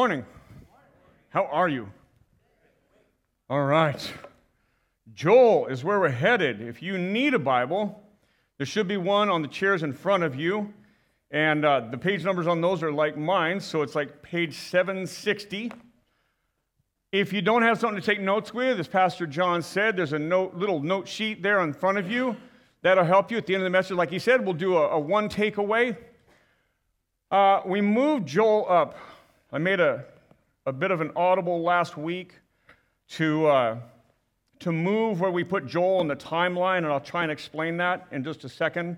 morning. 0.00 0.24
How 1.28 1.44
are 1.44 1.68
you? 1.68 1.86
All 3.50 3.62
right. 3.62 4.00
Joel 5.12 5.66
is 5.66 5.84
where 5.84 6.00
we're 6.00 6.08
headed. 6.08 6.62
If 6.62 6.80
you 6.80 6.96
need 6.96 7.34
a 7.34 7.38
Bible, 7.38 8.02
there 8.56 8.66
should 8.66 8.88
be 8.88 8.96
one 8.96 9.28
on 9.28 9.42
the 9.42 9.48
chairs 9.48 9.82
in 9.82 9.92
front 9.92 10.22
of 10.22 10.34
you. 10.34 10.72
And 11.30 11.66
uh, 11.66 11.80
the 11.90 11.98
page 11.98 12.24
numbers 12.24 12.46
on 12.46 12.62
those 12.62 12.82
are 12.82 12.90
like 12.90 13.18
mine, 13.18 13.60
so 13.60 13.82
it's 13.82 13.94
like 13.94 14.22
page 14.22 14.56
760. 14.56 15.70
If 17.12 17.34
you 17.34 17.42
don't 17.42 17.60
have 17.60 17.78
something 17.78 18.00
to 18.00 18.06
take 18.06 18.22
notes 18.22 18.54
with, 18.54 18.80
as 18.80 18.88
Pastor 18.88 19.26
John 19.26 19.60
said, 19.60 19.98
there's 19.98 20.14
a 20.14 20.18
note, 20.18 20.54
little 20.54 20.80
note 20.80 21.08
sheet 21.08 21.42
there 21.42 21.60
in 21.60 21.74
front 21.74 21.98
of 21.98 22.10
you. 22.10 22.34
That'll 22.80 23.04
help 23.04 23.30
you 23.30 23.36
at 23.36 23.44
the 23.44 23.52
end 23.52 23.64
of 23.64 23.66
the 23.66 23.70
message. 23.70 23.98
Like 23.98 24.08
he 24.08 24.18
said, 24.18 24.46
we'll 24.46 24.54
do 24.54 24.78
a, 24.78 24.92
a 24.92 24.98
one 24.98 25.28
takeaway. 25.28 25.94
Uh, 27.30 27.60
we 27.66 27.82
moved 27.82 28.26
Joel 28.26 28.64
up. 28.66 28.96
I 29.52 29.58
made 29.58 29.80
a, 29.80 30.04
a 30.64 30.72
bit 30.72 30.92
of 30.92 31.00
an 31.00 31.10
audible 31.16 31.60
last 31.60 31.96
week 31.96 32.34
to, 33.10 33.48
uh, 33.48 33.78
to 34.60 34.70
move 34.70 35.20
where 35.20 35.32
we 35.32 35.42
put 35.42 35.66
Joel 35.66 36.00
in 36.02 36.06
the 36.06 36.14
timeline, 36.14 36.78
and 36.78 36.86
I'll 36.86 37.00
try 37.00 37.24
and 37.24 37.32
explain 37.32 37.78
that 37.78 38.06
in 38.12 38.22
just 38.22 38.44
a 38.44 38.48
second. 38.48 38.96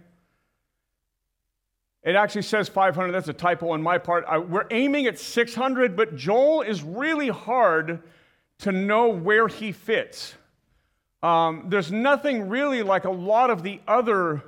It 2.02 2.16
actually 2.16 2.42
says 2.42 2.68
500. 2.68 3.12
That's 3.12 3.28
a 3.28 3.32
typo 3.32 3.70
on 3.70 3.80
my 3.80 3.96
part. 3.96 4.24
I, 4.28 4.36
we're 4.36 4.66
aiming 4.70 5.06
at 5.06 5.18
600, 5.18 5.96
but 5.96 6.16
Joel 6.16 6.60
is 6.60 6.82
really 6.82 7.28
hard 7.28 8.02
to 8.58 8.72
know 8.72 9.08
where 9.08 9.48
he 9.48 9.72
fits. 9.72 10.34
Um, 11.22 11.66
there's 11.68 11.90
nothing 11.90 12.50
really 12.50 12.82
like 12.82 13.04
a 13.04 13.10
lot 13.10 13.48
of 13.48 13.62
the 13.62 13.80
other 13.88 14.42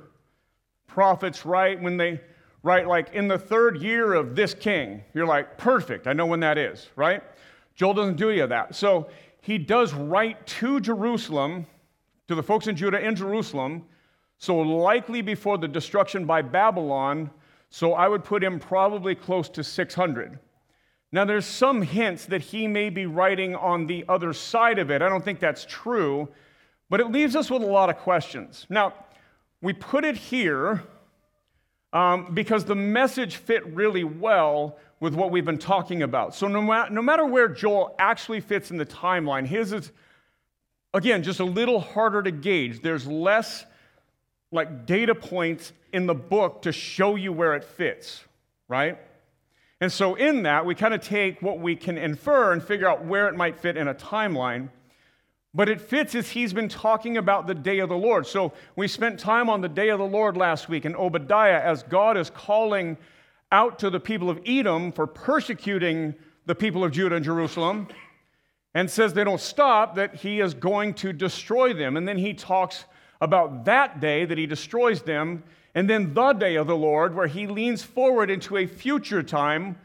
prophets, 0.85 1.47
right? 1.47 1.81
When 1.81 1.97
they 1.97 2.19
right? 2.65 2.87
Like 2.87 3.13
in 3.13 3.27
the 3.27 3.37
third 3.37 3.79
year 3.79 4.15
of 4.15 4.35
this 4.35 4.55
king, 4.55 5.03
you're 5.13 5.27
like, 5.27 5.55
perfect, 5.55 6.07
I 6.07 6.13
know 6.13 6.25
when 6.25 6.39
that 6.39 6.57
is, 6.57 6.89
right? 6.95 7.21
Joel 7.75 7.93
doesn't 7.93 8.15
do 8.15 8.31
any 8.31 8.39
of 8.39 8.49
that. 8.49 8.73
So 8.73 9.07
he 9.41 9.59
does 9.59 9.93
write 9.93 10.47
to 10.47 10.79
Jerusalem, 10.79 11.67
to 12.27 12.33
the 12.33 12.41
folks 12.41 12.65
in 12.65 12.75
Judah 12.75 12.99
in 12.99 13.15
Jerusalem, 13.15 13.85
so 14.39 14.57
likely 14.57 15.21
before 15.21 15.59
the 15.59 15.67
destruction 15.67 16.25
by 16.25 16.41
Babylon. 16.41 17.29
So 17.69 17.93
I 17.93 18.07
would 18.07 18.23
put 18.23 18.43
him 18.43 18.59
probably 18.59 19.13
close 19.13 19.47
to 19.49 19.63
600. 19.63 20.39
Now, 21.11 21.23
there's 21.23 21.45
some 21.45 21.83
hints 21.83 22.25
that 22.25 22.41
he 22.41 22.67
may 22.67 22.89
be 22.89 23.05
writing 23.05 23.53
on 23.53 23.85
the 23.85 24.05
other 24.09 24.33
side 24.33 24.79
of 24.79 24.89
it. 24.89 25.03
I 25.03 25.07
don't 25.07 25.23
think 25.23 25.39
that's 25.39 25.65
true, 25.69 26.29
but 26.89 26.99
it 26.99 27.11
leaves 27.11 27.35
us 27.35 27.51
with 27.51 27.61
a 27.61 27.67
lot 27.67 27.91
of 27.91 27.97
questions. 27.97 28.65
Now, 28.69 28.95
we 29.61 29.71
put 29.71 30.03
it 30.03 30.17
here 30.17 30.83
um, 31.95 32.33
because 32.33 32.65
the 32.65 32.75
message 32.75 33.37
fit 33.37 33.65
really 33.73 34.03
well 34.03 34.77
with 34.99 35.15
what 35.15 35.31
we've 35.31 35.45
been 35.45 35.57
talking 35.57 36.03
about. 36.03 36.35
So, 36.35 36.47
no, 36.49 36.61
ma- 36.61 36.89
no 36.89 37.01
matter 37.01 37.25
where 37.25 37.47
Joel 37.47 37.95
actually 37.97 38.41
fits 38.41 38.69
in 38.69 38.75
the 38.75 38.85
timeline, 38.85 39.47
his 39.47 39.71
is, 39.71 39.93
again, 40.93 41.23
just 41.23 41.39
a 41.39 41.45
little 41.45 41.79
harder 41.79 42.21
to 42.21 42.31
gauge. 42.31 42.81
There's 42.81 43.07
less 43.07 43.65
like 44.51 44.85
data 44.85 45.15
points 45.15 45.71
in 45.93 46.05
the 46.05 46.13
book 46.13 46.63
to 46.63 46.73
show 46.73 47.15
you 47.15 47.31
where 47.31 47.55
it 47.55 47.63
fits, 47.63 48.21
right? 48.67 48.97
And 49.79 49.89
so, 49.89 50.15
in 50.15 50.43
that, 50.43 50.65
we 50.65 50.75
kind 50.75 50.93
of 50.93 50.99
take 50.99 51.41
what 51.41 51.59
we 51.59 51.77
can 51.77 51.97
infer 51.97 52.51
and 52.51 52.61
figure 52.61 52.89
out 52.89 53.05
where 53.05 53.29
it 53.29 53.37
might 53.37 53.57
fit 53.57 53.77
in 53.77 53.87
a 53.87 53.95
timeline. 53.95 54.67
But 55.55 55.69
it 55.69 55.79
fits 55.79 56.13
as 56.15 56.29
he's 56.29 56.51
been 56.51 56.67
talking 56.67 57.15
about 57.15 57.47
the 57.47 57.55
day 57.55 57.79
of 57.79 57.87
the 57.87 57.97
Lord. 57.97 58.27
So 58.27 58.51
we 58.75 58.89
spent 58.89 59.17
time 59.17 59.49
on 59.49 59.61
the 59.61 59.69
day 59.69 59.87
of 59.87 59.99
the 59.99 60.05
Lord 60.05 60.35
last 60.35 60.67
week 60.67 60.83
in 60.83 60.95
Obadiah 60.95 61.61
as 61.61 61.81
God 61.81 62.17
is 62.17 62.29
calling 62.29 62.97
out 63.53 63.79
to 63.79 63.89
the 63.89 63.99
people 63.99 64.29
of 64.29 64.41
Edom 64.45 64.91
for 64.91 65.07
persecuting 65.07 66.13
the 66.45 66.55
people 66.55 66.83
of 66.83 66.91
Judah 66.91 67.15
and 67.15 67.23
Jerusalem 67.23 67.87
and 68.73 68.91
says 68.91 69.13
they 69.13 69.23
don't 69.23 69.39
stop, 69.39 69.95
that 69.95 70.15
he 70.15 70.41
is 70.41 70.53
going 70.53 70.93
to 70.95 71.13
destroy 71.13 71.73
them. 71.73 71.95
And 71.95 72.05
then 72.05 72.17
he 72.17 72.33
talks 72.33 72.83
about 73.21 73.63
that 73.63 74.01
day 74.01 74.25
that 74.25 74.37
he 74.37 74.45
destroys 74.45 75.01
them, 75.01 75.43
and 75.73 75.89
then 75.89 76.13
the 76.13 76.33
day 76.33 76.55
of 76.55 76.67
the 76.67 76.75
Lord, 76.75 77.15
where 77.15 77.27
he 77.27 77.47
leans 77.47 77.81
forward 77.81 78.29
into 78.29 78.57
a 78.57 78.67
future 78.67 79.23
time 79.23 79.77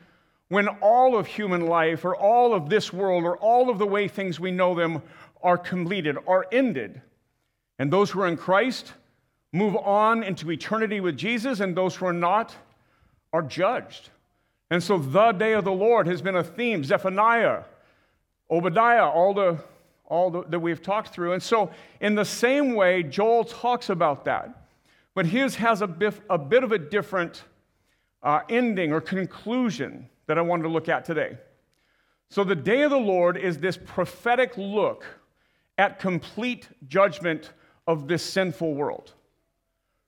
when 0.49 0.67
all 0.83 1.17
of 1.17 1.29
human 1.29 1.67
life, 1.67 2.05
or 2.05 2.17
all 2.17 2.53
of 2.53 2.69
this 2.69 2.93
world, 2.93 3.23
or 3.23 3.37
all 3.37 3.71
of 3.71 3.79
the 3.79 3.87
way 3.87 4.09
things 4.09 4.41
we 4.41 4.51
know 4.51 4.75
them 4.75 5.01
are 5.43 5.59
completed, 5.59 6.17
are 6.27 6.47
ended. 6.53 7.01
And 7.79 7.93
those 7.93 8.11
who 8.11 8.21
are 8.21 8.27
in 8.27 8.37
Christ 8.37 8.93
move 9.53 9.77
on 9.77 10.23
into 10.23 10.51
eternity 10.51 11.01
with 11.01 11.17
Jesus, 11.17 11.61
and 11.61 11.77
those 11.77 11.97
who 11.97 12.07
are 12.07 12.13
not 12.13 12.55
are 13.33 13.43
judged. 13.43 14.11
And 14.71 14.83
so 14.83 14.99
the 14.99 15.33
day 15.33 15.55
of 15.55 15.65
the 15.65 15.73
Lord 15.73 16.07
has 16.07 16.23
been 16.23 16.37
a 16.37 16.45
theme. 16.45 16.85
Zephaniah, 16.85 17.63
Obadiah, 18.51 19.09
all 19.09 19.35
the 19.35 19.59
all 20.11 20.31
the, 20.31 20.43
that 20.49 20.59
we've 20.59 20.83
talked 20.83 21.09
through. 21.09 21.33
And 21.33 21.43
so, 21.43 21.71
in 22.01 22.15
the 22.17 22.25
same 22.25 22.75
way, 22.75 23.03
Joel 23.03 23.45
talks 23.45 23.89
about 23.89 24.25
that. 24.27 24.67
But 25.15 25.25
his 25.25 25.55
has 25.57 25.81
a 25.81 25.87
bit, 25.87 26.15
a 26.29 26.37
bit 26.37 26.65
of 26.65 26.73
a 26.73 26.79
different 26.79 27.45
uh, 28.23 28.41
ending 28.49 28.93
or 28.93 29.01
conclusion 29.01 30.09
that 30.27 30.37
I 30.37 30.43
wanted 30.43 30.65
to 30.65 30.69
look 30.69 30.89
at 30.89 31.05
today. 31.05 31.39
So, 32.29 32.45
the 32.45 32.57
day 32.57 32.83
of 32.83 32.91
the 32.91 32.99
Lord 32.99 33.37
is 33.37 33.59
this 33.59 33.79
prophetic 33.79 34.59
look 34.59 35.05
at 35.81 35.99
complete 35.99 36.69
judgment 36.89 37.53
of 37.87 38.07
this 38.07 38.23
sinful 38.23 38.75
world. 38.75 39.15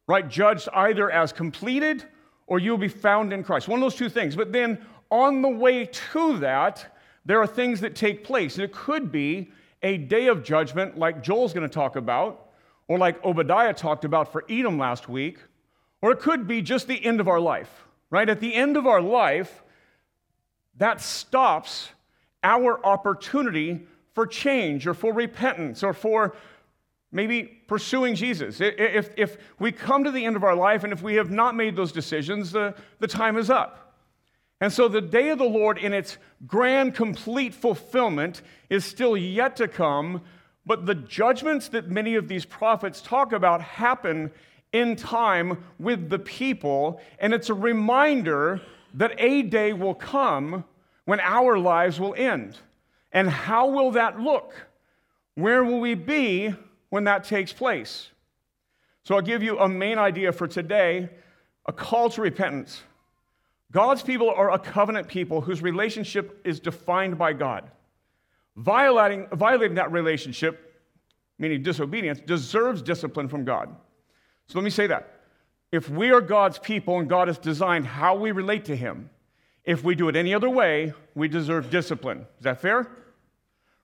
Right? 0.07 0.29
Judged 0.29 0.69
either 0.75 1.11
as 1.11 1.33
completed 1.33 2.05
or 2.47 2.59
you'll 2.59 2.77
be 2.77 2.89
found 2.89 3.33
in 3.33 3.43
Christ. 3.43 3.69
One 3.69 3.79
of 3.79 3.83
those 3.83 3.95
two 3.95 4.11
things. 4.11 4.37
But 4.37 4.53
then 4.53 4.85
on 5.11 5.41
the 5.41 5.49
way 5.49 5.87
to 5.87 6.39
that, 6.41 6.95
there 7.25 7.41
are 7.41 7.47
things 7.47 7.81
that 7.81 7.97
take 7.97 8.23
place. 8.23 8.57
And 8.57 8.65
it 8.65 8.73
could 8.73 9.11
be 9.11 9.51
a 9.83 9.97
day 9.97 10.27
of 10.27 10.45
judgment, 10.45 10.99
like 10.99 11.23
Joel's 11.23 11.55
going 11.55 11.67
to 11.67 11.75
talk 11.75 11.97
about, 11.97 12.51
or 12.87 12.99
like 12.99 13.25
Obadiah 13.25 13.73
talked 13.73 14.05
about 14.05 14.31
for 14.31 14.45
Edom 14.51 14.79
last 14.79 15.09
week, 15.09 15.39
or 16.03 16.13
it 16.13 16.21
could 16.21 16.47
be 16.47 16.61
just 16.61 16.87
the 16.87 17.03
end 17.03 17.19
of 17.19 17.29
our 17.29 17.41
life, 17.41 17.87
right? 18.11 18.29
At 18.29 18.41
the 18.41 18.55
end 18.55 18.77
of 18.77 18.87
our 18.87 19.01
life, 19.01 19.63
that 20.77 21.01
stops 21.01 21.89
our 22.45 22.85
opportunity 22.85 23.87
for 24.15 24.27
change 24.27 24.87
or 24.87 24.95
for 24.95 25.13
repentance 25.13 25.83
or 25.83 25.93
for 25.93 26.35
maybe 27.11 27.45
pursuing 27.67 28.15
Jesus. 28.15 28.61
If, 28.61 29.11
if 29.17 29.37
we 29.59 29.71
come 29.71 30.05
to 30.05 30.11
the 30.11 30.25
end 30.25 30.37
of 30.37 30.45
our 30.45 30.57
life 30.57 30.85
and 30.85 30.93
if 30.93 31.03
we 31.03 31.15
have 31.15 31.31
not 31.31 31.55
made 31.55 31.77
those 31.77 31.93
decisions, 31.93 32.53
the, 32.53 32.75
the 33.01 33.07
time 33.07 33.37
is 33.37 33.51
up. 33.51 33.95
And 34.61 34.73
so 34.73 34.89
the 34.89 35.01
day 35.01 35.31
of 35.31 35.39
the 35.39 35.45
Lord, 35.45 35.77
in 35.77 35.93
its 35.93 36.19
grand, 36.47 36.95
complete 36.95 37.53
fulfillment, 37.53 38.43
is 38.71 38.85
still 38.85 39.17
yet 39.17 39.57
to 39.57 39.67
come, 39.67 40.23
but 40.65 40.87
the 40.87 40.95
judgments 40.95 41.69
that 41.71 41.91
many 41.91 42.15
of 42.15 42.29
these 42.29 42.45
prophets 42.45 43.03
talk 43.03 43.33
about 43.33 43.61
happen 43.61 44.31
in 44.73 44.97
time 44.97 45.65
with 45.79 46.09
the 46.09 46.19
people, 46.19 47.01
and 47.19 47.35
it's 47.35 47.51
a 47.51 47.55
reminder 47.55 48.61
that 48.95 49.13
a 49.19 49.43
day 49.43 49.73
will 49.73 49.95
come 49.95 50.65
when 51.05 51.21
our 51.21 51.59
lives 51.59 51.99
will 51.99 52.15
end. 52.15 52.59
And 53.13 53.29
how 53.29 53.69
will 53.69 53.93
that 53.93 54.19
look? 54.19 54.55
Where 55.35 55.65
will 55.65 55.81
we 55.81 55.95
be 55.95 56.55
when 56.91 57.05
that 57.05 57.25
takes 57.25 57.53
place? 57.53 58.09
So 59.05 59.15
I'll 59.15 59.23
give 59.23 59.43
you 59.43 59.59
a 59.59 59.69
main 59.69 59.99
idea 59.99 60.33
for 60.33 60.47
today 60.47 61.11
a 61.67 61.73
call 61.73 62.11
to 62.11 62.23
repentance. 62.23 62.83
God's 63.71 64.03
people 64.03 64.31
are 64.31 64.53
a 64.53 64.59
covenant 64.59 65.09
people 65.09 65.41
whose 65.41 65.63
relationship 65.63 66.41
is 66.45 66.61
defined 66.61 67.17
by 67.17 67.33
God. 67.33 67.71
Violating, 68.57 69.29
violating 69.33 69.77
that 69.77 69.91
relationship, 69.93 70.83
meaning 71.39 71.63
disobedience, 71.63 72.21
deserves 72.21 72.83
discipline 72.83 73.29
from 73.29 73.45
God. 73.45 73.75
So 74.49 74.59
let 74.59 74.65
me 74.65 74.71
say 74.71 74.87
that. 74.89 75.21
If 75.71 75.89
we 75.89 76.11
are 76.11 76.21
God's 76.21 76.59
people 76.59 76.99
and 76.99 77.09
God 77.09 77.29
has 77.29 77.39
designed 77.39 77.87
how 77.87 78.15
we 78.15 78.31
relate 78.31 78.67
to 78.67 78.77
Him, 78.77 79.09
if 79.65 79.83
we 79.83 79.95
do 79.95 80.09
it 80.09 80.17
any 80.17 80.35
other 80.35 80.51
way, 80.51 80.93
we 81.15 81.29
deserve 81.29 81.71
discipline. 81.71 82.27
Is 82.39 82.45
that 82.45 82.61
fair? 82.61 82.91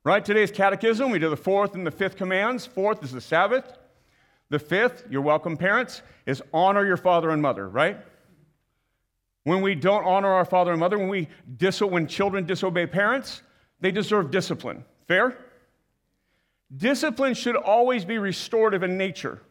Right? 0.05 0.25
Today's 0.25 0.51
catechism, 0.51 1.11
we 1.11 1.19
do 1.19 1.29
the 1.29 1.37
fourth 1.37 1.75
and 1.75 1.87
the 1.87 1.91
fifth 1.91 2.17
commands. 2.17 2.65
Fourth 2.65 3.03
is 3.03 3.13
the 3.13 3.21
Sabbath. 3.21 3.77
The 4.51 4.59
fifth, 4.59 5.05
you're 5.11 5.21
welcome, 5.21 5.57
parents, 5.57 6.03
is 6.25 6.43
honor 6.55 6.87
your 6.87 6.97
father 6.97 7.31
and 7.31 7.43
mother, 7.43 7.69
right? 7.69 7.99
When 9.45 9.61
we 9.61 9.75
don't 9.75 10.05
honor 10.05 10.29
our 10.29 10.45
father 10.45 10.71
and 10.71 10.81
mother, 10.81 10.99
when, 10.99 11.09
we 11.09 11.29
dis- 11.57 11.81
when 11.81 12.07
children 12.07 12.47
disobey 12.47 12.87
parents, 12.87 13.43
they 13.81 13.91
deserve 13.91 14.31
discipline. 14.31 14.85
Fair? 15.07 15.39
Discipline 16.75 17.35
should 17.35 17.57
always 17.57 18.05
be 18.05 18.19
restorative 18.19 18.83
in 18.83 18.97
nature. 18.97 19.43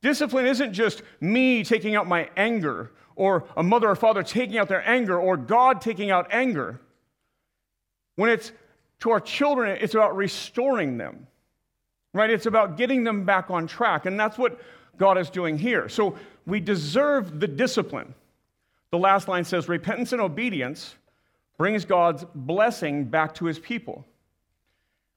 Discipline 0.00 0.46
isn't 0.46 0.72
just 0.72 1.02
me 1.20 1.62
taking 1.62 1.94
out 1.94 2.06
my 2.06 2.30
anger, 2.36 2.92
or 3.16 3.44
a 3.56 3.62
mother 3.62 3.88
or 3.88 3.96
father 3.96 4.22
taking 4.22 4.58
out 4.58 4.68
their 4.68 4.88
anger, 4.88 5.18
or 5.18 5.36
God 5.36 5.80
taking 5.80 6.10
out 6.10 6.28
anger. 6.30 6.80
When 8.16 8.30
it's 8.30 8.52
to 9.00 9.10
our 9.10 9.20
children, 9.20 9.78
it's 9.80 9.94
about 9.94 10.16
restoring 10.16 10.98
them, 10.98 11.26
right? 12.12 12.30
It's 12.30 12.46
about 12.46 12.76
getting 12.76 13.04
them 13.04 13.24
back 13.24 13.50
on 13.50 13.66
track. 13.66 14.06
And 14.06 14.18
that's 14.18 14.38
what 14.38 14.60
God 14.96 15.18
is 15.18 15.30
doing 15.30 15.58
here. 15.58 15.88
So 15.88 16.16
we 16.46 16.60
deserve 16.60 17.40
the 17.40 17.48
discipline. 17.48 18.14
The 18.90 18.98
last 18.98 19.28
line 19.28 19.44
says 19.44 19.68
repentance 19.68 20.12
and 20.12 20.20
obedience 20.20 20.94
brings 21.56 21.84
God's 21.84 22.24
blessing 22.34 23.04
back 23.04 23.34
to 23.36 23.46
his 23.46 23.58
people. 23.58 24.04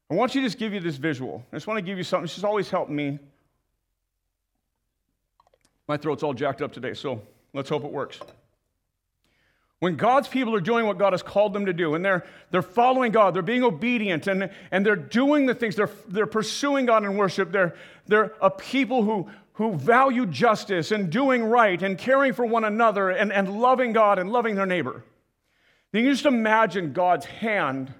I 0.10 0.16
want 0.16 0.36
you 0.36 0.42
to 0.42 0.48
just 0.48 0.60
give 0.60 0.74
you 0.74 0.80
this 0.80 0.98
visual. 0.98 1.44
I 1.52 1.56
just 1.56 1.68
want 1.68 1.78
to 1.78 1.82
give 1.82 1.98
you 1.98 2.04
something. 2.04 2.28
She's 2.28 2.44
always 2.44 2.70
helped 2.70 2.92
me. 2.92 3.20
My 5.88 5.98
throat's 5.98 6.24
all 6.24 6.34
jacked 6.34 6.62
up 6.62 6.72
today, 6.72 6.94
so 6.94 7.22
let's 7.54 7.70
hope 7.70 7.84
it 7.84 7.92
works. 7.92 8.20
When 9.84 9.98
God's 9.98 10.30
people 10.30 10.56
are 10.56 10.62
doing 10.62 10.86
what 10.86 10.98
God 10.98 11.12
has 11.12 11.22
called 11.22 11.52
them 11.52 11.66
to 11.66 11.74
do, 11.74 11.96
and 11.96 12.06
they're, 12.06 12.26
they're 12.52 12.62
following 12.62 13.12
God, 13.12 13.34
they're 13.34 13.42
being 13.42 13.66
obedient, 13.66 14.28
and, 14.28 14.50
and 14.72 14.86
they're 14.86 14.96
doing 14.96 15.46
the 15.46 15.54
things, 15.54 15.76
they're, 15.76 15.90
they're 16.08 16.26
pursuing 16.26 16.86
God 16.86 17.04
in 17.04 17.18
worship, 17.18 17.52
they're, 17.52 17.76
they're 18.08 18.34
a 18.40 18.50
people 18.50 19.04
who, 19.04 19.30
who 19.52 19.74
value 19.74 20.26
justice 20.26 20.92
and 20.92 21.10
doing 21.10 21.44
right 21.44 21.84
and 21.84 21.98
caring 21.98 22.32
for 22.32 22.46
one 22.46 22.64
another 22.64 23.10
and, 23.10 23.34
and 23.34 23.60
loving 23.60 23.92
God 23.92 24.20
and 24.20 24.32
loving 24.32 24.56
their 24.56 24.66
neighbor. 24.66 25.04
Then 25.92 26.06
you 26.06 26.12
just 26.14 26.26
imagine 26.26 26.94
God's 26.94 27.26
hand 27.26 27.94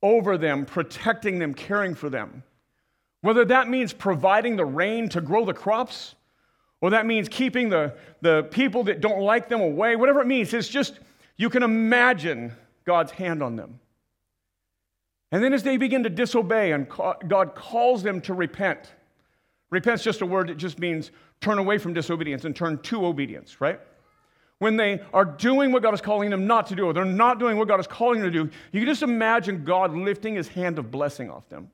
over 0.00 0.38
them, 0.38 0.64
protecting 0.64 1.38
them, 1.38 1.52
caring 1.52 1.94
for 1.94 2.08
them. 2.08 2.42
Whether 3.20 3.44
that 3.44 3.68
means 3.68 3.92
providing 3.92 4.56
the 4.56 4.64
rain 4.64 5.10
to 5.10 5.20
grow 5.20 5.44
the 5.44 5.52
crops, 5.52 6.14
or 6.82 6.90
that 6.90 7.06
means 7.06 7.28
keeping 7.28 7.68
the, 7.70 7.94
the 8.20 8.42
people 8.50 8.82
that 8.84 9.00
don't 9.00 9.20
like 9.20 9.48
them 9.48 9.60
away, 9.60 9.96
whatever 9.96 10.20
it 10.20 10.26
means, 10.26 10.52
it's 10.52 10.68
just, 10.68 10.98
you 11.36 11.48
can 11.48 11.62
imagine 11.62 12.52
God's 12.84 13.12
hand 13.12 13.42
on 13.42 13.56
them. 13.56 13.78
And 15.30 15.42
then 15.42 15.54
as 15.54 15.62
they 15.62 15.76
begin 15.76 16.02
to 16.02 16.10
disobey 16.10 16.72
and 16.72 16.86
God 17.26 17.54
calls 17.54 18.02
them 18.02 18.20
to 18.22 18.34
repent, 18.34 18.92
repent's 19.70 20.02
just 20.02 20.20
a 20.20 20.26
word 20.26 20.48
that 20.48 20.56
just 20.56 20.78
means 20.80 21.12
turn 21.40 21.58
away 21.58 21.78
from 21.78 21.94
disobedience 21.94 22.44
and 22.44 22.54
turn 22.54 22.78
to 22.82 23.06
obedience, 23.06 23.60
right? 23.60 23.80
When 24.58 24.76
they 24.76 25.00
are 25.14 25.24
doing 25.24 25.70
what 25.70 25.82
God 25.84 25.94
is 25.94 26.00
calling 26.00 26.30
them 26.30 26.46
not 26.46 26.66
to 26.66 26.74
do, 26.74 26.86
or 26.86 26.92
they're 26.92 27.04
not 27.04 27.38
doing 27.38 27.56
what 27.58 27.68
God 27.68 27.80
is 27.80 27.86
calling 27.86 28.20
them 28.20 28.32
to 28.32 28.44
do, 28.44 28.50
you 28.72 28.80
can 28.80 28.88
just 28.88 29.02
imagine 29.02 29.64
God 29.64 29.94
lifting 29.94 30.34
his 30.34 30.48
hand 30.48 30.78
of 30.80 30.90
blessing 30.90 31.30
off 31.30 31.48
them 31.48 31.70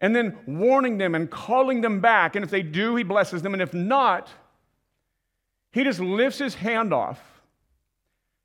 and 0.00 0.14
then 0.14 0.36
warning 0.46 0.98
them 0.98 1.14
and 1.14 1.30
calling 1.30 1.80
them 1.80 2.00
back. 2.00 2.36
And 2.36 2.44
if 2.44 2.50
they 2.50 2.62
do, 2.62 2.96
he 2.96 3.02
blesses 3.02 3.42
them. 3.42 3.54
And 3.54 3.62
if 3.62 3.72
not, 3.72 4.28
he 5.72 5.84
just 5.84 6.00
lifts 6.00 6.38
his 6.38 6.54
hand 6.54 6.92
off 6.92 7.20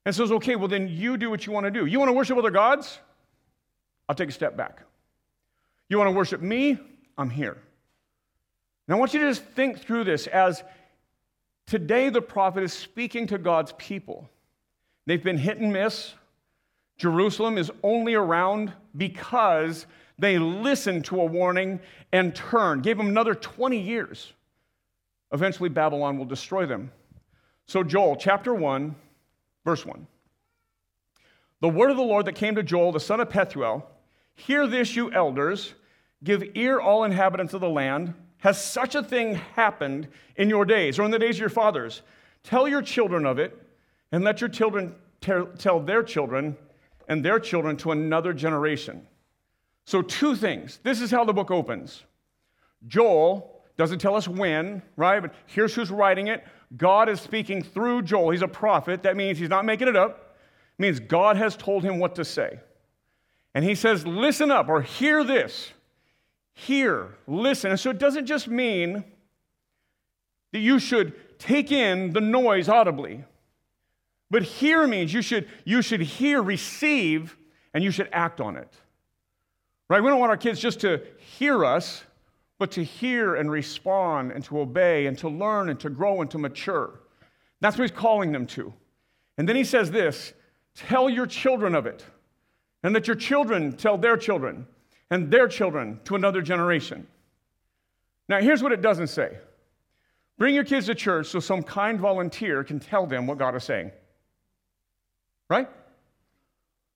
and 0.05 0.15
says, 0.15 0.31
okay, 0.31 0.55
well, 0.55 0.67
then 0.67 0.87
you 0.87 1.17
do 1.17 1.29
what 1.29 1.45
you 1.45 1.51
want 1.51 1.65
to 1.65 1.71
do. 1.71 1.85
You 1.85 1.99
want 1.99 2.09
to 2.09 2.13
worship 2.13 2.37
other 2.37 2.51
gods? 2.51 2.99
I'll 4.07 4.15
take 4.15 4.29
a 4.29 4.33
step 4.33 4.57
back. 4.57 4.81
You 5.89 5.97
want 5.97 6.07
to 6.07 6.15
worship 6.15 6.41
me? 6.41 6.77
I'm 7.17 7.29
here. 7.29 7.57
And 8.87 8.95
I 8.95 8.99
want 8.99 9.13
you 9.13 9.19
to 9.21 9.29
just 9.29 9.43
think 9.43 9.79
through 9.79 10.05
this 10.05 10.27
as 10.27 10.63
today 11.67 12.09
the 12.09 12.21
prophet 12.21 12.63
is 12.63 12.73
speaking 12.73 13.27
to 13.27 13.37
God's 13.37 13.73
people. 13.77 14.29
They've 15.05 15.23
been 15.23 15.37
hit 15.37 15.57
and 15.57 15.71
miss. 15.71 16.13
Jerusalem 16.97 17.57
is 17.57 17.71
only 17.83 18.13
around 18.13 18.73
because 18.95 19.85
they 20.19 20.37
listened 20.37 21.05
to 21.05 21.21
a 21.21 21.25
warning 21.25 21.79
and 22.11 22.35
turned, 22.35 22.83
gave 22.83 22.97
them 22.97 23.07
another 23.07 23.35
20 23.35 23.79
years. 23.79 24.33
Eventually, 25.31 25.69
Babylon 25.69 26.17
will 26.17 26.25
destroy 26.25 26.65
them. 26.65 26.91
So, 27.65 27.83
Joel 27.83 28.17
chapter 28.17 28.53
1, 28.53 28.95
verse 29.63 29.85
1. 29.85 30.05
The 31.61 31.69
word 31.69 31.91
of 31.91 31.97
the 31.97 32.03
Lord 32.03 32.25
that 32.25 32.35
came 32.35 32.55
to 32.55 32.63
Joel, 32.63 32.91
the 32.91 32.99
son 32.99 33.19
of 33.19 33.29
Pethuel 33.29 33.83
Hear 34.35 34.65
this, 34.65 34.95
you 34.95 35.11
elders, 35.11 35.73
give 36.23 36.43
ear, 36.55 36.79
all 36.79 37.03
inhabitants 37.03 37.53
of 37.53 37.61
the 37.61 37.69
land. 37.69 38.13
Has 38.39 38.63
such 38.63 38.95
a 38.95 39.03
thing 39.03 39.35
happened 39.35 40.07
in 40.35 40.49
your 40.49 40.65
days 40.65 40.97
or 40.97 41.03
in 41.03 41.11
the 41.11 41.19
days 41.19 41.35
of 41.35 41.41
your 41.41 41.49
fathers? 41.49 42.01
Tell 42.43 42.67
your 42.67 42.81
children 42.81 43.25
of 43.25 43.37
it, 43.37 43.55
and 44.11 44.23
let 44.23 44.41
your 44.41 44.49
children 44.49 44.95
tell 45.21 45.79
their 45.79 46.01
children 46.01 46.57
and 47.07 47.23
their 47.23 47.39
children 47.39 47.77
to 47.77 47.91
another 47.91 48.33
generation. 48.33 49.05
So, 49.85 50.01
two 50.01 50.35
things. 50.35 50.79
This 50.83 51.01
is 51.01 51.11
how 51.11 51.25
the 51.25 51.33
book 51.33 51.51
opens. 51.51 52.03
Joel 52.87 53.61
doesn't 53.77 53.99
tell 53.99 54.15
us 54.15 54.27
when, 54.27 54.81
right? 54.95 55.21
But 55.21 55.33
here's 55.47 55.73
who's 55.73 55.89
writing 55.89 56.27
it. 56.27 56.43
God 56.77 57.09
is 57.09 57.19
speaking 57.19 57.63
through 57.63 58.03
Joel. 58.03 58.31
He's 58.31 58.41
a 58.41 58.47
prophet. 58.47 59.03
That 59.03 59.17
means 59.17 59.37
he's 59.37 59.49
not 59.49 59.65
making 59.65 59.87
it 59.87 59.95
up. 59.95 60.37
It 60.77 60.81
means 60.81 60.99
God 60.99 61.35
has 61.37 61.57
told 61.57 61.83
him 61.83 61.99
what 61.99 62.15
to 62.15 62.25
say. 62.25 62.59
And 63.53 63.65
he 63.65 63.75
says, 63.75 64.05
Listen 64.05 64.51
up 64.51 64.69
or 64.69 64.81
hear 64.81 65.23
this. 65.23 65.71
Hear, 66.53 67.15
listen. 67.27 67.71
And 67.71 67.79
so 67.79 67.89
it 67.89 67.97
doesn't 67.97 68.25
just 68.25 68.47
mean 68.47 69.03
that 70.51 70.59
you 70.59 70.79
should 70.79 71.39
take 71.39 71.71
in 71.71 72.11
the 72.11 72.21
noise 72.21 72.69
audibly, 72.69 73.23
but 74.29 74.43
hear 74.43 74.85
means 74.85 75.13
you 75.13 75.21
should, 75.21 75.47
you 75.65 75.81
should 75.81 76.01
hear, 76.01 76.41
receive, 76.41 77.35
and 77.73 77.83
you 77.83 77.91
should 77.91 78.09
act 78.11 78.39
on 78.39 78.57
it. 78.57 78.71
Right? 79.91 80.01
We 80.01 80.09
don't 80.09 80.21
want 80.21 80.29
our 80.29 80.37
kids 80.37 80.57
just 80.61 80.79
to 80.81 81.01
hear 81.17 81.65
us, 81.65 82.05
but 82.59 82.71
to 82.71 82.81
hear 82.81 83.35
and 83.35 83.51
respond 83.51 84.31
and 84.31 84.41
to 84.45 84.61
obey 84.61 85.05
and 85.07 85.17
to 85.17 85.27
learn 85.27 85.67
and 85.67 85.77
to 85.81 85.89
grow 85.89 86.21
and 86.21 86.31
to 86.31 86.37
mature. 86.37 87.01
That's 87.59 87.77
what 87.77 87.89
he's 87.89 87.99
calling 87.99 88.31
them 88.31 88.47
to. 88.47 88.73
And 89.37 89.49
then 89.49 89.57
he 89.57 89.65
says 89.65 89.91
this 89.91 90.31
tell 90.75 91.09
your 91.09 91.27
children 91.27 91.75
of 91.75 91.87
it, 91.87 92.05
and 92.83 92.95
that 92.95 93.05
your 93.05 93.17
children 93.17 93.75
tell 93.75 93.97
their 93.97 94.15
children, 94.15 94.65
and 95.09 95.29
their 95.29 95.49
children 95.49 95.99
to 96.05 96.15
another 96.15 96.41
generation. 96.41 97.05
Now, 98.29 98.39
here's 98.39 98.63
what 98.63 98.71
it 98.71 98.81
doesn't 98.81 99.07
say 99.07 99.39
bring 100.37 100.55
your 100.55 100.63
kids 100.63 100.85
to 100.85 100.95
church 100.95 101.27
so 101.27 101.41
some 101.41 101.63
kind 101.63 101.99
volunteer 101.99 102.63
can 102.63 102.79
tell 102.79 103.05
them 103.05 103.27
what 103.27 103.37
God 103.37 103.57
is 103.57 103.65
saying. 103.65 103.91
Right? 105.49 105.67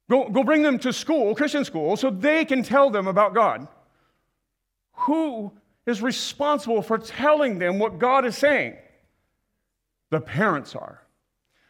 Go, 0.09 0.29
go 0.29 0.43
bring 0.43 0.61
them 0.61 0.77
to 0.79 0.93
school, 0.93 1.33
Christian 1.35 1.65
school, 1.65 1.97
so 1.97 2.09
they 2.09 2.45
can 2.45 2.61
tell 2.63 2.89
them 2.89 3.07
about 3.07 3.33
God. 3.33 3.67
Who 4.93 5.51
is 5.85 6.01
responsible 6.01 6.81
for 6.81 6.97
telling 6.97 7.59
them 7.59 7.79
what 7.79 7.99
God 7.99 8.25
is 8.25 8.37
saying? 8.37 8.75
The 10.11 10.21
parents 10.21 10.75
are. 10.75 11.01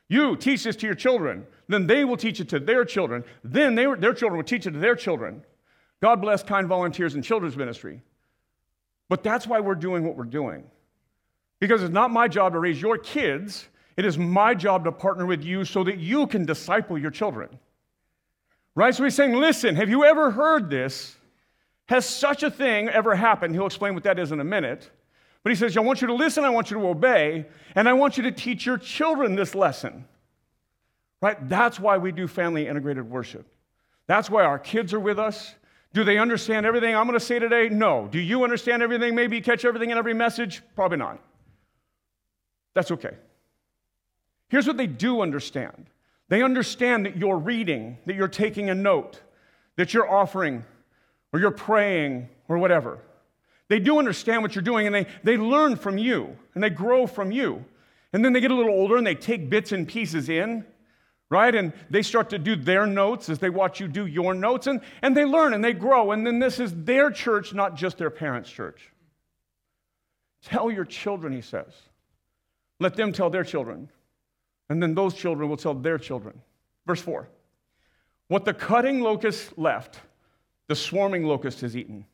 You 0.07 0.35
teach 0.35 0.63
this 0.63 0.75
to 0.77 0.85
your 0.85 0.95
children, 0.95 1.47
then 1.67 1.87
they 1.87 2.05
will 2.05 2.17
teach 2.17 2.39
it 2.39 2.49
to 2.49 2.59
their 2.59 2.85
children, 2.85 3.23
then 3.43 3.75
they, 3.75 3.85
their 3.85 4.13
children 4.13 4.37
will 4.37 4.43
teach 4.43 4.67
it 4.67 4.71
to 4.71 4.79
their 4.79 4.95
children. 4.95 5.43
God 6.01 6.21
bless 6.21 6.43
kind 6.43 6.67
volunteers 6.67 7.15
in 7.15 7.21
children's 7.21 7.57
ministry. 7.57 8.01
But 9.09 9.23
that's 9.23 9.47
why 9.47 9.59
we're 9.59 9.75
doing 9.75 10.03
what 10.03 10.15
we're 10.15 10.25
doing. 10.25 10.63
Because 11.59 11.81
it's 11.81 11.93
not 11.93 12.11
my 12.11 12.27
job 12.27 12.53
to 12.53 12.59
raise 12.59 12.81
your 12.81 12.97
kids, 12.97 13.67
it 13.97 14.05
is 14.05 14.17
my 14.17 14.53
job 14.53 14.83
to 14.83 14.91
partner 14.91 15.25
with 15.25 15.43
you 15.43 15.63
so 15.63 15.83
that 15.85 15.97
you 15.97 16.27
can 16.27 16.45
disciple 16.45 16.97
your 16.97 17.11
children. 17.11 17.49
Right? 18.75 18.93
So 18.93 19.03
he's 19.03 19.15
saying, 19.15 19.33
listen, 19.33 19.75
have 19.75 19.89
you 19.89 20.03
ever 20.03 20.31
heard 20.31 20.69
this? 20.69 21.15
Has 21.87 22.05
such 22.05 22.43
a 22.43 22.51
thing 22.51 22.89
ever 22.89 23.15
happened? 23.15 23.55
He'll 23.55 23.65
explain 23.65 23.93
what 23.93 24.03
that 24.03 24.19
is 24.19 24.31
in 24.31 24.39
a 24.39 24.43
minute. 24.43 24.89
But 25.43 25.51
he 25.51 25.55
says, 25.55 25.77
I 25.77 25.81
want 25.81 26.01
you 26.01 26.07
to 26.07 26.13
listen, 26.13 26.43
I 26.43 26.49
want 26.49 26.71
you 26.71 26.77
to 26.77 26.87
obey, 26.87 27.45
and 27.75 27.87
I 27.87 27.93
want 27.93 28.17
you 28.17 28.23
to 28.23 28.31
teach 28.31 28.65
your 28.65 28.77
children 28.77 29.35
this 29.35 29.53
lesson. 29.55 30.05
Right? 31.21 31.37
That's 31.47 31.79
why 31.79 31.97
we 31.97 32.11
do 32.11 32.27
family 32.27 32.67
integrated 32.67 33.09
worship. 33.09 33.47
That's 34.07 34.29
why 34.29 34.43
our 34.43 34.59
kids 34.59 34.93
are 34.93 34.99
with 34.99 35.19
us. 35.19 35.55
Do 35.93 36.03
they 36.03 36.17
understand 36.17 36.65
everything 36.65 36.95
I'm 36.95 37.07
going 37.07 37.17
to 37.17 37.25
say 37.25 37.39
today? 37.39 37.69
No. 37.69 38.07
Do 38.11 38.19
you 38.19 38.43
understand 38.43 38.83
everything? 38.83 39.15
Maybe 39.15 39.39
catch 39.39 39.63
everything 39.63 39.91
in 39.91 39.97
every 39.97 40.13
message? 40.13 40.61
Probably 40.75 40.97
not. 40.97 41.21
That's 42.73 42.91
okay. 42.91 43.15
Here's 44.49 44.67
what 44.67 44.77
they 44.77 44.87
do 44.87 45.21
understand 45.21 45.85
they 46.29 46.41
understand 46.41 47.05
that 47.05 47.17
you're 47.17 47.37
reading, 47.37 47.97
that 48.05 48.15
you're 48.15 48.27
taking 48.27 48.69
a 48.69 48.75
note, 48.75 49.21
that 49.75 49.93
you're 49.93 50.09
offering, 50.09 50.63
or 51.31 51.39
you're 51.39 51.51
praying, 51.51 52.29
or 52.47 52.57
whatever. 52.57 52.99
They 53.67 53.79
do 53.79 53.99
understand 53.99 54.41
what 54.41 54.55
you're 54.55 54.63
doing, 54.63 54.85
and 54.85 54.95
they, 54.95 55.07
they 55.23 55.37
learn 55.37 55.75
from 55.75 55.97
you, 55.97 56.37
and 56.53 56.63
they 56.63 56.69
grow 56.69 57.07
from 57.07 57.31
you. 57.31 57.65
And 58.13 58.23
then 58.23 58.31
they 58.31 58.39
get 58.39 58.51
a 58.51 58.55
little 58.55 58.71
older 58.71 58.95
and 58.95 59.05
they 59.05 59.13
take 59.13 59.49
bits 59.49 59.73
and 59.73 59.85
pieces 59.85 60.29
in, 60.29 60.65
right? 61.29 61.53
And 61.53 61.73
they 61.89 62.01
start 62.01 62.29
to 62.29 62.37
do 62.39 62.55
their 62.55 62.87
notes 62.87 63.27
as 63.27 63.39
they 63.39 63.49
watch 63.49 63.81
you 63.81 63.89
do 63.89 64.05
your 64.05 64.33
notes, 64.33 64.67
and, 64.67 64.79
and 65.01 65.17
they 65.17 65.25
learn 65.25 65.53
and 65.53 65.61
they 65.61 65.73
grow. 65.73 66.11
And 66.11 66.25
then 66.25 66.39
this 66.39 66.61
is 66.61 66.73
their 66.85 67.11
church, 67.11 67.53
not 67.53 67.75
just 67.75 67.97
their 67.97 68.09
parents' 68.09 68.49
church. 68.49 68.89
Tell 70.43 70.71
your 70.71 70.85
children, 70.85 71.33
he 71.33 71.41
says. 71.41 71.73
Let 72.79 72.95
them 72.95 73.11
tell 73.11 73.29
their 73.29 73.43
children. 73.43 73.89
And 74.69 74.81
then 74.81 74.95
those 74.95 75.13
children 75.13 75.49
will 75.49 75.57
tell 75.57 75.73
their 75.73 75.97
children. 75.97 76.41
Verse 76.85 77.01
4 77.01 77.27
What 78.27 78.45
the 78.45 78.53
cutting 78.53 79.01
locust 79.01 79.57
left, 79.57 79.99
the 80.67 80.75
swarming 80.75 81.23
locust 81.23 81.61
has 81.61 81.75
eaten. 81.75 82.05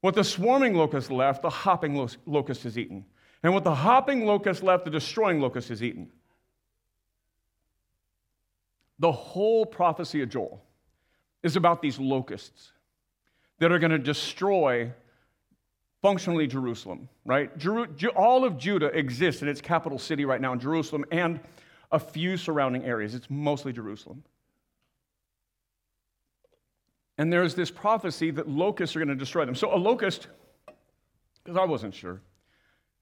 What 0.00 0.14
the 0.14 0.24
swarming 0.24 0.74
locust 0.74 1.10
left, 1.10 1.42
the 1.42 1.50
hopping 1.50 2.08
locust 2.26 2.62
has 2.62 2.78
eaten. 2.78 3.04
And 3.42 3.52
what 3.54 3.64
the 3.64 3.74
hopping 3.74 4.26
locust 4.26 4.62
left, 4.62 4.84
the 4.84 4.90
destroying 4.90 5.40
locust 5.40 5.68
has 5.68 5.82
eaten. 5.82 6.10
The 9.00 9.12
whole 9.12 9.64
prophecy 9.64 10.22
of 10.22 10.28
Joel 10.28 10.62
is 11.42 11.56
about 11.56 11.82
these 11.82 11.98
locusts 11.98 12.72
that 13.58 13.70
are 13.70 13.78
going 13.78 13.92
to 13.92 13.98
destroy 13.98 14.92
functionally 16.02 16.46
Jerusalem, 16.46 17.08
right? 17.24 17.50
all 18.16 18.44
of 18.44 18.56
Judah 18.56 18.86
exists 18.86 19.42
in 19.42 19.48
its 19.48 19.60
capital 19.60 19.98
city 19.98 20.24
right 20.24 20.40
now 20.40 20.52
in 20.52 20.60
Jerusalem, 20.60 21.04
and 21.10 21.40
a 21.90 21.98
few 21.98 22.36
surrounding 22.36 22.84
areas. 22.84 23.14
It's 23.14 23.28
mostly 23.30 23.72
Jerusalem. 23.72 24.24
And 27.16 27.32
there's 27.32 27.54
this 27.54 27.70
prophecy 27.70 28.30
that 28.32 28.48
locusts 28.48 28.94
are 28.94 29.00
going 29.00 29.08
to 29.08 29.16
destroy 29.16 29.44
them. 29.44 29.54
So 29.54 29.74
a 29.74 29.76
locust, 29.76 30.28
because 31.42 31.56
I 31.56 31.64
wasn't 31.64 31.94
sure, 31.94 32.20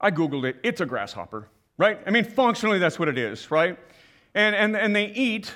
I 0.00 0.10
Googled 0.10 0.44
it. 0.44 0.56
It's 0.62 0.80
a 0.80 0.86
grasshopper, 0.86 1.48
right? 1.76 2.00
I 2.06 2.10
mean, 2.10 2.24
functionally, 2.24 2.78
that's 2.78 2.98
what 2.98 3.08
it 3.08 3.18
is, 3.18 3.50
right? 3.50 3.78
And, 4.34 4.54
and, 4.54 4.76
and 4.76 4.96
they 4.96 5.06
eat 5.06 5.52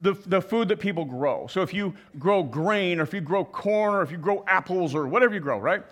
the, 0.00 0.12
the 0.26 0.40
food 0.40 0.68
that 0.68 0.78
people 0.78 1.04
grow. 1.04 1.46
So 1.48 1.62
if 1.62 1.72
you 1.74 1.94
grow 2.18 2.42
grain, 2.42 3.00
or 3.00 3.02
if 3.02 3.14
you 3.14 3.20
grow 3.20 3.44
corn, 3.44 3.94
or 3.94 4.02
if 4.02 4.12
you 4.12 4.18
grow 4.18 4.44
apples, 4.46 4.94
or 4.94 5.06
whatever 5.06 5.34
you 5.34 5.40
grow, 5.40 5.58
right? 5.58 5.82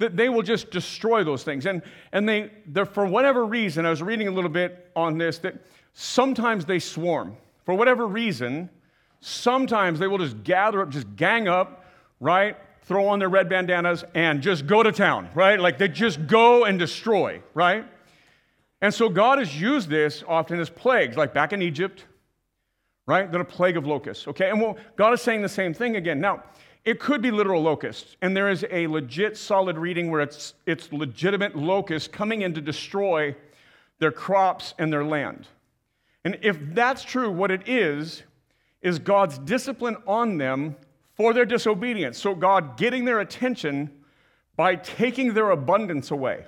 That 0.00 0.16
they 0.16 0.28
will 0.28 0.42
just 0.42 0.70
destroy 0.70 1.22
those 1.22 1.44
things. 1.44 1.66
And, 1.66 1.82
and 2.10 2.28
they, 2.28 2.50
for 2.92 3.06
whatever 3.06 3.46
reason, 3.46 3.86
I 3.86 3.90
was 3.90 4.02
reading 4.02 4.28
a 4.28 4.32
little 4.32 4.50
bit 4.50 4.90
on 4.96 5.16
this, 5.16 5.38
that 5.38 5.54
sometimes 5.92 6.64
they 6.64 6.78
swarm. 6.78 7.36
For 7.64 7.74
whatever 7.74 8.06
reason, 8.06 8.70
sometimes 9.20 9.98
they 9.98 10.08
will 10.08 10.18
just 10.18 10.42
gather 10.42 10.80
up, 10.80 10.88
just 10.88 11.14
gang 11.16 11.48
up, 11.48 11.84
right? 12.18 12.56
Throw 12.82 13.06
on 13.08 13.18
their 13.18 13.28
red 13.28 13.48
bandanas 13.48 14.02
and 14.14 14.42
just 14.42 14.66
go 14.66 14.82
to 14.82 14.90
town, 14.90 15.28
right? 15.34 15.60
Like 15.60 15.78
they 15.78 15.88
just 15.88 16.26
go 16.26 16.64
and 16.64 16.78
destroy, 16.78 17.42
right? 17.54 17.86
And 18.80 18.92
so 18.92 19.08
God 19.08 19.38
has 19.38 19.60
used 19.60 19.88
this 19.88 20.24
often 20.26 20.58
as 20.58 20.70
plagues, 20.70 21.16
like 21.16 21.34
back 21.34 21.52
in 21.52 21.60
Egypt, 21.60 22.06
right? 23.06 23.30
Then 23.30 23.42
a 23.42 23.44
plague 23.44 23.76
of 23.76 23.86
locusts, 23.86 24.26
okay? 24.28 24.48
And 24.48 24.60
well, 24.60 24.78
God 24.96 25.12
is 25.12 25.20
saying 25.20 25.42
the 25.42 25.48
same 25.48 25.74
thing 25.74 25.96
again. 25.96 26.20
Now, 26.20 26.42
it 26.84 26.98
could 26.98 27.20
be 27.20 27.30
literal 27.30 27.62
locusts, 27.62 28.16
and 28.22 28.36
there 28.36 28.48
is 28.48 28.64
a 28.70 28.86
legit 28.86 29.36
solid 29.36 29.76
reading 29.76 30.10
where 30.10 30.22
it's, 30.22 30.54
it's 30.66 30.92
legitimate 30.92 31.54
locusts 31.54 32.08
coming 32.08 32.42
in 32.42 32.54
to 32.54 32.60
destroy 32.60 33.34
their 33.98 34.10
crops 34.10 34.74
and 34.78 34.92
their 34.92 35.04
land. 35.04 35.46
And 36.24 36.38
if 36.42 36.58
that's 36.74 37.04
true, 37.04 37.30
what 37.30 37.50
it 37.50 37.68
is, 37.68 38.22
is 38.82 38.98
God's 38.98 39.38
discipline 39.38 39.96
on 40.06 40.38
them 40.38 40.76
for 41.14 41.34
their 41.34 41.44
disobedience. 41.44 42.18
So, 42.18 42.34
God 42.34 42.78
getting 42.78 43.04
their 43.04 43.20
attention 43.20 43.90
by 44.56 44.76
taking 44.76 45.34
their 45.34 45.50
abundance 45.50 46.10
away. 46.10 46.44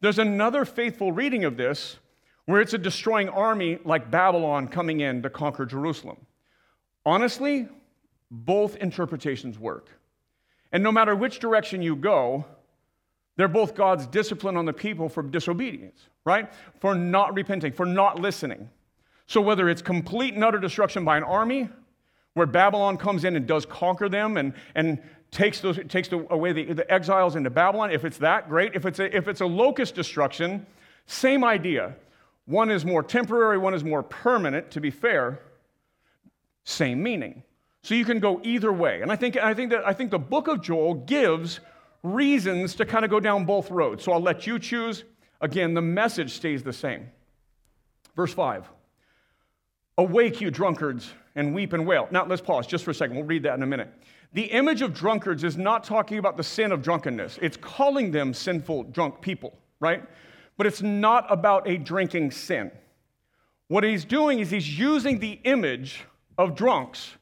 There's 0.00 0.18
another 0.18 0.64
faithful 0.64 1.12
reading 1.12 1.44
of 1.44 1.56
this 1.56 1.98
where 2.46 2.60
it's 2.60 2.74
a 2.74 2.78
destroying 2.78 3.28
army 3.28 3.78
like 3.84 4.10
Babylon 4.10 4.66
coming 4.66 5.00
in 5.00 5.22
to 5.22 5.30
conquer 5.30 5.64
Jerusalem. 5.64 6.16
Honestly, 7.06 7.68
both 8.32 8.76
interpretations 8.76 9.58
work. 9.58 9.90
And 10.72 10.82
no 10.82 10.90
matter 10.90 11.14
which 11.14 11.38
direction 11.38 11.82
you 11.82 11.94
go, 11.94 12.46
they're 13.36 13.46
both 13.46 13.74
God's 13.74 14.06
discipline 14.06 14.56
on 14.56 14.64
the 14.64 14.72
people 14.72 15.08
for 15.08 15.22
disobedience, 15.22 16.08
right? 16.24 16.50
For 16.80 16.94
not 16.94 17.34
repenting, 17.34 17.72
for 17.72 17.86
not 17.86 18.18
listening. 18.18 18.70
So 19.26 19.40
whether 19.40 19.68
it's 19.68 19.82
complete 19.82 20.34
and 20.34 20.42
utter 20.42 20.58
destruction 20.58 21.04
by 21.04 21.18
an 21.18 21.24
army, 21.24 21.68
where 22.34 22.46
Babylon 22.46 22.96
comes 22.96 23.24
in 23.24 23.36
and 23.36 23.46
does 23.46 23.66
conquer 23.66 24.08
them 24.08 24.38
and, 24.38 24.54
and 24.74 24.98
takes, 25.30 25.60
those, 25.60 25.78
takes 25.88 26.10
away 26.12 26.52
the, 26.52 26.72
the 26.72 26.90
exiles 26.90 27.36
into 27.36 27.50
Babylon, 27.50 27.90
if 27.90 28.06
it's 28.06 28.18
that, 28.18 28.48
great. 28.48 28.74
If 28.74 28.86
it's, 28.86 28.98
a, 28.98 29.14
if 29.14 29.28
it's 29.28 29.42
a 29.42 29.46
locust 29.46 29.94
destruction, 29.94 30.66
same 31.04 31.44
idea. 31.44 31.94
One 32.46 32.70
is 32.70 32.86
more 32.86 33.02
temporary, 33.02 33.58
one 33.58 33.74
is 33.74 33.84
more 33.84 34.02
permanent, 34.02 34.70
to 34.70 34.80
be 34.80 34.90
fair. 34.90 35.40
Same 36.64 37.02
meaning. 37.02 37.42
So 37.82 37.94
you 37.94 38.04
can 38.04 38.20
go 38.20 38.40
either 38.44 38.72
way. 38.72 39.02
And 39.02 39.10
I 39.10 39.16
think, 39.16 39.36
I 39.36 39.54
think 39.54 39.70
that 39.70 39.86
I 39.86 39.92
think 39.92 40.10
the 40.10 40.18
book 40.18 40.46
of 40.48 40.62
Joel 40.62 40.94
gives 40.94 41.60
reasons 42.02 42.74
to 42.76 42.84
kind 42.84 43.04
of 43.04 43.10
go 43.10 43.20
down 43.20 43.44
both 43.44 43.70
roads. 43.70 44.04
So 44.04 44.12
I'll 44.12 44.20
let 44.20 44.46
you 44.46 44.58
choose. 44.58 45.04
Again, 45.40 45.74
the 45.74 45.82
message 45.82 46.32
stays 46.32 46.62
the 46.62 46.72
same. 46.72 47.10
Verse 48.14 48.32
5. 48.32 48.68
Awake, 49.98 50.40
you 50.40 50.50
drunkards, 50.50 51.12
and 51.34 51.54
weep 51.54 51.72
and 51.72 51.86
wail. 51.86 52.08
Now, 52.10 52.24
let's 52.24 52.40
pause 52.40 52.66
just 52.66 52.84
for 52.84 52.92
a 52.92 52.94
second. 52.94 53.16
We'll 53.16 53.24
read 53.24 53.42
that 53.42 53.54
in 53.54 53.62
a 53.62 53.66
minute. 53.66 53.92
The 54.32 54.44
image 54.44 54.80
of 54.80 54.94
drunkards 54.94 55.44
is 55.44 55.58
not 55.58 55.84
talking 55.84 56.18
about 56.18 56.36
the 56.36 56.42
sin 56.42 56.72
of 56.72 56.82
drunkenness, 56.82 57.38
it's 57.42 57.56
calling 57.56 58.10
them 58.10 58.32
sinful, 58.32 58.84
drunk 58.84 59.20
people, 59.20 59.58
right? 59.80 60.02
But 60.56 60.66
it's 60.66 60.80
not 60.80 61.26
about 61.30 61.68
a 61.68 61.76
drinking 61.76 62.30
sin. 62.30 62.70
What 63.68 63.84
he's 63.84 64.04
doing 64.04 64.38
is 64.38 64.50
he's 64.50 64.78
using 64.78 65.18
the 65.18 65.40
image 65.44 66.04
of 66.38 66.54
drunks 66.54 67.12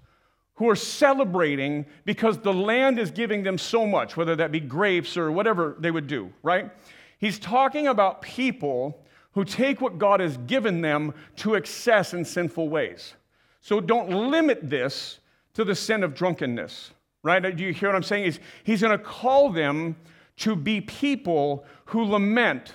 who 0.60 0.68
are 0.68 0.76
celebrating 0.76 1.86
because 2.04 2.36
the 2.36 2.52
land 2.52 2.98
is 2.98 3.10
giving 3.10 3.42
them 3.42 3.56
so 3.56 3.86
much, 3.86 4.14
whether 4.14 4.36
that 4.36 4.52
be 4.52 4.60
grapes 4.60 5.16
or 5.16 5.32
whatever 5.32 5.74
they 5.78 5.90
would 5.90 6.06
do, 6.06 6.30
right? 6.42 6.70
He's 7.16 7.38
talking 7.38 7.88
about 7.88 8.20
people 8.20 9.02
who 9.32 9.42
take 9.42 9.80
what 9.80 9.96
God 9.96 10.20
has 10.20 10.36
given 10.36 10.82
them 10.82 11.14
to 11.36 11.54
excess 11.54 12.12
in 12.12 12.26
sinful 12.26 12.68
ways. 12.68 13.14
So 13.62 13.80
don't 13.80 14.10
limit 14.10 14.68
this 14.68 15.20
to 15.54 15.64
the 15.64 15.74
sin 15.74 16.02
of 16.02 16.14
drunkenness, 16.14 16.90
right? 17.22 17.40
Do 17.40 17.64
you 17.64 17.72
hear 17.72 17.88
what 17.88 17.96
I'm 17.96 18.02
saying? 18.02 18.24
He's, 18.24 18.40
he's 18.62 18.82
going 18.82 18.98
to 18.98 19.02
call 19.02 19.48
them 19.48 19.96
to 20.40 20.54
be 20.54 20.82
people 20.82 21.64
who 21.86 22.04
lament. 22.04 22.74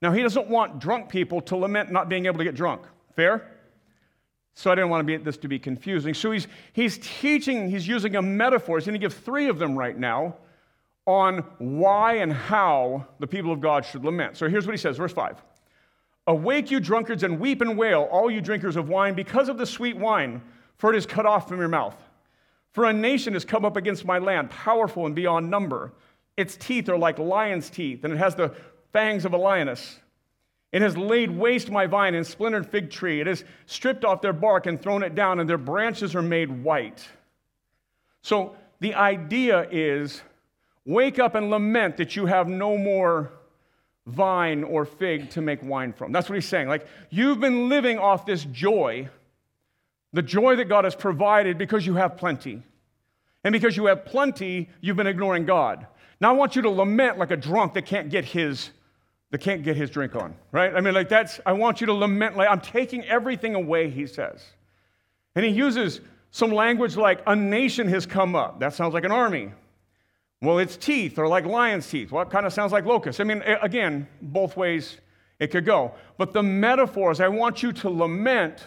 Now, 0.00 0.10
he 0.10 0.22
doesn't 0.22 0.48
want 0.48 0.80
drunk 0.80 1.08
people 1.08 1.40
to 1.42 1.54
lament 1.54 1.92
not 1.92 2.08
being 2.08 2.26
able 2.26 2.38
to 2.38 2.44
get 2.44 2.56
drunk. 2.56 2.82
Fair? 3.14 3.51
So 4.54 4.70
I 4.70 4.74
didn't 4.74 4.90
want 4.90 5.00
to 5.00 5.04
be, 5.04 5.16
this 5.16 5.36
to 5.38 5.48
be 5.48 5.58
confusing. 5.58 6.14
So 6.14 6.30
he's, 6.30 6.46
he's 6.72 6.98
teaching, 6.98 7.70
he's 7.70 7.88
using 7.88 8.16
a 8.16 8.22
metaphor. 8.22 8.78
He's 8.78 8.86
going 8.86 8.94
to 8.94 8.98
give 8.98 9.14
three 9.14 9.48
of 9.48 9.58
them 9.58 9.76
right 9.76 9.96
now 9.96 10.36
on 11.06 11.38
why 11.58 12.14
and 12.14 12.32
how 12.32 13.06
the 13.18 13.26
people 13.26 13.52
of 13.52 13.60
God 13.60 13.84
should 13.84 14.04
lament. 14.04 14.36
So 14.36 14.48
here's 14.48 14.66
what 14.66 14.72
he 14.72 14.78
says, 14.78 14.96
verse 14.96 15.12
5. 15.12 15.42
Awake, 16.28 16.70
you 16.70 16.78
drunkards, 16.78 17.24
and 17.24 17.40
weep 17.40 17.60
and 17.60 17.76
wail, 17.76 18.08
all 18.10 18.30
you 18.30 18.40
drinkers 18.40 18.76
of 18.76 18.88
wine, 18.88 19.14
because 19.14 19.48
of 19.48 19.58
the 19.58 19.66
sweet 19.66 19.96
wine, 19.96 20.40
for 20.76 20.92
it 20.92 20.96
is 20.96 21.06
cut 21.06 21.26
off 21.26 21.48
from 21.48 21.58
your 21.58 21.68
mouth. 21.68 21.96
For 22.72 22.84
a 22.84 22.92
nation 22.92 23.32
has 23.34 23.44
come 23.44 23.64
up 23.64 23.76
against 23.76 24.04
my 24.04 24.18
land, 24.18 24.50
powerful 24.50 25.06
and 25.06 25.14
beyond 25.14 25.50
number. 25.50 25.92
Its 26.36 26.56
teeth 26.56 26.88
are 26.88 26.96
like 26.96 27.18
lion's 27.18 27.68
teeth, 27.68 28.04
and 28.04 28.14
it 28.14 28.18
has 28.18 28.34
the 28.34 28.54
fangs 28.92 29.24
of 29.24 29.32
a 29.32 29.36
lioness. 29.36 29.98
It 30.72 30.80
has 30.80 30.96
laid 30.96 31.30
waste 31.30 31.70
my 31.70 31.86
vine 31.86 32.14
and 32.14 32.26
splintered 32.26 32.66
fig 32.66 32.90
tree. 32.90 33.20
It 33.20 33.26
has 33.26 33.44
stripped 33.66 34.04
off 34.04 34.22
their 34.22 34.32
bark 34.32 34.66
and 34.66 34.80
thrown 34.80 35.02
it 35.02 35.14
down, 35.14 35.38
and 35.38 35.48
their 35.48 35.58
branches 35.58 36.14
are 36.14 36.22
made 36.22 36.64
white. 36.64 37.06
So 38.22 38.56
the 38.80 38.94
idea 38.94 39.68
is 39.70 40.22
wake 40.86 41.18
up 41.18 41.34
and 41.34 41.50
lament 41.50 41.98
that 41.98 42.16
you 42.16 42.26
have 42.26 42.48
no 42.48 42.78
more 42.78 43.32
vine 44.06 44.64
or 44.64 44.84
fig 44.84 45.30
to 45.30 45.42
make 45.42 45.62
wine 45.62 45.92
from. 45.92 46.10
That's 46.10 46.28
what 46.28 46.34
he's 46.34 46.48
saying. 46.48 46.68
Like, 46.68 46.86
you've 47.10 47.38
been 47.38 47.68
living 47.68 47.98
off 47.98 48.26
this 48.26 48.44
joy, 48.46 49.08
the 50.12 50.22
joy 50.22 50.56
that 50.56 50.68
God 50.68 50.84
has 50.84 50.96
provided 50.96 51.58
because 51.58 51.86
you 51.86 51.94
have 51.94 52.16
plenty. 52.16 52.62
And 53.44 53.52
because 53.52 53.76
you 53.76 53.86
have 53.86 54.04
plenty, 54.04 54.70
you've 54.80 54.96
been 54.96 55.06
ignoring 55.06 55.44
God. 55.44 55.86
Now 56.20 56.30
I 56.30 56.32
want 56.32 56.56
you 56.56 56.62
to 56.62 56.70
lament 56.70 57.18
like 57.18 57.30
a 57.30 57.36
drunk 57.36 57.74
that 57.74 57.86
can't 57.86 58.08
get 58.08 58.24
his 58.24 58.70
that 59.32 59.40
can't 59.40 59.62
get 59.62 59.76
his 59.76 59.90
drink 59.90 60.14
on, 60.14 60.34
right? 60.52 60.74
I 60.74 60.80
mean, 60.80 60.94
like 60.94 61.08
that's 61.08 61.40
I 61.44 61.54
want 61.54 61.80
you 61.80 61.86
to 61.88 61.94
lament 61.94 62.36
like 62.36 62.48
I'm 62.48 62.60
taking 62.60 63.02
everything 63.06 63.54
away, 63.54 63.90
he 63.90 64.06
says. 64.06 64.44
And 65.34 65.44
he 65.44 65.50
uses 65.50 66.02
some 66.30 66.52
language 66.52 66.96
like 66.96 67.22
a 67.26 67.34
nation 67.34 67.88
has 67.88 68.04
come 68.04 68.36
up. 68.36 68.60
That 68.60 68.74
sounds 68.74 68.92
like 68.92 69.04
an 69.04 69.10
army. 69.10 69.50
Well, 70.42 70.58
its 70.58 70.76
teeth 70.76 71.18
are 71.18 71.26
like 71.26 71.46
lion's 71.46 71.88
teeth. 71.88 72.12
What 72.12 72.30
kind 72.30 72.44
of 72.44 72.52
sounds 72.52 72.72
like 72.72 72.84
locusts? 72.84 73.20
I 73.20 73.24
mean, 73.24 73.42
again, 73.62 74.06
both 74.20 74.56
ways 74.56 74.98
it 75.40 75.50
could 75.50 75.64
go. 75.64 75.92
But 76.18 76.34
the 76.34 76.42
metaphor 76.42 77.10
is 77.10 77.20
I 77.20 77.28
want 77.28 77.62
you 77.62 77.72
to 77.72 77.88
lament 77.88 78.66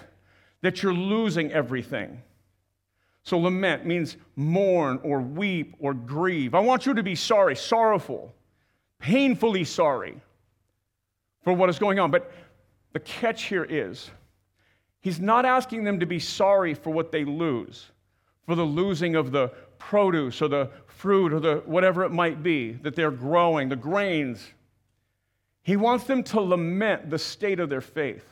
that 0.62 0.82
you're 0.82 0.94
losing 0.94 1.52
everything. 1.52 2.24
So, 3.22 3.38
lament 3.38 3.86
means 3.86 4.18
mourn 4.36 5.00
or 5.04 5.20
weep 5.20 5.76
or 5.80 5.94
grieve. 5.94 6.56
I 6.56 6.60
want 6.60 6.86
you 6.86 6.94
to 6.96 7.04
be 7.04 7.16
sorry, 7.16 7.56
sorrowful, 7.56 8.34
painfully 9.00 9.64
sorry 9.64 10.22
for 11.46 11.54
what 11.54 11.70
is 11.70 11.80
going 11.80 12.00
on. 12.00 12.12
But 12.12 12.34
the 12.92 13.00
catch 13.00 13.44
here 13.44 13.64
is 13.64 14.10
he's 15.00 15.22
not 15.22 15.46
asking 15.46 15.86
them 15.86 16.02
to 16.02 16.06
be 16.06 16.20
sorry 16.20 16.74
for 16.74 16.92
what 16.92 17.14
they 17.14 17.24
lose, 17.24 17.86
for 18.46 18.56
the 18.56 18.64
losing 18.64 19.16
of 19.16 19.32
the 19.32 19.50
produce 19.78 20.42
or 20.42 20.50
the 20.50 20.70
fruit 20.88 21.32
or 21.32 21.40
the 21.40 21.64
whatever 21.66 22.04
it 22.04 22.12
might 22.12 22.44
be 22.44 22.74
that 22.74 22.96
they're 22.96 23.12
growing, 23.12 23.70
the 23.70 23.76
grains. 23.76 24.46
He 25.62 25.78
wants 25.78 26.06
them 26.06 26.24
to 26.24 26.42
lament 26.42 27.10
the 27.10 27.20
state 27.20 27.60
of 27.60 27.70
their 27.70 27.82
faith. 27.82 28.26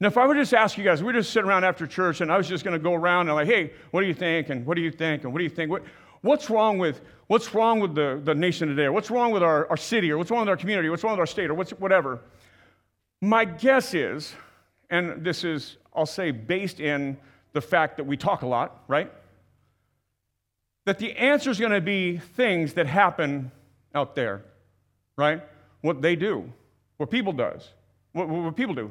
Now, 0.00 0.08
if 0.08 0.18
I 0.18 0.26
were 0.26 0.34
just 0.34 0.52
ask 0.52 0.76
you 0.76 0.84
guys, 0.84 1.02
we 1.02 1.10
are 1.10 1.14
just 1.14 1.30
sitting 1.30 1.48
around 1.48 1.64
after 1.64 1.86
church 1.86 2.20
and 2.20 2.30
I 2.30 2.36
was 2.36 2.48
just 2.48 2.64
going 2.64 2.76
to 2.76 2.82
go 2.82 2.92
around 2.92 3.28
and 3.28 3.36
like, 3.36 3.46
hey, 3.46 3.72
what 3.90 4.00
do 4.02 4.06
you 4.06 4.14
think? 4.14 4.50
And 4.50 4.66
what 4.66 4.74
do 4.74 4.82
you 4.82 4.90
think? 4.90 5.24
And 5.24 5.32
what 5.32 5.38
do 5.38 5.44
you 5.44 5.50
think? 5.50 5.70
What, 5.70 5.84
what's 6.22 6.50
wrong 6.50 6.78
with 6.78 7.00
what's 7.26 7.54
wrong 7.54 7.80
with 7.80 7.94
the, 7.94 8.20
the 8.24 8.34
nation 8.34 8.68
today? 8.68 8.84
Or 8.84 8.92
what's 8.92 9.10
wrong 9.10 9.32
with 9.32 9.42
our, 9.42 9.68
our 9.68 9.76
city? 9.76 10.10
Or 10.10 10.18
what's 10.18 10.30
wrong 10.30 10.40
with 10.40 10.48
our 10.48 10.56
community? 10.56 10.88
What's 10.88 11.04
wrong 11.04 11.12
with 11.12 11.20
our 11.20 11.26
state? 11.26 11.50
Or 11.50 11.54
what's 11.54 11.72
whatever? 11.72 12.20
My 13.20 13.44
guess 13.44 13.94
is, 13.94 14.34
and 14.90 15.24
this 15.24 15.44
is, 15.44 15.76
I'll 15.94 16.06
say, 16.06 16.30
based 16.30 16.80
in 16.80 17.16
the 17.52 17.60
fact 17.60 17.98
that 17.98 18.04
we 18.04 18.16
talk 18.16 18.42
a 18.42 18.46
lot, 18.46 18.82
right? 18.88 19.12
that 20.84 20.98
the 20.98 21.12
answer 21.12 21.50
is 21.50 21.58
going 21.58 21.72
to 21.72 21.80
be 21.80 22.18
things 22.18 22.74
that 22.74 22.86
happen 22.86 23.50
out 23.94 24.14
there, 24.14 24.42
right? 25.16 25.42
What 25.80 26.02
they 26.02 26.16
do, 26.16 26.50
what 26.96 27.10
people 27.10 27.32
does, 27.32 27.68
what, 28.12 28.28
what 28.28 28.56
people 28.56 28.74
do 28.74 28.90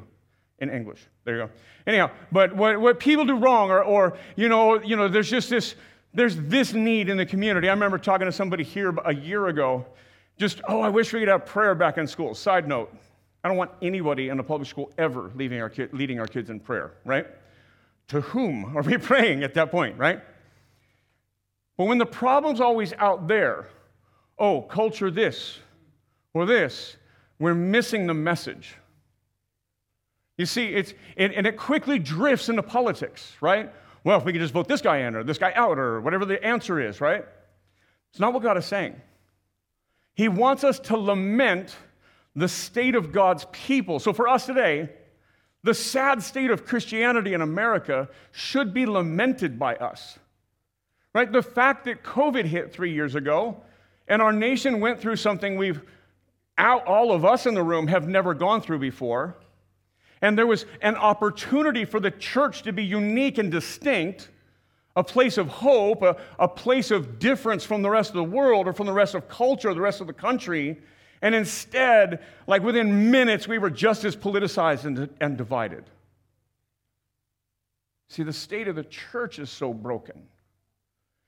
in 0.58 0.70
English. 0.70 1.00
There 1.24 1.36
you 1.36 1.42
go. 1.44 1.50
Anyhow, 1.86 2.10
but 2.30 2.54
what, 2.56 2.80
what 2.80 2.98
people 2.98 3.24
do 3.24 3.36
wrong, 3.36 3.70
or, 3.70 3.82
or 3.82 4.16
you 4.36 4.48
know, 4.48 4.80
you 4.80 4.96
know, 4.96 5.08
there's 5.08 5.28
just 5.28 5.50
this, 5.50 5.74
there's 6.14 6.36
this 6.36 6.72
need 6.72 7.08
in 7.08 7.16
the 7.16 7.26
community. 7.26 7.68
I 7.68 7.72
remember 7.72 7.98
talking 7.98 8.26
to 8.26 8.32
somebody 8.32 8.64
here 8.64 8.94
a 9.04 9.14
year 9.14 9.48
ago, 9.48 9.86
just, 10.38 10.60
oh, 10.68 10.80
I 10.80 10.88
wish 10.88 11.12
we 11.12 11.20
could 11.20 11.28
have 11.28 11.46
prayer 11.46 11.74
back 11.74 11.98
in 11.98 12.06
school. 12.06 12.34
Side 12.34 12.68
note, 12.68 12.94
I 13.44 13.48
don't 13.48 13.56
want 13.56 13.70
anybody 13.80 14.28
in 14.28 14.38
a 14.38 14.42
public 14.42 14.68
school 14.68 14.92
ever 14.98 15.30
leading 15.34 15.60
our, 15.60 15.72
leading 15.92 16.20
our 16.20 16.26
kids 16.26 16.50
in 16.50 16.60
prayer, 16.60 16.92
right? 17.04 17.26
To 18.08 18.20
whom 18.20 18.76
are 18.76 18.82
we 18.82 18.98
praying 18.98 19.42
at 19.42 19.54
that 19.54 19.70
point, 19.70 19.96
right? 19.98 20.20
But 21.76 21.86
when 21.86 21.98
the 21.98 22.06
problem's 22.06 22.60
always 22.60 22.92
out 22.94 23.26
there, 23.26 23.68
oh, 24.38 24.62
culture 24.62 25.10
this 25.10 25.58
or 26.34 26.46
this, 26.46 26.96
we're 27.38 27.54
missing 27.54 28.06
the 28.06 28.14
message. 28.14 28.76
You 30.38 30.46
see, 30.46 30.68
it's, 30.68 30.94
it, 31.16 31.32
and 31.34 31.46
it 31.46 31.56
quickly 31.56 31.98
drifts 31.98 32.48
into 32.48 32.62
politics, 32.62 33.32
right? 33.40 33.72
Well, 34.04 34.18
if 34.18 34.24
we 34.24 34.32
could 34.32 34.40
just 34.40 34.52
vote 34.52 34.68
this 34.68 34.80
guy 34.80 34.98
in 34.98 35.14
or 35.14 35.22
this 35.22 35.38
guy 35.38 35.52
out 35.54 35.78
or 35.78 36.00
whatever 36.00 36.24
the 36.24 36.42
answer 36.44 36.80
is, 36.80 37.00
right? 37.00 37.24
It's 38.10 38.20
not 38.20 38.32
what 38.32 38.42
God 38.42 38.56
is 38.58 38.66
saying. 38.66 39.00
He 40.14 40.28
wants 40.28 40.64
us 40.64 40.78
to 40.80 40.96
lament 40.96 41.76
the 42.34 42.48
state 42.48 42.94
of 42.94 43.12
God's 43.12 43.46
people. 43.52 43.98
So 43.98 44.12
for 44.12 44.28
us 44.28 44.46
today, 44.46 44.90
the 45.62 45.74
sad 45.74 46.22
state 46.22 46.50
of 46.50 46.66
Christianity 46.66 47.34
in 47.34 47.40
America 47.40 48.08
should 48.32 48.74
be 48.74 48.84
lamented 48.86 49.58
by 49.58 49.76
us. 49.76 50.18
Right? 51.14 51.30
The 51.30 51.42
fact 51.42 51.84
that 51.84 52.02
COVID 52.02 52.44
hit 52.44 52.72
three 52.72 52.92
years 52.92 53.14
ago 53.14 53.62
and 54.08 54.20
our 54.20 54.32
nation 54.32 54.80
went 54.80 55.00
through 55.00 55.16
something 55.16 55.56
we've, 55.56 55.80
all 56.58 57.12
of 57.12 57.24
us 57.24 57.46
in 57.46 57.54
the 57.54 57.62
room 57.62 57.86
have 57.86 58.08
never 58.08 58.34
gone 58.34 58.60
through 58.60 58.80
before. 58.80 59.36
And 60.22 60.38
there 60.38 60.46
was 60.46 60.64
an 60.80 60.94
opportunity 60.94 61.84
for 61.84 61.98
the 61.98 62.12
church 62.12 62.62
to 62.62 62.72
be 62.72 62.84
unique 62.84 63.38
and 63.38 63.50
distinct, 63.50 64.30
a 64.94 65.02
place 65.02 65.36
of 65.36 65.48
hope, 65.48 66.02
a, 66.02 66.16
a 66.38 66.46
place 66.46 66.92
of 66.92 67.18
difference 67.18 67.64
from 67.64 67.82
the 67.82 67.90
rest 67.90 68.10
of 68.10 68.14
the 68.14 68.24
world 68.24 68.68
or 68.68 68.72
from 68.72 68.86
the 68.86 68.92
rest 68.92 69.16
of 69.16 69.28
culture, 69.28 69.70
or 69.70 69.74
the 69.74 69.80
rest 69.80 70.00
of 70.00 70.06
the 70.06 70.12
country. 70.12 70.80
And 71.22 71.34
instead, 71.34 72.20
like 72.46 72.62
within 72.62 73.10
minutes, 73.10 73.48
we 73.48 73.58
were 73.58 73.70
just 73.70 74.04
as 74.04 74.14
politicized 74.14 74.84
and, 74.84 75.10
and 75.20 75.36
divided. 75.36 75.84
See, 78.08 78.22
the 78.22 78.32
state 78.32 78.68
of 78.68 78.76
the 78.76 78.84
church 78.84 79.40
is 79.40 79.50
so 79.50 79.74
broken. 79.74 80.28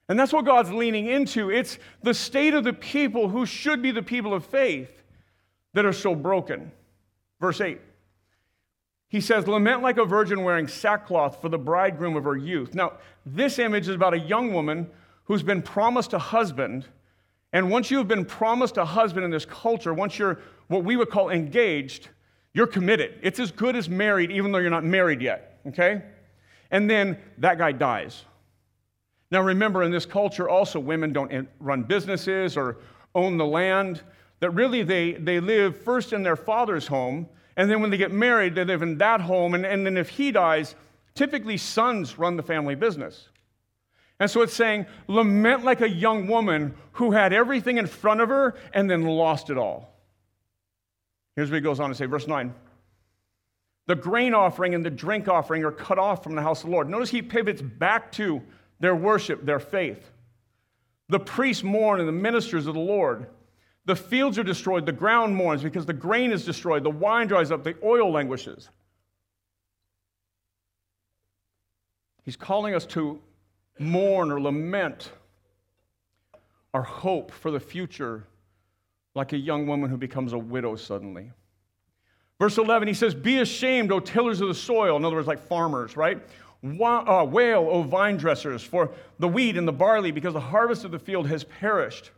And 0.09 0.21
that's 0.21 0.33
what 0.33 0.45
God's 0.45 0.71
leaning 0.71 1.07
into. 1.07 1.51
It's 1.51 1.79
the 2.03 2.15
state 2.15 2.55
of 2.55 2.63
the 2.63 2.75
people 2.75 3.29
who 3.29 3.47
should 3.47 3.83
be 3.83 3.91
the 3.91 4.03
people 4.03 4.35
of 4.35 4.45
faith 4.45 5.03
that 5.73 5.85
are 5.85 5.93
so 5.93 6.15
broken. 6.15 6.71
Verse 7.41 7.61
8. 7.61 7.81
He 9.15 9.21
says, 9.21 9.47
Lament 9.47 9.81
like 9.81 9.99
a 9.99 10.05
virgin 10.05 10.43
wearing 10.43 10.67
sackcloth 10.67 11.41
for 11.41 11.49
the 11.49 11.57
bridegroom 11.57 12.17
of 12.17 12.25
her 12.25 12.37
youth. 12.37 12.75
Now, 12.75 12.95
this 13.25 13.61
image 13.61 13.89
is 13.89 13.95
about 13.95 14.13
a 14.13 14.19
young 14.19 14.53
woman 14.53 14.91
who's 15.27 15.45
been 15.45 15.63
promised 15.63 16.15
a 16.15 16.19
husband 16.19 16.89
and 17.53 17.71
once 17.71 17.89
you 17.93 17.99
have 17.99 18.09
been 18.09 18.25
promised 18.25 18.77
a 18.77 18.85
husband 18.85 19.25
in 19.25 19.31
this 19.31 19.45
culture, 19.45 19.95
once 19.95 20.19
you're 20.19 20.41
what 20.67 20.83
we 20.83 20.97
would 20.97 21.11
call 21.11 21.31
engaged, 21.31 22.09
you're 22.55 22.67
committed. 22.67 23.21
It's 23.23 23.39
as 23.39 23.53
good 23.53 23.77
as 23.77 23.89
married, 23.89 24.33
even 24.33 24.51
though 24.51 24.59
you're 24.59 24.71
not 24.71 24.83
married 24.83 25.23
yet, 25.23 25.61
okay? 25.69 26.03
And 26.73 26.91
then 26.91 27.17
that 27.39 27.57
guy 27.57 27.71
dies. 27.71 28.25
Now, 29.31 29.43
remember, 29.43 29.85
in 29.85 29.93
this 29.93 30.07
culture, 30.07 30.49
also, 30.49 30.81
women 30.81 31.13
don't 31.13 31.49
run 31.61 31.85
businesses 31.85 32.57
or 32.57 32.79
own 33.15 33.37
the 33.37 33.47
land. 33.47 34.03
That 34.41 34.51
really 34.51 34.83
they, 34.83 35.13
they 35.13 35.39
live 35.39 35.81
first 35.81 36.13
in 36.13 36.25
their 36.25 36.35
father's 36.35 36.89
home, 36.89 37.29
and 37.57 37.71
then 37.71 37.81
when 37.81 37.91
they 37.91 37.97
get 37.97 38.13
married, 38.13 38.55
they 38.55 38.65
live 38.65 38.83
in 38.83 38.99
that 38.99 39.21
home. 39.21 39.55
And, 39.55 39.65
and 39.65 39.87
then 39.87 39.97
if 39.97 40.09
he 40.09 40.33
dies, 40.33 40.75
typically 41.15 41.57
sons 41.57 42.19
run 42.19 42.37
the 42.37 42.43
family 42.43 42.75
business. 42.75 43.29
And 44.21 44.31
so 44.31 44.43
it's 44.43 44.55
saying, 44.55 44.87
lament 45.09 45.65
like 45.65 45.81
a 45.81 45.89
young 45.89 46.27
woman 46.27 46.75
who 46.93 47.13
had 47.13 47.33
everything 47.33 47.79
in 47.79 47.87
front 47.87 48.21
of 48.21 48.29
her 48.29 48.55
and 48.73 48.91
then 48.91 49.03
lost 49.03 49.51
it 49.51 49.59
all. 49.59 49.93
Here's 51.37 51.51
what 51.51 51.57
he 51.57 51.61
goes 51.61 51.81
on 51.81 51.91
to 51.91 51.95
say, 51.95 52.07
verse 52.07 52.27
9. 52.27 52.55
The 53.87 53.97
grain 53.97 54.35
offering 54.35 54.75
and 54.75 54.85
the 54.85 54.91
drink 54.91 55.29
offering 55.29 55.65
are 55.65 55.73
cut 55.73 55.99
off 55.99 56.23
from 56.23 56.35
the 56.35 56.43
house 56.43 56.61
of 56.61 56.67
the 56.67 56.73
Lord. 56.73 56.89
Notice 56.89 57.11
he 57.11 57.23
pivots 57.23 57.61
back 57.61 58.13
to 58.13 58.41
their 58.81 58.97
worship, 58.97 59.45
their 59.45 59.59
faith. 59.59 60.11
The 61.09 61.21
priests 61.21 61.63
mourn 61.63 62.01
and 62.01 62.09
the 62.09 62.13
ministers 62.13 62.67
of 62.67 62.75
the 62.75 62.81
Lord. 62.81 63.27
The 63.87 63.97
fields 63.97 64.39
are 64.39 64.45
destroyed, 64.45 64.87
the 64.87 64.93
ground 64.93 65.37
mourns 65.37 65.63
because 65.63 65.85
the 65.85 65.93
grain 65.93 66.33
is 66.33 66.45
destroyed, 66.45 66.85
the 66.85 66.91
wine 66.91 67.27
dries 67.27 67.51
up, 67.51 67.65
the 67.65 67.77
oil 67.83 68.11
languishes. 68.11 68.71
He's 72.25 72.37
calling 72.37 72.75
us 72.75 72.87
to 72.87 73.21
mourn 73.79 74.31
or 74.31 74.41
lament 74.41 75.11
our 76.73 76.83
hope 76.83 77.31
for 77.31 77.51
the 77.51 77.61
future 77.61 78.27
like 79.15 79.33
a 79.33 79.37
young 79.37 79.67
woman 79.67 79.91
who 79.91 79.97
becomes 79.97 80.33
a 80.33 80.39
widow 80.39 80.75
suddenly. 80.77 81.31
Verse 82.41 82.59
11, 82.59 82.89
he 82.89 82.95
says, 82.95 83.15
Be 83.15 83.39
ashamed, 83.39 83.93
O 83.93 84.01
tillers 84.01 84.41
of 84.41 84.49
the 84.49 84.55
soil. 84.55 84.97
In 84.97 85.05
other 85.05 85.15
words, 85.15 85.29
like 85.29 85.47
farmers, 85.47 85.97
right? 85.97 86.21
Uh, 86.65 87.27
wail, 87.29 87.69
O 87.71 87.83
vine 87.83 88.17
dressers, 88.17 88.63
for 88.63 88.91
the 89.19 89.29
wheat 89.29 89.57
and 89.57 89.69
the 89.69 89.73
barley, 89.73 90.11
because 90.11 90.33
the 90.33 90.41
harvest 90.41 90.85
of 90.85 90.91
the 90.91 90.99
field 90.99 91.29
has 91.29 91.45
perished. 91.45 92.11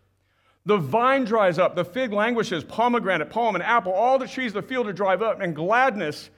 The 0.67 0.79
vine 0.79 1.25
dries 1.25 1.61
up, 1.61 1.77
the 1.77 1.85
fig 1.85 2.13
languishes, 2.13 2.65
pomegranate, 2.65 3.31
palm, 3.31 3.55
and 3.55 3.63
apple, 3.63 3.93
all 3.93 4.19
the 4.19 4.27
trees 4.27 4.55
of 4.55 4.63
the 4.63 4.69
field 4.69 4.89
are 4.89 4.93
dried 4.93 5.23
up, 5.23 5.41
and 5.41 5.55
gladness 5.55 6.29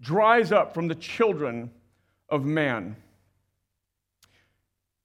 dries 0.00 0.50
up 0.50 0.74
from 0.74 0.88
the 0.88 0.96
children 0.96 1.70
of 2.28 2.44
man. 2.44 2.96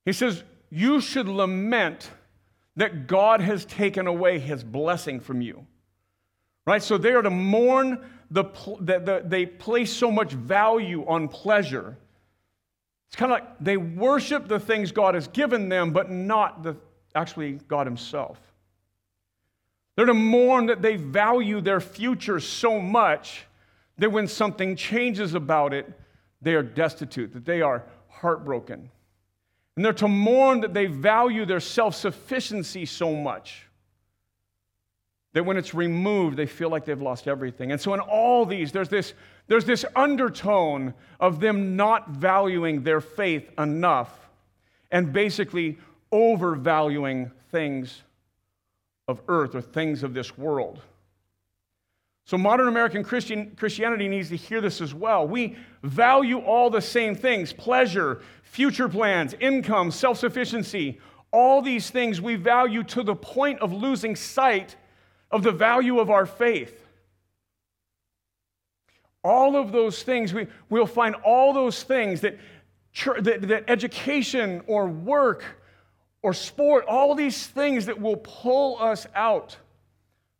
He 0.03 0.13
says, 0.13 0.43
You 0.71 0.99
should 0.99 1.27
lament 1.27 2.09
that 2.75 3.05
God 3.05 3.39
has 3.41 3.65
taken 3.65 4.07
away 4.07 4.39
his 4.39 4.63
blessing 4.63 5.19
from 5.19 5.41
you. 5.41 5.67
Right? 6.65 6.81
So 6.81 6.97
they 6.97 7.11
are 7.11 7.21
to 7.21 7.29
mourn 7.29 8.03
the, 8.31 8.45
that 8.81 9.29
they 9.29 9.45
place 9.45 9.93
so 9.93 10.09
much 10.09 10.31
value 10.31 11.05
on 11.07 11.27
pleasure. 11.27 11.97
It's 13.07 13.15
kind 13.15 13.31
of 13.31 13.41
like 13.41 13.59
they 13.59 13.77
worship 13.77 14.47
the 14.47 14.59
things 14.59 14.91
God 14.91 15.13
has 15.13 15.27
given 15.27 15.69
them, 15.69 15.91
but 15.91 16.09
not 16.09 16.63
the, 16.63 16.77
actually 17.13 17.59
God 17.67 17.85
Himself. 17.85 18.39
They're 20.01 20.07
to 20.07 20.13
mourn 20.15 20.65
that 20.65 20.81
they 20.81 20.95
value 20.95 21.61
their 21.61 21.79
future 21.79 22.39
so 22.39 22.79
much 22.81 23.45
that 23.99 24.11
when 24.11 24.27
something 24.27 24.75
changes 24.75 25.35
about 25.35 25.75
it, 25.75 25.85
they 26.41 26.55
are 26.55 26.63
destitute, 26.63 27.33
that 27.33 27.45
they 27.45 27.61
are 27.61 27.83
heartbroken. 28.09 28.89
And 29.75 29.85
they're 29.85 29.93
to 29.93 30.07
mourn 30.07 30.61
that 30.61 30.73
they 30.73 30.87
value 30.87 31.45
their 31.45 31.59
self 31.59 31.93
sufficiency 31.93 32.87
so 32.87 33.13
much 33.15 33.67
that 35.33 35.45
when 35.45 35.55
it's 35.55 35.75
removed, 35.75 36.35
they 36.35 36.47
feel 36.47 36.71
like 36.71 36.85
they've 36.85 36.99
lost 36.99 37.27
everything. 37.27 37.71
And 37.71 37.79
so, 37.79 37.93
in 37.93 37.99
all 37.99 38.43
these, 38.43 38.71
there's 38.71 38.89
this, 38.89 39.13
there's 39.49 39.65
this 39.65 39.85
undertone 39.95 40.95
of 41.19 41.39
them 41.39 41.75
not 41.75 42.09
valuing 42.09 42.81
their 42.81 43.01
faith 43.01 43.51
enough 43.59 44.31
and 44.89 45.13
basically 45.13 45.77
overvaluing 46.11 47.29
things 47.51 48.01
of 49.11 49.21
earth 49.27 49.53
or 49.53 49.61
things 49.61 50.01
of 50.01 50.15
this 50.15 50.37
world. 50.37 50.81
So, 52.25 52.37
modern 52.37 52.67
American 52.67 53.03
Christian, 53.03 53.51
Christianity 53.55 54.07
needs 54.07 54.29
to 54.29 54.37
hear 54.37 54.61
this 54.61 54.79
as 54.79 54.93
well. 54.93 55.27
We 55.27 55.57
value 55.83 56.39
all 56.39 56.69
the 56.69 56.81
same 56.81 57.13
things 57.13 57.51
pleasure, 57.51 58.21
future 58.43 58.87
plans, 58.87 59.35
income, 59.39 59.91
self 59.91 60.17
sufficiency. 60.17 60.99
All 61.33 61.61
these 61.61 61.89
things 61.89 62.19
we 62.19 62.35
value 62.35 62.83
to 62.83 63.03
the 63.03 63.15
point 63.15 63.59
of 63.59 63.71
losing 63.71 64.15
sight 64.15 64.75
of 65.29 65.43
the 65.43 65.51
value 65.51 65.99
of 65.99 66.09
our 66.09 66.25
faith. 66.25 66.85
All 69.23 69.55
of 69.55 69.71
those 69.71 70.03
things, 70.03 70.33
we, 70.33 70.47
we'll 70.69 70.85
find 70.85 71.15
all 71.15 71.53
those 71.53 71.83
things 71.83 72.21
that, 72.21 72.37
that, 73.21 73.47
that 73.47 73.63
education 73.67 74.61
or 74.67 74.87
work 74.87 75.43
or 76.23 76.33
sport, 76.33 76.85
all 76.87 77.15
these 77.15 77.47
things 77.47 77.87
that 77.87 77.99
will 77.99 78.17
pull 78.17 78.77
us 78.81 79.07
out 79.15 79.57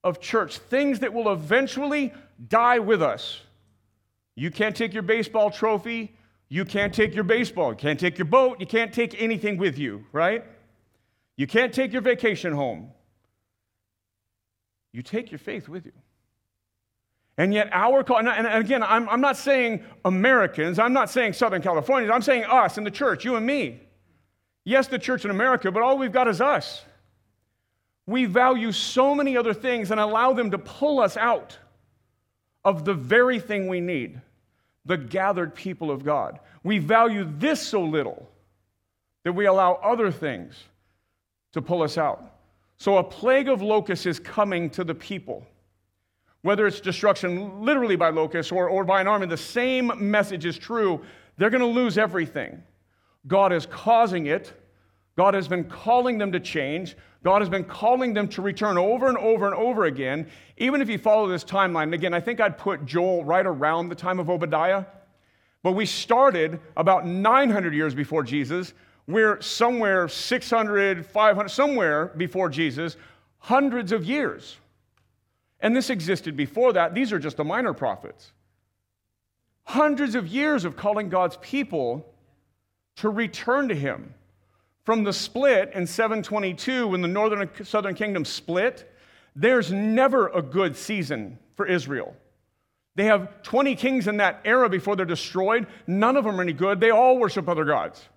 of 0.04 0.20
church, 0.20 0.58
things 0.58 1.00
that 1.00 1.14
will 1.14 1.32
eventually 1.32 2.14
die 2.50 2.80
with 2.80 3.02
us. 3.02 3.42
You 4.36 4.52
can't 4.52 4.76
take 4.76 4.94
your 4.94 5.04
baseball 5.04 5.52
trophy, 5.52 6.16
you 6.50 6.66
can't 6.66 6.94
take 6.94 7.14
your 7.16 7.24
baseball, 7.24 7.72
you 7.72 7.78
can't 7.78 8.00
take 8.00 8.18
your 8.18 8.26
boat, 8.26 8.60
you 8.60 8.66
can't 8.66 8.94
take 8.94 9.22
anything 9.22 9.58
with 9.58 9.78
you, 9.78 10.06
right? 10.12 10.44
You 11.38 11.48
can't 11.48 11.74
take 11.74 11.92
your 11.94 12.02
vacation 12.02 12.54
home. 12.54 12.92
You 14.92 15.02
take 15.02 15.32
your 15.32 15.40
faith 15.40 15.70
with 15.70 15.86
you. 15.86 15.94
And 17.38 17.54
yet, 17.54 17.70
our 17.72 18.04
call, 18.04 18.18
and 18.20 18.48
again, 18.48 18.84
I'm, 18.84 19.08
I'm 19.10 19.22
not 19.22 19.38
saying 19.38 19.84
Americans, 20.04 20.78
I'm 20.78 20.94
not 20.94 21.10
saying 21.10 21.34
Southern 21.34 21.62
Californians, 21.62 22.12
I'm 22.14 22.22
saying 22.22 22.44
us 22.44 22.78
in 22.78 22.84
the 22.84 22.92
church, 22.92 23.24
you 23.26 23.36
and 23.36 23.46
me. 23.46 23.80
Yes, 24.72 24.88
the 24.88 24.98
church 24.98 25.26
in 25.26 25.32
America, 25.32 25.70
but 25.70 25.84
all 25.84 25.98
we've 25.98 26.14
got 26.14 26.30
is 26.30 26.40
us. 26.40 26.86
We 28.06 28.24
value 28.24 28.72
so 28.72 29.14
many 29.14 29.36
other 29.36 29.54
things 29.54 29.92
and 29.92 30.00
allow 30.00 30.32
them 30.32 30.50
to 30.52 30.58
pull 30.58 31.02
us 31.02 31.18
out 31.18 31.58
of 32.64 32.86
the 32.86 32.94
very 32.94 33.38
thing 33.38 33.68
we 33.68 33.82
need 33.82 34.22
the 34.86 34.96
gathered 34.96 35.54
people 35.54 35.92
of 35.92 36.06
God. 36.06 36.40
We 36.64 36.80
value 36.80 37.30
this 37.38 37.62
so 37.62 37.84
little 37.84 38.30
that 39.24 39.34
we 39.34 39.46
allow 39.46 39.74
other 39.74 40.10
things 40.10 40.56
to 41.52 41.62
pull 41.62 41.84
us 41.84 41.98
out. 41.98 42.24
So 42.78 42.98
a 42.98 43.04
plague 43.04 43.50
of 43.50 43.62
locusts 43.62 44.06
is 44.06 44.20
coming 44.20 44.70
to 44.70 44.86
the 44.86 44.96
people. 44.96 45.46
Whether 46.44 46.66
it's 46.66 46.80
destruction 46.80 47.66
literally 47.66 47.98
by 47.98 48.10
locusts 48.10 48.54
or, 48.54 48.70
or 48.70 48.86
by 48.86 49.02
an 49.02 49.08
army, 49.10 49.28
the 49.28 49.36
same 49.36 49.92
message 49.98 50.46
is 50.46 50.58
true. 50.58 51.02
They're 51.36 51.50
going 51.50 51.60
to 51.60 51.68
lose 51.68 51.98
everything. 51.98 52.64
God 53.28 53.52
is 53.52 53.66
causing 53.66 54.28
it. 54.28 54.54
God 55.18 55.34
has 55.34 55.48
been 55.48 55.66
calling 55.66 56.18
them 56.18 56.32
to 56.32 56.40
change. 56.40 56.96
God 57.24 57.42
has 57.42 57.50
been 57.50 57.64
calling 57.64 58.14
them 58.14 58.28
to 58.30 58.42
return 58.42 58.78
over 58.78 59.08
and 59.08 59.18
over 59.18 59.46
and 59.46 59.56
over 59.56 59.86
again. 59.86 60.28
Even 60.58 60.82
if 60.82 60.90
you 60.90 60.98
follow 60.98 61.28
this 61.28 61.44
timeline, 61.44 61.94
again, 61.94 62.14
I 62.14 62.20
think 62.20 62.40
I'd 62.40 62.58
put 62.58 62.86
Joel 62.86 63.24
right 63.24 63.46
around 63.46 63.90
the 63.90 63.96
time 63.96 64.20
of 64.20 64.30
Obadiah. 64.30 64.86
But 65.64 65.74
we 65.74 65.86
started 65.86 66.60
about 66.76 67.06
900 67.06 67.74
years 67.74 67.94
before 67.94 68.24
Jesus. 68.24 68.74
We're 69.08 69.42
somewhere 69.42 70.08
600, 70.08 71.06
500, 71.06 71.50
somewhere 71.50 72.12
before 72.18 72.50
Jesus, 72.50 72.98
hundreds 73.38 73.92
of 73.92 74.06
years. 74.06 74.58
And 75.60 75.76
this 75.76 75.90
existed 75.90 76.36
before 76.36 76.74
that. 76.74 76.96
These 76.96 77.14
are 77.14 77.20
just 77.20 77.38
the 77.38 77.44
minor 77.44 77.74
prophets. 77.74 78.32
Hundreds 79.64 80.16
of 80.16 80.28
years 80.28 80.66
of 80.66 80.76
calling 80.76 81.10
God's 81.10 81.38
people 81.38 82.08
to 82.96 83.10
return 83.10 83.68
to 83.70 83.76
Him. 83.76 84.14
From 84.84 85.04
the 85.04 85.14
split 85.14 85.72
in 85.74 85.86
722, 85.86 86.88
when 86.88 87.02
the 87.02 87.08
northern 87.08 87.42
and 87.42 87.68
southern 87.68 87.96
kingdom 87.96 88.26
split, 88.26 88.92
there's 89.36 89.72
never 89.72 90.28
a 90.30 90.42
good 90.42 90.76
season 90.76 91.38
for 91.56 91.66
Israel. 91.66 92.16
They 92.96 93.06
have 93.06 93.44
20 93.44 93.76
kings 93.76 94.08
in 94.08 94.18
that 94.18 94.42
era 94.44 94.68
before 94.70 94.96
they're 94.96 95.06
destroyed. 95.06 95.68
None 95.88 96.18
of 96.18 96.26
them 96.26 96.40
are 96.40 96.42
any 96.44 96.54
good. 96.54 96.80
They 96.80 96.90
all 96.90 97.18
worship 97.18 97.48
other 97.48 97.64
gods. 97.64 98.10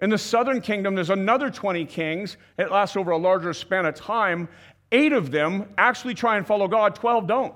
In 0.00 0.10
the 0.10 0.18
southern 0.18 0.60
kingdom, 0.60 0.94
there's 0.94 1.10
another 1.10 1.50
20 1.50 1.84
kings. 1.84 2.36
It 2.58 2.70
lasts 2.70 2.96
over 2.96 3.12
a 3.12 3.16
larger 3.16 3.52
span 3.52 3.86
of 3.86 3.94
time. 3.94 4.48
Eight 4.90 5.12
of 5.12 5.30
them 5.30 5.68
actually 5.78 6.14
try 6.14 6.36
and 6.36 6.46
follow 6.46 6.66
God, 6.66 6.94
12 6.94 7.26
don't. 7.26 7.54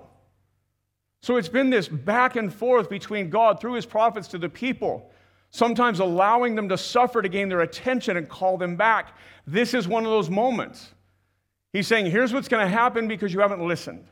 So 1.21 1.37
it's 1.37 1.49
been 1.49 1.71
this 1.71 1.89
back 1.89 2.37
and 2.37 2.53
forth 2.53 2.89
between 2.89 3.29
God 3.29 3.61
through 3.61 3.73
his 3.73 3.87
prophets 3.87 4.29
to 4.29 4.39
the 4.39 4.49
people 4.49 5.11
sometimes 5.51 6.01
allowing 6.01 6.55
them 6.55 6.69
to 6.69 6.79
suffer 6.79 7.23
to 7.23 7.29
gain 7.29 7.49
their 7.49 7.61
attention 7.61 8.17
and 8.17 8.29
call 8.29 8.59
them 8.59 8.77
back. 8.77 9.17
This 9.47 9.75
is 9.75 9.89
one 9.89 10.05
of 10.05 10.11
those 10.11 10.31
moments. 10.31 10.95
He's 11.73 11.87
saying, 11.87 12.07
Here's 12.11 12.33
what's 12.33 12.49
going 12.49 12.65
to 12.65 12.73
happen 12.73 13.09
because 13.09 13.33
you 13.33 13.41
haven't 13.41 13.67
listened. 13.67 14.07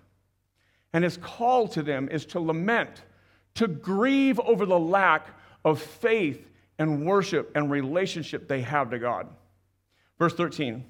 And 0.92 1.04
his 1.04 1.16
call 1.18 1.68
to 1.68 1.82
them 1.82 2.08
is 2.10 2.24
to 2.26 2.40
lament, 2.40 3.02
to 3.54 3.68
grieve 3.68 4.40
over 4.40 4.64
the 4.64 4.78
lack 4.78 5.26
of 5.64 5.80
faith 5.80 6.48
and 6.78 7.06
worship 7.06 7.52
and 7.54 7.70
relationship 7.70 8.48
they 8.48 8.62
have 8.62 8.90
to 8.90 8.98
God. 8.98 9.28
Verse 10.18 10.34
13 10.34 10.84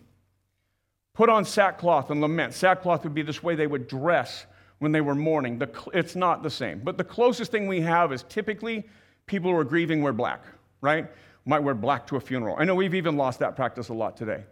Put 1.15 1.31
on 1.31 1.47
sackcloth 1.47 2.11
and 2.11 2.21
lament. 2.21 2.53
Sackcloth 2.53 3.05
would 3.05 3.15
be 3.15 3.23
this 3.23 3.43
way 3.43 3.55
they 3.55 3.67
would 3.67 3.89
dress 3.89 4.45
when 4.79 4.93
they 4.93 5.01
were 5.01 5.15
mourning. 5.15 5.61
it's 5.95 6.15
not 6.15 6.43
the 6.43 6.51
same. 6.51 6.81
But 6.81 6.99
the 6.99 7.05
closest 7.05 7.51
thing 7.51 7.67
we 7.67 7.81
have 7.81 8.13
is 8.13 8.23
typically 8.29 8.85
people 9.27 9.51
who 9.51 9.57
are 9.57 9.65
grieving 9.65 10.03
wear 10.03 10.13
black, 10.13 10.45
right? 10.81 11.07
Might 11.45 11.61
wear 11.61 11.75
black 11.75 12.07
to 12.09 12.17
a 12.17 12.21
funeral. 12.21 12.57
I 12.59 12.65
know 12.65 12.75
we've 12.75 12.95
even 12.95 13.17
lost 13.17 13.41
that 13.41 13.57
practice 13.57 13.89
a 13.89 13.95
lot 13.95 14.17
today. 14.17 14.45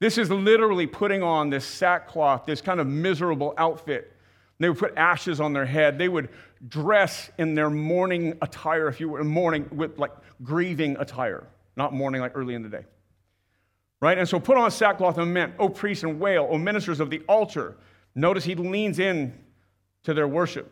This 0.00 0.18
is 0.18 0.30
literally 0.30 0.86
putting 0.86 1.22
on 1.22 1.50
this 1.50 1.64
sackcloth, 1.64 2.46
this 2.46 2.60
kind 2.60 2.80
of 2.80 2.86
miserable 2.86 3.54
outfit. 3.56 4.12
They 4.58 4.68
would 4.68 4.78
put 4.78 4.94
ashes 4.96 5.40
on 5.40 5.52
their 5.52 5.66
head. 5.66 5.98
They 5.98 6.08
would 6.08 6.28
dress 6.68 7.30
in 7.38 7.54
their 7.54 7.70
mourning 7.70 8.36
attire, 8.40 8.88
if 8.88 9.00
you 9.00 9.08
were 9.08 9.24
mourning 9.24 9.68
with 9.72 9.98
like 9.98 10.12
grieving 10.42 10.96
attire, 10.98 11.46
not 11.76 11.92
mourning 11.92 12.20
like 12.20 12.32
early 12.34 12.54
in 12.54 12.62
the 12.62 12.68
day. 12.68 12.84
Right? 14.00 14.18
And 14.18 14.28
so 14.28 14.38
put 14.38 14.56
on 14.56 14.70
sackcloth 14.70 15.18
and 15.18 15.28
lament, 15.28 15.54
O 15.58 15.64
oh, 15.64 15.68
priests 15.68 16.04
and 16.04 16.20
wail, 16.20 16.46
O 16.50 16.58
ministers 16.58 17.00
of 17.00 17.10
the 17.10 17.20
altar. 17.28 17.76
Notice 18.14 18.44
he 18.44 18.54
leans 18.54 18.98
in 18.98 19.32
to 20.04 20.14
their 20.14 20.28
worship. 20.28 20.70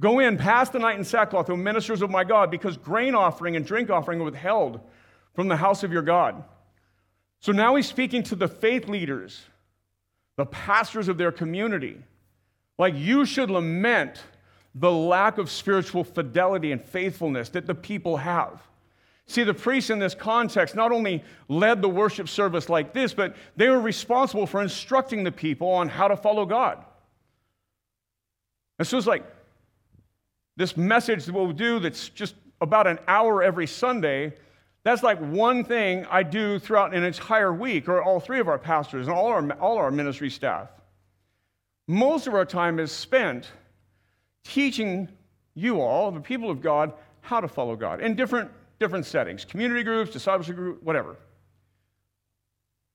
Go 0.00 0.18
in, 0.18 0.36
pass 0.36 0.70
the 0.70 0.78
night 0.78 0.98
in 0.98 1.04
sackcloth, 1.04 1.48
O 1.50 1.56
ministers 1.56 2.02
of 2.02 2.10
my 2.10 2.24
God, 2.24 2.50
because 2.50 2.76
grain 2.76 3.14
offering 3.14 3.56
and 3.56 3.64
drink 3.64 3.90
offering 3.90 4.20
are 4.20 4.24
withheld 4.24 4.80
from 5.34 5.48
the 5.48 5.56
house 5.56 5.82
of 5.84 5.92
your 5.92 6.02
God. 6.02 6.42
So 7.40 7.52
now 7.52 7.76
he's 7.76 7.86
speaking 7.86 8.22
to 8.24 8.34
the 8.34 8.48
faith 8.48 8.88
leaders, 8.88 9.42
the 10.36 10.46
pastors 10.46 11.08
of 11.08 11.18
their 11.18 11.30
community. 11.30 11.98
Like 12.78 12.94
you 12.96 13.24
should 13.24 13.50
lament 13.50 14.22
the 14.74 14.90
lack 14.90 15.38
of 15.38 15.50
spiritual 15.50 16.02
fidelity 16.02 16.72
and 16.72 16.82
faithfulness 16.82 17.50
that 17.50 17.66
the 17.66 17.74
people 17.74 18.16
have. 18.16 18.60
See, 19.26 19.44
the 19.44 19.54
priests 19.54 19.90
in 19.90 19.98
this 19.98 20.14
context 20.14 20.74
not 20.74 20.92
only 20.92 21.22
led 21.48 21.80
the 21.80 21.88
worship 21.88 22.28
service 22.28 22.68
like 22.68 22.92
this, 22.92 23.14
but 23.14 23.36
they 23.56 23.68
were 23.68 23.80
responsible 23.80 24.46
for 24.46 24.60
instructing 24.60 25.24
the 25.24 25.32
people 25.32 25.68
on 25.68 25.88
how 25.88 26.08
to 26.08 26.16
follow 26.16 26.44
God. 26.44 26.84
And 28.78 28.86
so 28.86 28.98
it's 28.98 29.06
like, 29.06 29.24
this 30.56 30.76
message 30.76 31.24
that 31.26 31.32
we'll 31.32 31.52
do 31.52 31.78
that's 31.78 32.08
just 32.08 32.34
about 32.60 32.86
an 32.86 32.98
hour 33.08 33.42
every 33.42 33.66
Sunday, 33.66 34.32
that's 34.84 35.02
like 35.02 35.18
one 35.18 35.64
thing 35.64 36.06
I 36.10 36.22
do 36.22 36.58
throughout 36.58 36.94
an 36.94 37.04
entire 37.04 37.52
week, 37.52 37.88
or 37.88 38.02
all 38.02 38.20
three 38.20 38.40
of 38.40 38.48
our 38.48 38.58
pastors 38.58 39.08
and 39.08 39.16
all 39.16 39.28
our, 39.28 39.52
all 39.54 39.78
our 39.78 39.90
ministry 39.90 40.30
staff. 40.30 40.68
Most 41.88 42.26
of 42.26 42.34
our 42.34 42.44
time 42.44 42.78
is 42.78 42.92
spent 42.92 43.50
teaching 44.44 45.08
you 45.54 45.80
all, 45.80 46.10
the 46.10 46.20
people 46.20 46.50
of 46.50 46.60
God, 46.60 46.92
how 47.20 47.40
to 47.40 47.48
follow 47.48 47.76
God 47.76 48.00
in 48.00 48.14
different, 48.14 48.50
different 48.78 49.06
settings 49.06 49.44
community 49.44 49.82
groups, 49.82 50.12
discipleship 50.12 50.56
groups, 50.56 50.82
whatever. 50.82 51.16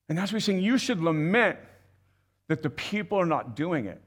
And 0.07 0.19
as 0.19 0.33
we 0.33 0.39
sing, 0.39 0.59
you 0.59 0.77
should 0.77 1.01
lament 1.01 1.57
that 2.47 2.63
the 2.63 2.69
people 2.69 3.19
are 3.19 3.25
not 3.25 3.55
doing 3.55 3.85
it 3.85 4.01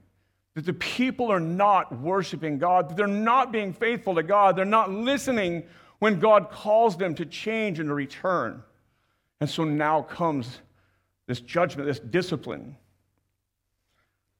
that 0.55 0.65
the 0.65 0.73
people 0.73 1.31
are 1.31 1.39
not 1.39 1.99
worshiping 1.99 2.57
God, 2.57 2.89
that 2.89 2.97
they're 2.97 3.07
not 3.07 3.51
being 3.51 3.73
faithful 3.73 4.15
to 4.15 4.23
God, 4.23 4.55
they're 4.55 4.65
not 4.65 4.91
listening 4.91 5.63
when 5.99 6.19
God 6.19 6.51
calls 6.51 6.97
them 6.97 7.15
to 7.15 7.25
change 7.25 7.79
and 7.79 7.89
to 7.89 7.93
return. 7.93 8.61
And 9.41 9.49
so 9.49 9.63
now 9.63 10.01
comes 10.03 10.59
this 11.27 11.39
judgment, 11.39 11.87
this 11.87 11.99
discipline. 11.99 12.75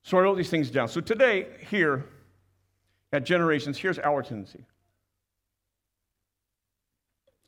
So 0.03 0.17
I 0.17 0.21
wrote 0.21 0.35
these 0.35 0.49
things 0.49 0.69
down. 0.69 0.87
So 0.87 1.01
today, 1.01 1.47
here 1.69 2.05
at 3.11 3.25
Generations, 3.25 3.77
here's 3.77 3.99
our 3.99 4.21
tendency. 4.21 4.65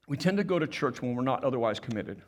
We 0.08 0.18
tend 0.18 0.38
to 0.38 0.44
go 0.44 0.60
to 0.60 0.68
church 0.68 1.02
when 1.02 1.16
we're 1.16 1.24
not 1.24 1.44
otherwise 1.44 1.80
committed. 1.80 2.22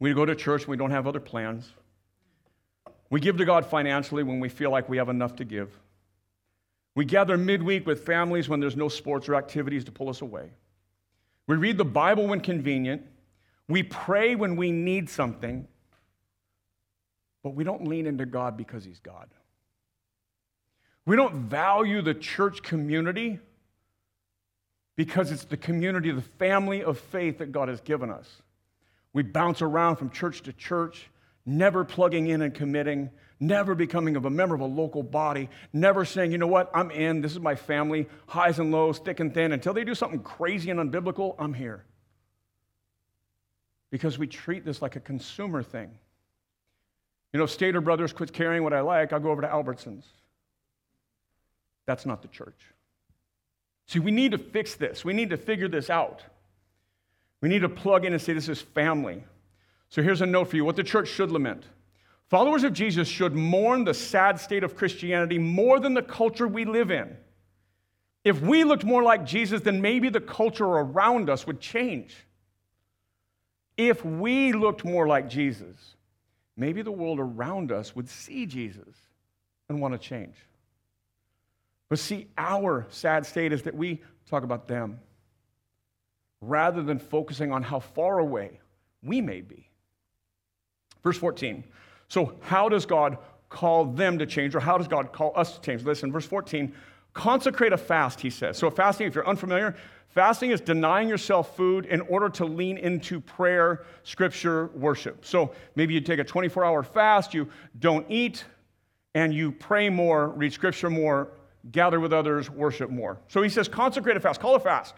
We 0.00 0.12
go 0.12 0.26
to 0.26 0.34
church 0.34 0.66
when 0.66 0.76
we 0.76 0.76
don't 0.76 0.90
have 0.90 1.06
other 1.06 1.20
plans. 1.20 1.72
We 3.14 3.20
give 3.20 3.36
to 3.36 3.44
God 3.44 3.64
financially 3.64 4.24
when 4.24 4.40
we 4.40 4.48
feel 4.48 4.72
like 4.72 4.88
we 4.88 4.96
have 4.96 5.08
enough 5.08 5.36
to 5.36 5.44
give. 5.44 5.70
We 6.96 7.04
gather 7.04 7.38
midweek 7.38 7.86
with 7.86 8.04
families 8.04 8.48
when 8.48 8.58
there's 8.58 8.74
no 8.74 8.88
sports 8.88 9.28
or 9.28 9.36
activities 9.36 9.84
to 9.84 9.92
pull 9.92 10.08
us 10.08 10.20
away. 10.20 10.50
We 11.46 11.54
read 11.54 11.78
the 11.78 11.84
Bible 11.84 12.26
when 12.26 12.40
convenient. 12.40 13.02
We 13.68 13.84
pray 13.84 14.34
when 14.34 14.56
we 14.56 14.72
need 14.72 15.08
something. 15.08 15.68
But 17.44 17.50
we 17.50 17.62
don't 17.62 17.86
lean 17.86 18.08
into 18.08 18.26
God 18.26 18.56
because 18.56 18.84
He's 18.84 18.98
God. 18.98 19.28
We 21.06 21.14
don't 21.14 21.36
value 21.36 22.02
the 22.02 22.14
church 22.14 22.64
community 22.64 23.38
because 24.96 25.30
it's 25.30 25.44
the 25.44 25.56
community, 25.56 26.10
the 26.10 26.20
family 26.20 26.82
of 26.82 26.98
faith 26.98 27.38
that 27.38 27.52
God 27.52 27.68
has 27.68 27.80
given 27.80 28.10
us. 28.10 28.42
We 29.12 29.22
bounce 29.22 29.62
around 29.62 29.98
from 29.98 30.10
church 30.10 30.42
to 30.42 30.52
church 30.52 31.10
never 31.46 31.84
plugging 31.84 32.26
in 32.26 32.42
and 32.42 32.54
committing, 32.54 33.10
never 33.40 33.74
becoming 33.74 34.16
of 34.16 34.24
a 34.24 34.30
member 34.30 34.54
of 34.54 34.60
a 34.60 34.66
local 34.66 35.02
body, 35.02 35.48
never 35.72 36.04
saying, 36.04 36.32
you 36.32 36.38
know 36.38 36.46
what, 36.46 36.70
I'm 36.74 36.90
in, 36.90 37.20
this 37.20 37.32
is 37.32 37.40
my 37.40 37.54
family, 37.54 38.08
highs 38.26 38.58
and 38.58 38.72
lows, 38.72 38.98
thick 38.98 39.20
and 39.20 39.32
thin. 39.34 39.52
Until 39.52 39.74
they 39.74 39.84
do 39.84 39.94
something 39.94 40.20
crazy 40.20 40.70
and 40.70 40.80
unbiblical, 40.80 41.34
I'm 41.38 41.54
here. 41.54 41.84
Because 43.90 44.18
we 44.18 44.26
treat 44.26 44.64
this 44.64 44.82
like 44.82 44.96
a 44.96 45.00
consumer 45.00 45.62
thing. 45.62 45.90
You 47.32 47.38
know, 47.38 47.44
if 47.44 47.50
Stater 47.50 47.80
Brothers 47.80 48.12
quits 48.12 48.32
carrying 48.32 48.62
what 48.62 48.72
I 48.72 48.80
like, 48.80 49.12
I'll 49.12 49.20
go 49.20 49.30
over 49.30 49.42
to 49.42 49.48
Albertsons. 49.48 50.04
That's 51.86 52.06
not 52.06 52.22
the 52.22 52.28
church. 52.28 52.58
See, 53.86 53.98
we 53.98 54.10
need 54.10 54.32
to 54.32 54.38
fix 54.38 54.76
this. 54.76 55.04
We 55.04 55.12
need 55.12 55.30
to 55.30 55.36
figure 55.36 55.68
this 55.68 55.90
out. 55.90 56.22
We 57.40 57.48
need 57.48 57.60
to 57.60 57.68
plug 57.68 58.04
in 58.04 58.12
and 58.12 58.22
say, 58.22 58.32
this 58.32 58.48
is 58.48 58.62
family. 58.62 59.22
So 59.94 60.02
here's 60.02 60.22
a 60.22 60.26
note 60.26 60.48
for 60.48 60.56
you 60.56 60.64
what 60.64 60.74
the 60.74 60.82
church 60.82 61.06
should 61.06 61.30
lament. 61.30 61.68
Followers 62.28 62.64
of 62.64 62.72
Jesus 62.72 63.06
should 63.06 63.32
mourn 63.32 63.84
the 63.84 63.94
sad 63.94 64.40
state 64.40 64.64
of 64.64 64.74
Christianity 64.74 65.38
more 65.38 65.78
than 65.78 65.94
the 65.94 66.02
culture 66.02 66.48
we 66.48 66.64
live 66.64 66.90
in. 66.90 67.16
If 68.24 68.40
we 68.40 68.64
looked 68.64 68.82
more 68.82 69.04
like 69.04 69.24
Jesus, 69.24 69.60
then 69.60 69.80
maybe 69.80 70.08
the 70.08 70.20
culture 70.20 70.64
around 70.64 71.30
us 71.30 71.46
would 71.46 71.60
change. 71.60 72.16
If 73.76 74.04
we 74.04 74.52
looked 74.52 74.84
more 74.84 75.06
like 75.06 75.28
Jesus, 75.28 75.94
maybe 76.56 76.82
the 76.82 76.90
world 76.90 77.20
around 77.20 77.70
us 77.70 77.94
would 77.94 78.08
see 78.08 78.46
Jesus 78.46 78.96
and 79.68 79.80
want 79.80 79.94
to 79.94 79.98
change. 79.98 80.34
But 81.88 82.00
see, 82.00 82.26
our 82.36 82.84
sad 82.90 83.26
state 83.26 83.52
is 83.52 83.62
that 83.62 83.76
we 83.76 84.02
talk 84.28 84.42
about 84.42 84.66
them 84.66 84.98
rather 86.40 86.82
than 86.82 86.98
focusing 86.98 87.52
on 87.52 87.62
how 87.62 87.78
far 87.78 88.18
away 88.18 88.58
we 89.00 89.20
may 89.20 89.40
be. 89.40 89.70
Verse 91.04 91.18
14. 91.18 91.62
So, 92.08 92.34
how 92.40 92.68
does 92.68 92.86
God 92.86 93.18
call 93.48 93.84
them 93.84 94.18
to 94.18 94.26
change, 94.26 94.54
or 94.54 94.60
how 94.60 94.76
does 94.76 94.88
God 94.88 95.12
call 95.12 95.32
us 95.36 95.56
to 95.56 95.60
change? 95.60 95.84
Listen, 95.84 96.10
verse 96.10 96.26
14 96.26 96.74
consecrate 97.14 97.72
a 97.72 97.76
fast, 97.76 98.20
he 98.20 98.28
says. 98.28 98.58
So, 98.58 98.68
fasting, 98.70 99.06
if 99.06 99.14
you're 99.14 99.26
unfamiliar, 99.26 99.76
fasting 100.08 100.50
is 100.50 100.60
denying 100.60 101.08
yourself 101.08 101.56
food 101.56 101.86
in 101.86 102.00
order 102.02 102.28
to 102.30 102.44
lean 102.44 102.76
into 102.76 103.20
prayer, 103.20 103.84
scripture, 104.02 104.66
worship. 104.74 105.24
So, 105.24 105.52
maybe 105.76 105.94
you 105.94 106.00
take 106.00 106.18
a 106.18 106.24
24 106.24 106.64
hour 106.64 106.82
fast, 106.82 107.32
you 107.32 107.48
don't 107.78 108.04
eat, 108.10 108.44
and 109.14 109.32
you 109.32 109.52
pray 109.52 109.88
more, 109.88 110.28
read 110.30 110.52
scripture 110.52 110.90
more, 110.90 111.28
gather 111.70 112.00
with 112.00 112.12
others, 112.12 112.50
worship 112.50 112.90
more. 112.90 113.18
So, 113.28 113.42
he 113.42 113.48
says, 113.48 113.68
consecrate 113.68 114.16
a 114.16 114.20
fast, 114.20 114.40
call 114.40 114.56
a 114.56 114.60
fast. 114.60 114.94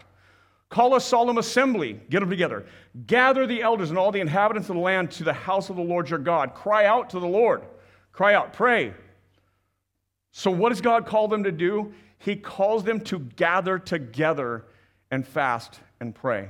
Call 0.69 0.95
a 0.95 1.01
solemn 1.01 1.37
assembly, 1.37 1.99
get 2.09 2.19
them 2.19 2.29
together. 2.29 2.65
Gather 3.05 3.47
the 3.47 3.61
elders 3.61 3.89
and 3.89 3.97
all 3.97 4.11
the 4.11 4.19
inhabitants 4.19 4.69
of 4.69 4.75
the 4.75 4.81
land 4.81 5.11
to 5.11 5.23
the 5.23 5.33
house 5.33 5.69
of 5.69 5.77
the 5.77 5.81
Lord 5.81 6.09
your 6.09 6.19
God. 6.19 6.53
Cry 6.53 6.85
out 6.85 7.09
to 7.11 7.19
the 7.19 7.27
Lord. 7.27 7.63
Cry 8.11 8.33
out, 8.33 8.51
pray. 8.53 8.93
So, 10.31 10.51
what 10.51 10.69
does 10.69 10.81
God 10.81 11.05
call 11.05 11.27
them 11.27 11.45
to 11.45 11.51
do? 11.51 11.93
He 12.19 12.35
calls 12.35 12.83
them 12.83 12.99
to 13.01 13.19
gather 13.19 13.79
together 13.79 14.65
and 15.09 15.25
fast 15.25 15.79
and 15.99 16.13
pray. 16.13 16.49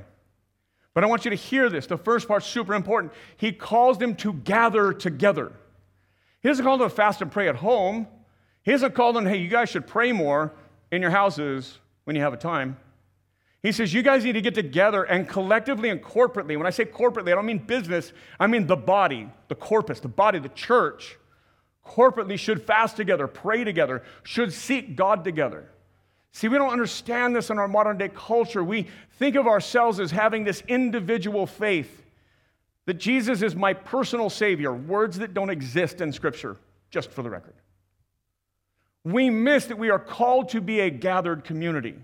But 0.94 1.04
I 1.04 1.06
want 1.06 1.24
you 1.24 1.30
to 1.30 1.36
hear 1.36 1.70
this. 1.70 1.86
The 1.86 1.96
first 1.96 2.26
part's 2.26 2.46
super 2.46 2.74
important. 2.74 3.12
He 3.36 3.52
calls 3.52 3.98
them 3.98 4.16
to 4.16 4.32
gather 4.32 4.92
together. 4.92 5.52
He 6.40 6.48
doesn't 6.48 6.64
call 6.64 6.78
them 6.78 6.88
to 6.88 6.94
fast 6.94 7.22
and 7.22 7.30
pray 7.30 7.48
at 7.48 7.56
home. 7.56 8.08
He 8.62 8.72
doesn't 8.72 8.94
call 8.94 9.12
them, 9.12 9.24
hey, 9.24 9.36
you 9.36 9.48
guys 9.48 9.68
should 9.68 9.86
pray 9.86 10.10
more 10.10 10.52
in 10.90 11.00
your 11.02 11.10
houses 11.10 11.78
when 12.04 12.16
you 12.16 12.22
have 12.22 12.32
a 12.32 12.38
time. 12.38 12.76
He 13.62 13.72
says, 13.72 13.92
You 13.92 14.02
guys 14.02 14.24
need 14.24 14.32
to 14.32 14.40
get 14.40 14.54
together 14.54 15.04
and 15.04 15.28
collectively 15.28 15.88
and 15.88 16.02
corporately. 16.02 16.56
When 16.56 16.66
I 16.66 16.70
say 16.70 16.84
corporately, 16.84 17.32
I 17.32 17.34
don't 17.34 17.46
mean 17.46 17.58
business, 17.58 18.12
I 18.38 18.46
mean 18.46 18.66
the 18.66 18.76
body, 18.76 19.28
the 19.48 19.54
corpus, 19.54 20.00
the 20.00 20.08
body, 20.08 20.38
the 20.38 20.48
church. 20.50 21.16
Corporately 21.84 22.38
should 22.38 22.62
fast 22.62 22.96
together, 22.96 23.26
pray 23.26 23.64
together, 23.64 24.02
should 24.22 24.52
seek 24.52 24.94
God 24.94 25.24
together. 25.24 25.70
See, 26.32 26.48
we 26.48 26.58
don't 26.58 26.70
understand 26.70 27.34
this 27.34 27.50
in 27.50 27.58
our 27.58 27.66
modern 27.66 27.96
day 27.96 28.10
culture. 28.10 28.62
We 28.62 28.86
think 29.18 29.36
of 29.36 29.46
ourselves 29.46 29.98
as 29.98 30.10
having 30.10 30.44
this 30.44 30.62
individual 30.68 31.46
faith 31.46 32.04
that 32.84 32.94
Jesus 32.94 33.42
is 33.42 33.56
my 33.56 33.74
personal 33.74 34.30
Savior, 34.30 34.72
words 34.72 35.18
that 35.18 35.34
don't 35.34 35.50
exist 35.50 36.00
in 36.00 36.12
Scripture, 36.12 36.56
just 36.90 37.10
for 37.10 37.22
the 37.22 37.30
record. 37.30 37.54
We 39.04 39.30
miss 39.30 39.66
that 39.66 39.78
we 39.78 39.90
are 39.90 39.98
called 39.98 40.50
to 40.50 40.60
be 40.60 40.80
a 40.80 40.90
gathered 40.90 41.44
community. 41.44 41.96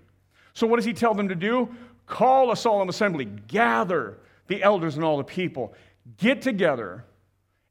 So, 0.55 0.65
what 0.65 0.77
does 0.77 0.85
he 0.85 0.93
tell 0.93 1.13
them 1.13 1.27
to 1.27 1.35
do? 1.35 1.69
Call 2.07 2.51
a 2.51 2.55
solemn 2.55 2.89
assembly, 2.89 3.25
gather 3.25 4.17
the 4.47 4.63
elders 4.63 4.95
and 4.95 5.03
all 5.03 5.17
the 5.17 5.23
people, 5.23 5.73
get 6.17 6.41
together 6.41 7.03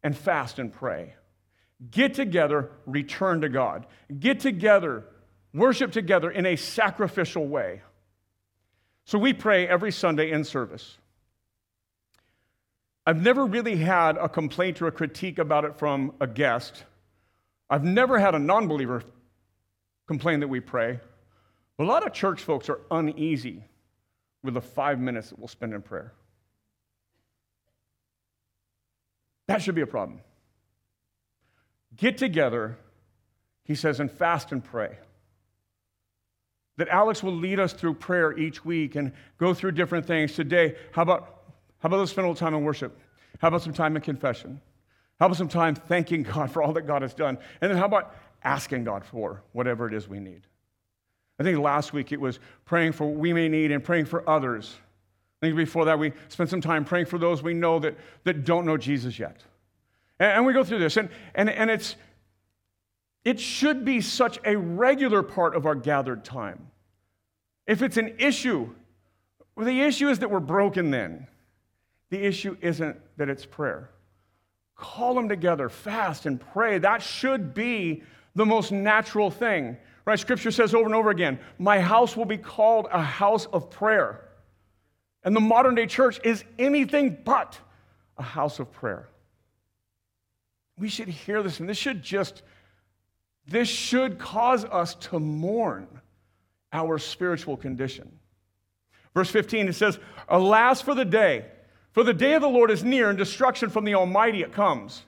and 0.03 0.16
fast 0.16 0.59
and 0.59 0.73
pray. 0.73 1.14
Get 1.90 2.14
together, 2.14 2.70
return 2.87 3.40
to 3.40 3.49
God. 3.49 3.87
Get 4.20 4.40
together, 4.40 5.05
worship 5.53 5.92
together 5.92 6.31
in 6.31 6.47
a 6.47 6.57
sacrificial 6.57 7.47
way. 7.47 7.83
So, 9.07 9.18
we 9.18 9.33
pray 9.33 9.66
every 9.66 9.90
Sunday 9.90 10.31
in 10.31 10.44
service. 10.44 10.99
I've 13.07 13.23
never 13.23 13.47
really 13.47 13.77
had 13.77 14.18
a 14.18 14.29
complaint 14.29 14.83
or 14.83 14.88
a 14.88 14.92
critique 14.92 15.38
about 15.38 15.64
it 15.64 15.79
from 15.79 16.12
a 16.20 16.27
guest. 16.27 16.85
I've 17.70 17.85
never 17.85 18.18
had 18.18 18.35
a 18.35 18.38
non 18.38 18.68
believer 18.68 19.03
complain 20.07 20.40
that 20.40 20.49
we 20.49 20.61
pray. 20.61 21.01
A 21.79 21.85
lot 21.85 22.07
of 22.07 22.13
church 22.13 22.41
folks 22.41 22.69
are 22.69 22.81
uneasy 22.91 23.65
with 24.43 24.55
the 24.55 24.61
five 24.61 25.01
minutes 25.01 25.31
that 25.31 25.39
we'll 25.39 25.49
spend 25.49 25.75
in 25.75 25.83
prayer. 25.83 26.13
That 29.49 29.61
should 29.61 29.75
be 29.75 29.81
a 29.81 29.87
problem. 29.87 30.21
Get 31.97 32.19
together, 32.19 32.79
he 33.65 33.75
says, 33.75 34.01
and 34.01 34.11
fast 34.11 34.53
and 34.53 34.63
pray. 34.63 34.99
That 36.77 36.89
Alex 36.89 37.23
will 37.23 37.35
lead 37.35 37.61
us 37.61 37.73
through 37.73 37.95
prayer 37.95 38.37
each 38.37 38.65
week 38.65 38.97
and 38.97 39.13
go 39.39 39.55
through 39.55 39.73
different 39.73 40.07
things. 40.07 40.35
Today, 40.35 40.77
how 40.93 41.03
about, 41.03 41.43
how 41.79 41.87
about 41.87 41.99
let's 41.99 42.11
spend 42.11 42.27
a 42.27 42.29
little 42.29 42.39
time 42.39 42.55
in 42.55 42.65
worship? 42.65 42.99
How 43.41 43.49
about 43.49 43.63
some 43.63 43.73
time 43.73 43.97
in 43.97 44.03
confession? 44.03 44.61
How 45.21 45.27
about 45.27 45.37
some 45.37 45.49
time 45.49 45.75
thanking 45.75 46.23
God 46.35 46.51
for 46.51 46.63
all 46.63 46.73
that 46.73 46.87
God 46.87 47.03
has 47.03 47.15
done? 47.15 47.39
And 47.61 47.71
then 47.71 47.79
how 47.79 47.87
about 47.87 48.15
asking 48.43 48.85
God 48.85 49.05
for 49.05 49.43
whatever 49.53 49.87
it 49.87 49.95
is 49.95 50.09
we 50.09 50.19
need? 50.19 50.47
I 51.38 51.42
think 51.42 51.59
last 51.59 51.92
week 51.92 52.12
it 52.12 52.20
was 52.20 52.38
praying 52.64 52.92
for 52.92 53.07
what 53.07 53.16
we 53.16 53.33
may 53.33 53.49
need 53.49 53.73
and 53.73 53.83
praying 53.83 54.05
for 54.05 54.29
others. 54.29 54.77
I 55.42 55.47
think 55.47 55.57
before 55.57 55.85
that 55.87 55.99
we 55.99 56.12
spent 56.29 56.51
some 56.51 56.61
time 56.61 56.85
praying 56.85 57.07
for 57.07 57.18
those 57.18 57.42
we 57.42 57.55
know 57.55 57.79
that, 57.81 57.97
that 58.25 58.44
don't 58.44 58.66
know 58.66 58.77
Jesus 58.77 59.18
yet. 59.18 59.42
And, 60.18 60.33
and 60.33 60.47
we 60.47 60.53
go 60.53 60.64
through 60.64 60.79
this, 60.79 60.97
and, 60.97 61.09
and, 61.35 61.51
and 61.51 61.70
it's, 61.70 61.97
it 63.25 63.40
should 63.40 63.85
be 63.85 64.01
such 64.01 64.38
a 64.44 64.57
regular 64.57 65.23
part 65.23 65.57
of 65.57 65.66
our 65.66 65.75
gathered 65.75 66.25
time. 66.25 66.68
If 67.66 67.83
it's 67.83 67.97
an 67.97 68.14
issue, 68.18 68.70
well, 69.57 69.66
the 69.66 69.81
issue 69.81 70.09
is 70.09 70.20
that 70.20 70.31
we're 70.31 70.40
broken 70.40 70.90
then. 70.90 71.27
The 72.11 72.25
issue 72.25 72.57
isn't 72.61 72.97
that 73.16 73.29
it's 73.29 73.47
prayer. 73.47 73.90
Call 74.77 75.14
them 75.14 75.29
together, 75.29 75.68
fast 75.68 76.27
and 76.27 76.40
pray. 76.40 76.79
That 76.79 77.03
should 77.03 77.55
be 77.55 78.03
the 78.35 78.44
most 78.44 78.73
natural 78.73 79.31
thing. 79.31 79.77
Right? 80.05 80.19
Scripture 80.19 80.51
says 80.51 80.75
over 80.75 80.85
and 80.85 80.95
over 80.95 81.11
again, 81.11 81.38
My 81.59 81.81
house 81.81 82.17
will 82.17 82.27
be 82.27 82.37
called 82.37 82.88
a 82.93 83.03
house 83.03 83.47
of 83.47 83.71
prayer. 83.71 84.21
And 85.23 85.35
the 85.35 85.40
modern 85.40 85.75
day 85.75 85.87
church 85.87 86.21
is 86.23 86.45
anything 86.59 87.19
but 87.25 87.59
a 88.19 88.23
house 88.23 88.59
of 88.59 88.71
prayer. 88.71 89.09
We 90.77 90.88
should 90.88 91.09
hear 91.09 91.43
this, 91.43 91.61
and 91.61 91.69
this 91.69 91.79
should 91.79 92.03
just, 92.03 92.43
this 93.47 93.69
should 93.69 94.19
cause 94.19 94.64
us 94.64 94.95
to 94.97 95.19
mourn 95.19 95.87
our 96.73 96.99
spiritual 96.99 97.57
condition. 97.57 98.11
Verse 99.14 99.31
15, 99.31 99.69
it 99.69 99.75
says, 99.75 99.99
Alas 100.29 100.83
for 100.83 100.95
the 100.95 101.05
day, 101.05 101.47
for 101.93 102.03
the 102.03 102.12
day 102.12 102.35
of 102.35 102.43
the 102.43 102.49
Lord 102.49 102.71
is 102.71 102.83
near, 102.83 103.09
and 103.09 103.17
destruction 103.17 103.71
from 103.71 103.85
the 103.85 103.95
Almighty 103.95 104.43
it 104.43 104.53
comes. 104.53 105.03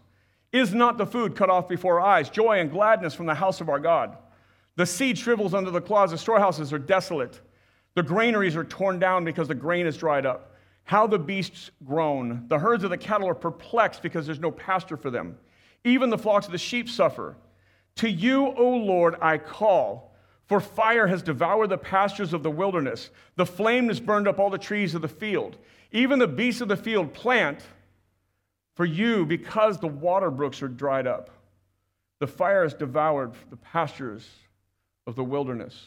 Is 0.52 0.72
not 0.72 0.96
the 0.96 1.06
food 1.06 1.34
cut 1.34 1.50
off 1.50 1.68
before 1.68 2.00
our 2.00 2.06
eyes, 2.06 2.30
joy 2.30 2.60
and 2.60 2.70
gladness 2.70 3.14
from 3.14 3.26
the 3.26 3.34
house 3.34 3.60
of 3.60 3.68
our 3.68 3.80
God? 3.80 4.16
The 4.76 4.86
seed 4.86 5.18
shrivels 5.18 5.54
under 5.54 5.70
the 5.70 5.80
clods. 5.80 6.12
The 6.12 6.18
storehouses 6.18 6.72
are 6.72 6.78
desolate. 6.78 7.40
The 7.94 8.02
granaries 8.02 8.56
are 8.56 8.64
torn 8.64 8.98
down 8.98 9.24
because 9.24 9.48
the 9.48 9.54
grain 9.54 9.86
is 9.86 9.96
dried 9.96 10.26
up. 10.26 10.54
How 10.84 11.06
the 11.06 11.18
beasts 11.18 11.70
groan. 11.84 12.44
The 12.48 12.58
herds 12.58 12.84
of 12.84 12.90
the 12.90 12.98
cattle 12.98 13.28
are 13.28 13.34
perplexed 13.34 14.02
because 14.02 14.26
there's 14.26 14.38
no 14.38 14.50
pasture 14.50 14.96
for 14.96 15.10
them. 15.10 15.36
Even 15.84 16.10
the 16.10 16.18
flocks 16.18 16.46
of 16.46 16.52
the 16.52 16.58
sheep 16.58 16.88
suffer. 16.88 17.36
To 17.96 18.10
you, 18.10 18.46
O 18.46 18.76
Lord, 18.76 19.16
I 19.22 19.38
call, 19.38 20.14
for 20.46 20.60
fire 20.60 21.06
has 21.06 21.22
devoured 21.22 21.68
the 21.68 21.78
pastures 21.78 22.34
of 22.34 22.42
the 22.42 22.50
wilderness. 22.50 23.10
The 23.36 23.46
flame 23.46 23.88
has 23.88 23.98
burned 23.98 24.28
up 24.28 24.38
all 24.38 24.50
the 24.50 24.58
trees 24.58 24.94
of 24.94 25.02
the 25.02 25.08
field. 25.08 25.56
Even 25.92 26.18
the 26.18 26.28
beasts 26.28 26.60
of 26.60 26.68
the 26.68 26.76
field 26.76 27.14
plant 27.14 27.62
for 28.74 28.84
you 28.84 29.24
because 29.24 29.78
the 29.78 29.86
water 29.86 30.30
brooks 30.30 30.62
are 30.62 30.68
dried 30.68 31.06
up. 31.06 31.30
The 32.18 32.26
fire 32.26 32.62
has 32.62 32.74
devoured 32.74 33.32
the 33.50 33.56
pastures 33.56 34.28
of 35.06 35.14
the 35.14 35.24
wilderness. 35.24 35.86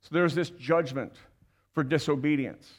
So 0.00 0.08
there's 0.12 0.34
this 0.34 0.50
judgment 0.50 1.12
for 1.74 1.84
disobedience. 1.84 2.70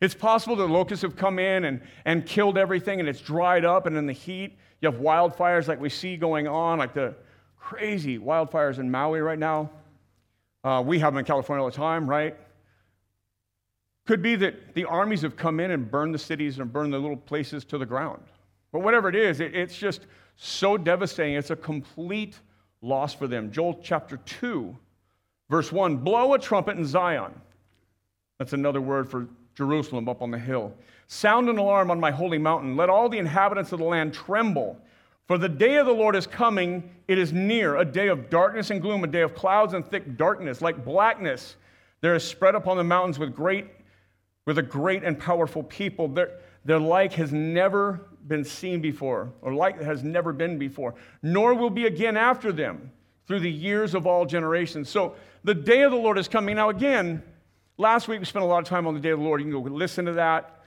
It's 0.00 0.14
possible 0.14 0.56
that 0.56 0.66
locusts 0.66 1.02
have 1.02 1.14
come 1.16 1.38
in 1.38 1.64
and, 1.64 1.80
and 2.04 2.26
killed 2.26 2.58
everything 2.58 3.00
and 3.00 3.08
it's 3.08 3.20
dried 3.20 3.64
up, 3.64 3.86
and 3.86 3.96
in 3.96 4.06
the 4.06 4.12
heat, 4.12 4.56
you 4.80 4.90
have 4.90 5.00
wildfires 5.00 5.68
like 5.68 5.80
we 5.80 5.88
see 5.88 6.16
going 6.16 6.48
on, 6.48 6.78
like 6.78 6.92
the 6.92 7.14
crazy 7.56 8.18
wildfires 8.18 8.78
in 8.78 8.90
Maui 8.90 9.20
right 9.20 9.38
now. 9.38 9.70
Uh, 10.64 10.82
we 10.84 10.98
have 10.98 11.12
them 11.12 11.20
in 11.20 11.24
California 11.24 11.62
all 11.62 11.70
the 11.70 11.76
time, 11.76 12.08
right? 12.08 12.36
Could 14.06 14.22
be 14.22 14.34
that 14.36 14.74
the 14.74 14.84
armies 14.84 15.22
have 15.22 15.36
come 15.36 15.60
in 15.60 15.70
and 15.70 15.88
burned 15.88 16.12
the 16.12 16.18
cities 16.18 16.58
and 16.58 16.72
burned 16.72 16.92
the 16.92 16.98
little 16.98 17.16
places 17.16 17.64
to 17.66 17.78
the 17.78 17.86
ground. 17.86 18.22
But 18.72 18.80
whatever 18.80 19.08
it 19.08 19.14
is, 19.14 19.38
it, 19.38 19.54
it's 19.54 19.76
just 19.76 20.06
so 20.36 20.76
devastating. 20.76 21.34
It's 21.34 21.50
a 21.50 21.56
complete 21.56 22.40
loss 22.82 23.14
for 23.14 23.26
them. 23.26 23.50
Joel 23.50 23.80
chapter 23.82 24.18
2, 24.18 24.76
verse 25.48 25.72
1 25.72 25.98
Blow 25.98 26.34
a 26.34 26.38
trumpet 26.38 26.76
in 26.76 26.84
Zion. 26.84 27.32
That's 28.38 28.52
another 28.52 28.80
word 28.80 29.08
for 29.08 29.28
Jerusalem 29.54 30.08
up 30.08 30.20
on 30.20 30.30
the 30.30 30.38
hill. 30.38 30.74
Sound 31.06 31.48
an 31.48 31.58
alarm 31.58 31.90
on 31.90 32.00
my 32.00 32.10
holy 32.10 32.38
mountain. 32.38 32.76
Let 32.76 32.90
all 32.90 33.08
the 33.08 33.18
inhabitants 33.18 33.72
of 33.72 33.78
the 33.78 33.84
land 33.84 34.12
tremble. 34.12 34.76
For 35.28 35.38
the 35.38 35.48
day 35.48 35.76
of 35.76 35.86
the 35.86 35.92
Lord 35.92 36.16
is 36.16 36.26
coming, 36.26 36.90
it 37.06 37.18
is 37.18 37.32
near, 37.32 37.76
a 37.76 37.84
day 37.84 38.08
of 38.08 38.28
darkness 38.28 38.70
and 38.70 38.82
gloom, 38.82 39.04
a 39.04 39.06
day 39.06 39.22
of 39.22 39.34
clouds 39.34 39.72
and 39.72 39.86
thick 39.86 40.16
darkness, 40.16 40.60
like 40.60 40.84
blackness. 40.84 41.56
There 42.00 42.14
is 42.14 42.24
spread 42.24 42.54
upon 42.54 42.76
the 42.76 42.84
mountains 42.84 43.18
with 43.18 43.34
great, 43.34 43.66
with 44.46 44.58
a 44.58 44.62
great 44.62 45.04
and 45.04 45.18
powerful 45.18 45.62
people. 45.62 46.08
Their, 46.08 46.32
their 46.64 46.78
like 46.78 47.12
has 47.14 47.32
never 47.32 48.06
been 48.26 48.44
seen 48.44 48.80
before, 48.80 49.32
or 49.42 49.52
like 49.52 49.80
has 49.80 50.04
never 50.04 50.32
been 50.32 50.58
before, 50.58 50.94
nor 51.22 51.54
will 51.54 51.70
be 51.70 51.86
again 51.86 52.16
after 52.16 52.52
them 52.52 52.90
through 53.26 53.40
the 53.40 53.50
years 53.50 53.94
of 53.94 54.06
all 54.06 54.24
generations. 54.24 54.88
So 54.88 55.14
the 55.44 55.54
day 55.54 55.82
of 55.82 55.90
the 55.90 55.96
Lord 55.96 56.18
is 56.18 56.28
coming. 56.28 56.56
Now, 56.56 56.68
again, 56.68 57.22
last 57.78 58.08
week 58.08 58.20
we 58.20 58.26
spent 58.26 58.44
a 58.44 58.48
lot 58.48 58.62
of 58.62 58.68
time 58.68 58.86
on 58.86 58.94
the 58.94 59.00
day 59.00 59.10
of 59.10 59.18
the 59.18 59.24
Lord. 59.24 59.40
You 59.40 59.50
can 59.50 59.62
go 59.62 59.68
listen 59.68 60.04
to 60.06 60.12
that. 60.12 60.60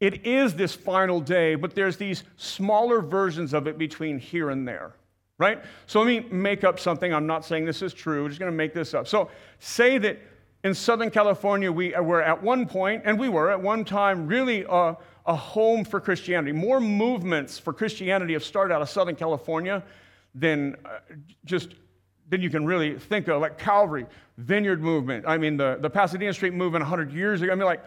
It 0.00 0.24
is 0.24 0.54
this 0.54 0.74
final 0.74 1.20
day, 1.20 1.56
but 1.56 1.74
there's 1.74 1.96
these 1.96 2.22
smaller 2.36 3.00
versions 3.00 3.52
of 3.52 3.66
it 3.66 3.78
between 3.78 4.18
here 4.18 4.50
and 4.50 4.66
there, 4.66 4.92
right? 5.38 5.62
So 5.86 6.00
let 6.00 6.06
me 6.06 6.20
make 6.30 6.62
up 6.62 6.78
something. 6.78 7.12
I'm 7.12 7.26
not 7.26 7.44
saying 7.44 7.64
this 7.64 7.82
is 7.82 7.92
true. 7.92 8.22
I'm 8.22 8.28
just 8.28 8.38
going 8.38 8.52
to 8.52 8.56
make 8.56 8.72
this 8.72 8.94
up. 8.94 9.08
So 9.08 9.28
say 9.58 9.98
that 9.98 10.20
in 10.62 10.72
Southern 10.72 11.10
California, 11.10 11.70
we 11.70 11.92
were 11.94 12.22
at 12.22 12.40
one 12.40 12.66
point, 12.66 13.02
and 13.04 13.18
we 13.18 13.28
were 13.28 13.50
at 13.50 13.60
one 13.60 13.84
time 13.84 14.26
really 14.26 14.64
a, 14.68 14.96
a 15.28 15.36
home 15.36 15.84
for 15.84 16.00
Christianity. 16.00 16.52
More 16.52 16.80
movements 16.80 17.58
for 17.58 17.72
Christianity 17.72 18.32
have 18.32 18.42
started 18.42 18.74
out 18.74 18.82
of 18.82 18.88
Southern 18.88 19.14
California 19.14 19.84
than 20.34 20.74
uh, 20.84 20.98
just 21.44 21.74
than 22.30 22.42
you 22.42 22.50
can 22.50 22.66
really 22.66 22.98
think 22.98 23.28
of, 23.28 23.40
like 23.40 23.58
Calvary, 23.58 24.06
Vineyard 24.38 24.82
movement. 24.82 25.24
I 25.26 25.38
mean, 25.38 25.56
the, 25.56 25.78
the 25.80 25.88
Pasadena 25.88 26.32
Street 26.32 26.54
movement 26.54 26.82
100 26.82 27.12
years 27.12 27.40
ago. 27.42 27.52
I 27.52 27.54
mean, 27.54 27.64
like 27.64 27.84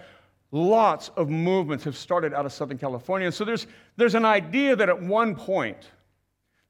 lots 0.52 1.10
of 1.10 1.30
movements 1.30 1.84
have 1.84 1.98
started 1.98 2.34
out 2.34 2.46
of 2.46 2.54
Southern 2.54 2.78
California. 2.78 3.26
And 3.26 3.34
so 3.34 3.46
there's, 3.46 3.68
there's 3.98 4.16
an 4.16 4.26
idea 4.26 4.76
that 4.76 4.90
at 4.90 5.02
one 5.02 5.36
point, 5.36 5.78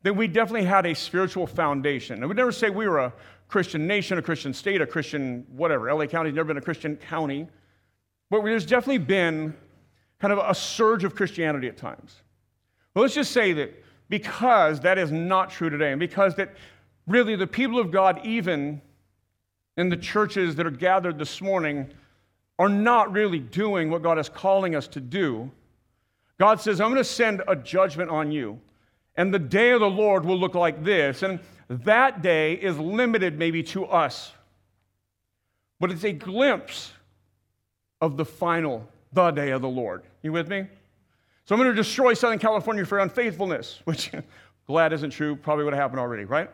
that 0.03 0.15
we 0.15 0.27
definitely 0.27 0.65
had 0.65 0.85
a 0.85 0.95
spiritual 0.95 1.45
foundation. 1.45 2.17
And 2.19 2.27
we 2.27 2.33
never 2.33 2.51
say 2.51 2.69
we 2.69 2.87
were 2.87 2.99
a 2.99 3.13
Christian 3.47 3.85
nation, 3.85 4.17
a 4.17 4.21
Christian 4.21 4.53
state, 4.53 4.81
a 4.81 4.87
Christian 4.87 5.45
whatever. 5.51 5.93
LA 5.93 6.07
County's 6.07 6.33
never 6.33 6.47
been 6.47 6.57
a 6.57 6.61
Christian 6.61 6.97
county. 6.97 7.47
But 8.29 8.43
there's 8.43 8.65
definitely 8.65 8.99
been 8.99 9.55
kind 10.21 10.31
of 10.31 10.39
a 10.39 10.53
surge 10.53 11.03
of 11.03 11.15
Christianity 11.15 11.67
at 11.67 11.77
times. 11.77 12.21
Well, 12.93 13.01
let's 13.01 13.15
just 13.15 13.31
say 13.31 13.53
that 13.53 13.83
because 14.07 14.79
that 14.81 14.97
is 14.97 15.11
not 15.11 15.49
true 15.49 15.69
today, 15.69 15.91
and 15.91 15.99
because 15.99 16.35
that 16.35 16.53
really 17.07 17.35
the 17.35 17.47
people 17.47 17.79
of 17.79 17.91
God, 17.91 18.23
even 18.23 18.81
in 19.77 19.89
the 19.89 19.97
churches 19.97 20.55
that 20.55 20.67
are 20.67 20.71
gathered 20.71 21.17
this 21.17 21.41
morning, 21.41 21.89
are 22.59 22.69
not 22.69 23.11
really 23.11 23.39
doing 23.39 23.89
what 23.89 24.03
God 24.03 24.19
is 24.19 24.29
calling 24.29 24.75
us 24.75 24.87
to 24.89 24.99
do, 24.99 25.49
God 26.37 26.61
says, 26.61 26.79
I'm 26.79 26.89
going 26.89 26.97
to 26.97 27.03
send 27.03 27.41
a 27.47 27.55
judgment 27.55 28.09
on 28.09 28.31
you. 28.31 28.59
And 29.15 29.33
the 29.33 29.39
day 29.39 29.71
of 29.71 29.79
the 29.79 29.89
Lord 29.89 30.25
will 30.25 30.37
look 30.37 30.55
like 30.55 30.83
this. 30.83 31.23
And 31.23 31.39
that 31.69 32.21
day 32.21 32.53
is 32.53 32.77
limited 32.77 33.39
maybe 33.39 33.63
to 33.63 33.85
us, 33.85 34.31
but 35.79 35.89
it's 35.89 36.03
a 36.03 36.11
glimpse 36.11 36.91
of 38.01 38.17
the 38.17 38.25
final, 38.25 38.87
the 39.13 39.31
day 39.31 39.51
of 39.51 39.61
the 39.61 39.69
Lord. 39.69 40.03
You 40.21 40.31
with 40.31 40.47
me? 40.47 40.67
So 41.45 41.55
I'm 41.55 41.61
going 41.61 41.71
to 41.71 41.75
destroy 41.75 42.13
Southern 42.13 42.39
California 42.39 42.85
for 42.85 42.99
unfaithfulness, 42.99 43.81
which 43.85 44.11
glad 44.67 44.93
isn't 44.93 45.11
true, 45.11 45.35
probably 45.35 45.65
would 45.65 45.73
have 45.73 45.81
happened 45.81 45.99
already, 45.99 46.25
right? 46.25 46.49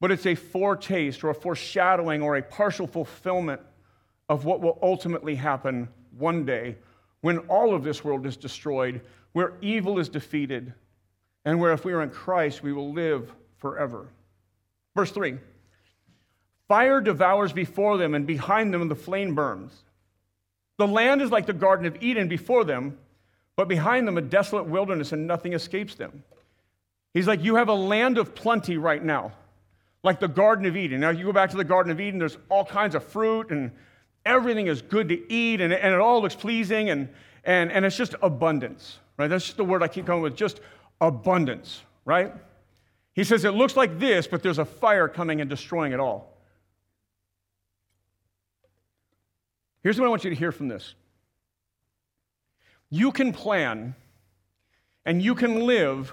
But 0.00 0.10
it's 0.10 0.26
a 0.26 0.34
foretaste 0.34 1.24
or 1.24 1.30
a 1.30 1.34
foreshadowing 1.34 2.22
or 2.22 2.36
a 2.36 2.42
partial 2.42 2.86
fulfillment 2.86 3.60
of 4.28 4.44
what 4.44 4.60
will 4.60 4.78
ultimately 4.82 5.34
happen 5.34 5.88
one 6.18 6.44
day 6.44 6.76
when 7.20 7.38
all 7.48 7.74
of 7.74 7.82
this 7.82 8.04
world 8.04 8.26
is 8.26 8.36
destroyed, 8.36 9.00
where 9.32 9.54
evil 9.60 9.98
is 9.98 10.08
defeated, 10.08 10.72
and 11.44 11.58
where 11.58 11.72
if 11.72 11.84
we 11.84 11.92
are 11.92 12.02
in 12.02 12.10
Christ, 12.10 12.62
we 12.62 12.72
will 12.72 12.92
live 12.92 13.32
forever. 13.58 14.06
Verse 14.94 15.10
3 15.10 15.38
Fire 16.68 17.00
devours 17.00 17.52
before 17.52 17.96
them, 17.96 18.14
and 18.14 18.26
behind 18.26 18.74
them 18.74 18.88
the 18.88 18.94
flame 18.94 19.34
burns. 19.34 19.84
The 20.78 20.86
land 20.86 21.22
is 21.22 21.30
like 21.30 21.46
the 21.46 21.52
Garden 21.52 21.86
of 21.86 22.02
Eden 22.02 22.28
before 22.28 22.64
them, 22.64 22.98
but 23.56 23.68
behind 23.68 24.06
them 24.06 24.18
a 24.18 24.22
desolate 24.22 24.66
wilderness, 24.66 25.12
and 25.12 25.26
nothing 25.26 25.54
escapes 25.54 25.94
them. 25.94 26.22
He's 27.14 27.26
like, 27.26 27.42
You 27.42 27.54
have 27.56 27.68
a 27.68 27.74
land 27.74 28.18
of 28.18 28.34
plenty 28.34 28.76
right 28.76 29.02
now, 29.02 29.32
like 30.02 30.20
the 30.20 30.28
Garden 30.28 30.66
of 30.66 30.76
Eden. 30.76 31.00
Now, 31.00 31.10
you 31.10 31.24
go 31.24 31.32
back 31.32 31.50
to 31.50 31.56
the 31.56 31.64
Garden 31.64 31.90
of 31.90 32.00
Eden, 32.00 32.18
there's 32.18 32.36
all 32.48 32.64
kinds 32.64 32.94
of 32.94 33.04
fruit 33.04 33.50
and 33.50 33.70
everything 34.26 34.66
is 34.66 34.82
good 34.82 35.08
to 35.08 35.32
eat 35.32 35.60
and, 35.60 35.72
and 35.72 35.94
it 35.94 36.00
all 36.00 36.20
looks 36.20 36.34
pleasing 36.34 36.90
and, 36.90 37.08
and, 37.44 37.72
and 37.72 37.86
it's 37.86 37.96
just 37.96 38.14
abundance, 38.20 38.98
right? 39.16 39.28
That's 39.28 39.44
just 39.44 39.56
the 39.56 39.64
word 39.64 39.82
I 39.82 39.88
keep 39.88 40.04
coming 40.04 40.22
with, 40.22 40.36
just 40.36 40.60
abundance, 41.00 41.82
right? 42.04 42.34
He 43.14 43.24
says 43.24 43.44
it 43.44 43.52
looks 43.52 43.76
like 43.76 43.98
this, 43.98 44.26
but 44.26 44.42
there's 44.42 44.58
a 44.58 44.64
fire 44.64 45.08
coming 45.08 45.40
and 45.40 45.48
destroying 45.48 45.92
it 45.92 46.00
all. 46.00 46.35
Here's 49.86 50.00
what 50.00 50.06
I 50.06 50.08
want 50.08 50.24
you 50.24 50.30
to 50.30 50.36
hear 50.36 50.50
from 50.50 50.66
this 50.66 50.96
you 52.90 53.12
can 53.12 53.32
plan 53.32 53.94
and 55.04 55.22
you 55.22 55.36
can 55.36 55.60
live 55.60 56.12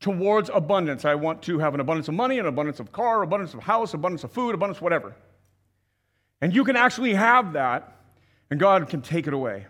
towards 0.00 0.50
abundance. 0.52 1.04
I 1.04 1.14
want 1.14 1.42
to 1.42 1.60
have 1.60 1.74
an 1.74 1.80
abundance 1.80 2.08
of 2.08 2.14
money, 2.14 2.40
an 2.40 2.46
abundance 2.46 2.80
of 2.80 2.90
car, 2.90 3.22
abundance 3.22 3.54
of 3.54 3.60
house, 3.60 3.94
abundance 3.94 4.24
of 4.24 4.32
food, 4.32 4.56
abundance 4.56 4.80
whatever. 4.80 5.14
And 6.40 6.52
you 6.52 6.64
can 6.64 6.74
actually 6.74 7.14
have 7.14 7.52
that, 7.52 8.00
and 8.50 8.58
God 8.58 8.88
can 8.88 9.00
take 9.00 9.28
it 9.28 9.32
away. 9.32 9.66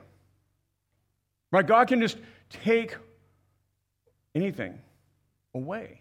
Right? 1.51 1.67
God 1.67 1.89
can 1.89 2.01
just 2.01 2.17
take 2.49 2.97
anything 4.35 4.79
away. 5.55 6.01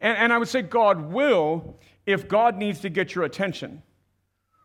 And, 0.00 0.16
and 0.16 0.32
I 0.32 0.38
would 0.38 0.48
say 0.48 0.62
God 0.62 1.12
will 1.12 1.76
if 2.06 2.28
God 2.28 2.56
needs 2.56 2.80
to 2.80 2.88
get 2.88 3.14
your 3.14 3.24
attention. 3.24 3.82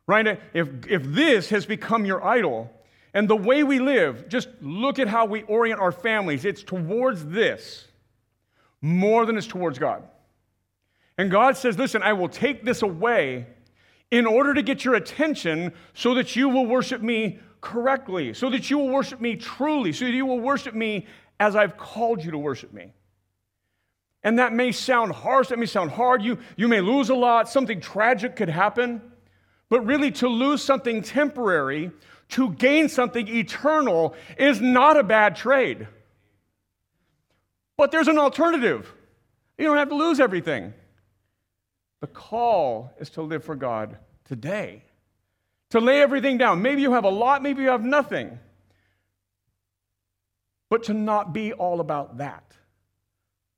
Right? 0.05 0.39
If, 0.53 0.69
if 0.87 1.03
this 1.03 1.49
has 1.49 1.65
become 1.65 2.05
your 2.05 2.23
idol, 2.23 2.69
and 3.13 3.29
the 3.29 3.35
way 3.35 3.63
we 3.63 3.79
live, 3.79 4.27
just 4.27 4.49
look 4.59 4.97
at 4.97 5.07
how 5.07 5.25
we 5.25 5.43
orient 5.43 5.79
our 5.79 5.91
families. 5.91 6.45
It's 6.45 6.63
towards 6.63 7.25
this 7.25 7.87
more 8.81 9.25
than 9.25 9.37
it's 9.37 9.47
towards 9.47 9.77
God. 9.77 10.03
And 11.17 11.29
God 11.29 11.55
says, 11.55 11.77
Listen, 11.77 12.01
I 12.01 12.13
will 12.13 12.27
take 12.27 12.65
this 12.65 12.81
away 12.81 13.45
in 14.09 14.25
order 14.25 14.53
to 14.53 14.61
get 14.61 14.83
your 14.83 14.95
attention 14.95 15.73
so 15.93 16.15
that 16.15 16.35
you 16.35 16.49
will 16.49 16.65
worship 16.65 17.01
me 17.01 17.39
correctly, 17.61 18.33
so 18.33 18.49
that 18.49 18.69
you 18.69 18.77
will 18.77 18.89
worship 18.89 19.21
me 19.21 19.35
truly, 19.35 19.93
so 19.93 20.05
that 20.05 20.11
you 20.11 20.25
will 20.25 20.39
worship 20.39 20.73
me 20.73 21.05
as 21.39 21.55
I've 21.55 21.77
called 21.77 22.23
you 22.23 22.31
to 22.31 22.37
worship 22.37 22.73
me. 22.73 22.93
And 24.23 24.39
that 24.39 24.53
may 24.53 24.71
sound 24.71 25.11
harsh, 25.11 25.49
that 25.49 25.59
may 25.59 25.65
sound 25.65 25.91
hard. 25.91 26.21
You, 26.21 26.39
you 26.57 26.67
may 26.67 26.81
lose 26.81 27.09
a 27.09 27.15
lot, 27.15 27.49
something 27.49 27.79
tragic 27.79 28.35
could 28.35 28.49
happen. 28.49 29.01
But 29.73 29.87
really, 29.87 30.11
to 30.11 30.27
lose 30.27 30.61
something 30.61 31.01
temporary, 31.01 31.89
to 32.29 32.51
gain 32.51 32.89
something 32.89 33.27
eternal, 33.27 34.13
is 34.37 34.61
not 34.61 34.97
a 34.97 35.03
bad 35.03 35.35
trade. 35.35 35.87
But 37.75 37.89
there's 37.89 38.07
an 38.07 38.19
alternative. 38.19 38.93
You 39.57 39.65
don't 39.65 39.77
have 39.77 39.89
to 39.89 39.95
lose 39.95 40.19
everything. 40.19 40.75
The 42.01 42.05
call 42.05 42.93
is 42.99 43.09
to 43.09 43.23
live 43.23 43.43
for 43.43 43.55
God 43.55 43.97
today, 44.25 44.83
to 45.71 45.79
lay 45.79 46.01
everything 46.01 46.37
down. 46.37 46.61
Maybe 46.61 46.83
you 46.83 46.91
have 46.91 47.05
a 47.05 47.09
lot, 47.09 47.41
maybe 47.41 47.63
you 47.63 47.69
have 47.69 47.83
nothing, 47.83 48.37
but 50.69 50.83
to 50.83 50.93
not 50.93 51.33
be 51.33 51.51
all 51.51 51.79
about 51.79 52.19
that, 52.19 52.43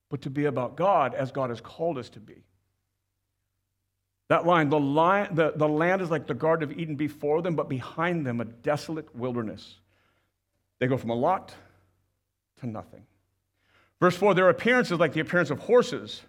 but 0.09 0.21
to 0.21 0.29
be 0.29 0.45
about 0.45 0.77
God 0.77 1.13
as 1.13 1.33
God 1.33 1.49
has 1.49 1.59
called 1.59 1.97
us 1.97 2.07
to 2.11 2.21
be. 2.21 2.45
That 4.27 4.45
line 4.45 4.69
the, 4.69 4.79
line, 4.79 5.35
the, 5.35 5.53
the 5.55 5.67
land 5.67 6.01
is 6.01 6.09
like 6.09 6.25
the 6.25 6.33
Garden 6.33 6.69
of 6.71 6.77
Eden 6.77 6.95
before 6.95 7.41
them, 7.41 7.55
but 7.55 7.69
behind 7.69 8.25
them 8.25 8.41
a 8.41 8.45
desolate 8.45 9.15
wilderness. 9.15 9.75
They 10.79 10.87
go 10.87 10.97
from 10.97 11.11
a 11.11 11.15
lot 11.15 11.53
to 12.59 12.67
nothing. 12.67 13.03
Verse 13.99 14.17
4 14.17 14.33
their 14.33 14.49
appearance 14.49 14.91
is 14.91 14.99
like 14.99 15.13
the 15.13 15.19
appearance 15.21 15.49
of 15.49 15.59
horses 15.59 16.21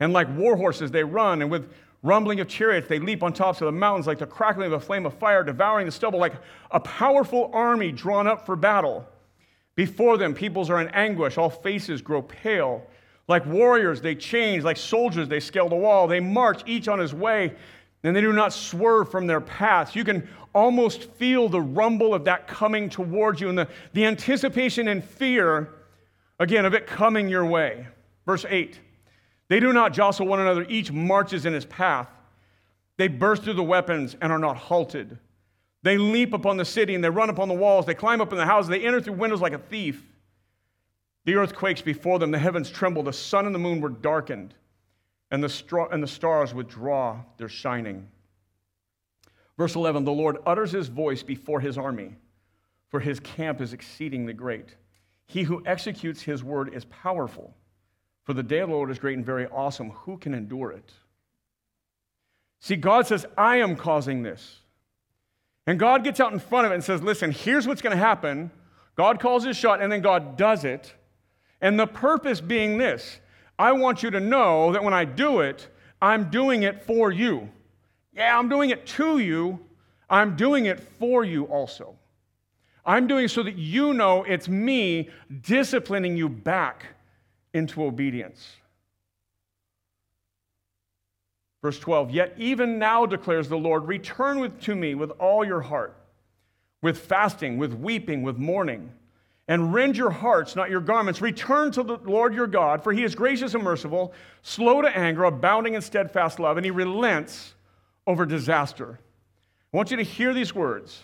and 0.00 0.12
like 0.12 0.28
war 0.36 0.56
horses, 0.56 0.90
they 0.90 1.04
run, 1.04 1.42
and 1.42 1.50
with 1.50 1.70
rumbling 2.02 2.40
of 2.40 2.48
chariots, 2.48 2.88
they 2.88 2.98
leap 2.98 3.22
on 3.22 3.32
tops 3.32 3.60
of 3.60 3.66
the 3.66 3.72
mountains 3.72 4.06
like 4.06 4.18
the 4.18 4.26
crackling 4.26 4.66
of 4.66 4.72
a 4.74 4.80
flame 4.80 5.06
of 5.06 5.14
fire, 5.14 5.42
devouring 5.42 5.86
the 5.86 5.92
stubble 5.92 6.18
like 6.18 6.34
a 6.70 6.80
powerful 6.80 7.50
army 7.52 7.92
drawn 7.92 8.26
up 8.26 8.46
for 8.46 8.56
battle. 8.56 9.06
Before 9.74 10.16
them, 10.16 10.34
peoples 10.34 10.70
are 10.70 10.80
in 10.80 10.88
anguish, 10.88 11.36
all 11.36 11.50
faces 11.50 12.00
grow 12.00 12.22
pale. 12.22 12.86
Like 13.28 13.44
warriors, 13.46 14.00
they 14.00 14.14
change. 14.14 14.64
Like 14.64 14.76
soldiers, 14.76 15.28
they 15.28 15.40
scale 15.40 15.68
the 15.68 15.76
wall. 15.76 16.06
They 16.06 16.20
march, 16.20 16.62
each 16.66 16.88
on 16.88 16.98
his 16.98 17.12
way, 17.12 17.54
and 18.02 18.14
they 18.14 18.20
do 18.20 18.32
not 18.32 18.52
swerve 18.52 19.10
from 19.10 19.26
their 19.26 19.40
paths. 19.40 19.96
You 19.96 20.04
can 20.04 20.28
almost 20.54 21.10
feel 21.14 21.48
the 21.48 21.60
rumble 21.60 22.14
of 22.14 22.24
that 22.24 22.46
coming 22.46 22.88
towards 22.88 23.40
you 23.40 23.48
and 23.48 23.58
the, 23.58 23.68
the 23.92 24.06
anticipation 24.06 24.88
and 24.88 25.04
fear, 25.04 25.74
again, 26.38 26.64
of 26.64 26.74
it 26.74 26.86
coming 26.86 27.28
your 27.28 27.44
way. 27.44 27.86
Verse 28.24 28.44
8 28.48 28.80
they 29.48 29.60
do 29.60 29.72
not 29.72 29.92
jostle 29.92 30.26
one 30.26 30.40
another, 30.40 30.66
each 30.68 30.90
marches 30.90 31.46
in 31.46 31.52
his 31.52 31.64
path. 31.64 32.08
They 32.96 33.08
burst 33.08 33.44
through 33.44 33.54
the 33.54 33.62
weapons 33.62 34.16
and 34.20 34.32
are 34.32 34.38
not 34.38 34.56
halted. 34.56 35.18
They 35.82 35.98
leap 35.98 36.32
upon 36.32 36.56
the 36.56 36.64
city 36.64 36.94
and 36.94 37.04
they 37.04 37.10
run 37.10 37.30
upon 37.30 37.48
the 37.48 37.54
walls. 37.54 37.86
They 37.86 37.94
climb 37.94 38.20
up 38.20 38.32
in 38.32 38.38
the 38.38 38.46
houses. 38.46 38.68
They 38.68 38.84
enter 38.84 39.00
through 39.00 39.14
windows 39.14 39.40
like 39.40 39.52
a 39.52 39.58
thief. 39.58 40.02
The 41.26 41.34
earth 41.34 41.54
quakes 41.54 41.82
before 41.82 42.18
them. 42.20 42.30
The 42.30 42.38
heavens 42.38 42.70
tremble. 42.70 43.02
The 43.02 43.12
sun 43.12 43.46
and 43.46 43.54
the 43.54 43.58
moon 43.58 43.80
were 43.80 43.90
darkened, 43.90 44.54
and 45.30 45.42
the, 45.42 45.48
straw, 45.48 45.88
and 45.88 46.02
the 46.02 46.08
stars 46.08 46.54
withdraw 46.54 47.20
their 47.36 47.48
shining. 47.48 48.08
Verse 49.58 49.74
11 49.74 50.04
The 50.04 50.12
Lord 50.12 50.38
utters 50.46 50.70
his 50.70 50.86
voice 50.86 51.24
before 51.24 51.60
his 51.60 51.76
army, 51.76 52.14
for 52.88 53.00
his 53.00 53.18
camp 53.20 53.60
is 53.60 53.72
exceedingly 53.72 54.32
great. 54.32 54.76
He 55.26 55.42
who 55.42 55.64
executes 55.66 56.22
his 56.22 56.44
word 56.44 56.72
is 56.72 56.84
powerful. 56.84 57.52
For 58.22 58.32
the 58.32 58.44
day 58.44 58.60
of 58.60 58.68
the 58.68 58.74
Lord 58.74 58.90
is 58.92 58.98
great 58.98 59.16
and 59.16 59.26
very 59.26 59.46
awesome. 59.48 59.90
Who 59.90 60.18
can 60.18 60.32
endure 60.32 60.70
it? 60.70 60.92
See, 62.60 62.76
God 62.76 63.06
says, 63.08 63.26
I 63.36 63.56
am 63.56 63.74
causing 63.74 64.22
this. 64.22 64.60
And 65.66 65.78
God 65.78 66.04
gets 66.04 66.20
out 66.20 66.32
in 66.32 66.38
front 66.38 66.66
of 66.66 66.72
it 66.72 66.76
and 66.76 66.84
says, 66.84 67.02
Listen, 67.02 67.32
here's 67.32 67.66
what's 67.66 67.82
going 67.82 67.96
to 67.96 68.02
happen. 68.02 68.52
God 68.94 69.18
calls 69.18 69.44
his 69.44 69.56
shot, 69.56 69.82
and 69.82 69.90
then 69.90 70.02
God 70.02 70.36
does 70.36 70.64
it. 70.64 70.94
And 71.66 71.80
the 71.80 71.88
purpose 71.88 72.40
being 72.40 72.78
this 72.78 73.18
I 73.58 73.72
want 73.72 74.04
you 74.04 74.10
to 74.12 74.20
know 74.20 74.70
that 74.70 74.84
when 74.84 74.94
I 74.94 75.04
do 75.04 75.40
it, 75.40 75.66
I'm 76.00 76.30
doing 76.30 76.62
it 76.62 76.84
for 76.84 77.10
you. 77.10 77.48
Yeah, 78.12 78.38
I'm 78.38 78.48
doing 78.48 78.70
it 78.70 78.86
to 78.86 79.18
you, 79.18 79.58
I'm 80.08 80.36
doing 80.36 80.66
it 80.66 80.78
for 80.78 81.24
you 81.24 81.42
also. 81.46 81.96
I'm 82.84 83.08
doing 83.08 83.24
it 83.24 83.32
so 83.32 83.42
that 83.42 83.56
you 83.56 83.94
know 83.94 84.22
it's 84.22 84.48
me 84.48 85.10
disciplining 85.40 86.16
you 86.16 86.28
back 86.28 86.86
into 87.52 87.82
obedience. 87.82 88.48
Verse 91.62 91.80
12, 91.80 92.12
yet 92.12 92.32
even 92.38 92.78
now 92.78 93.06
declares 93.06 93.48
the 93.48 93.58
Lord, 93.58 93.88
return 93.88 94.38
with, 94.38 94.60
to 94.60 94.76
me 94.76 94.94
with 94.94 95.10
all 95.18 95.44
your 95.44 95.62
heart, 95.62 95.96
with 96.80 96.96
fasting, 96.96 97.58
with 97.58 97.72
weeping, 97.72 98.22
with 98.22 98.38
mourning, 98.38 98.92
and 99.48 99.72
rend 99.72 99.96
your 99.96 100.10
hearts, 100.10 100.56
not 100.56 100.70
your 100.70 100.80
garments. 100.80 101.20
Return 101.20 101.70
to 101.72 101.82
the 101.82 101.98
Lord 101.98 102.34
your 102.34 102.46
God, 102.46 102.82
for 102.82 102.92
he 102.92 103.04
is 103.04 103.14
gracious 103.14 103.54
and 103.54 103.62
merciful, 103.62 104.12
slow 104.42 104.82
to 104.82 104.88
anger, 104.96 105.24
abounding 105.24 105.74
in 105.74 105.82
steadfast 105.82 106.40
love, 106.40 106.56
and 106.56 106.64
he 106.64 106.70
relents 106.70 107.54
over 108.06 108.26
disaster. 108.26 108.98
I 109.72 109.76
want 109.76 109.90
you 109.90 109.96
to 109.98 110.02
hear 110.02 110.34
these 110.34 110.54
words. 110.54 111.02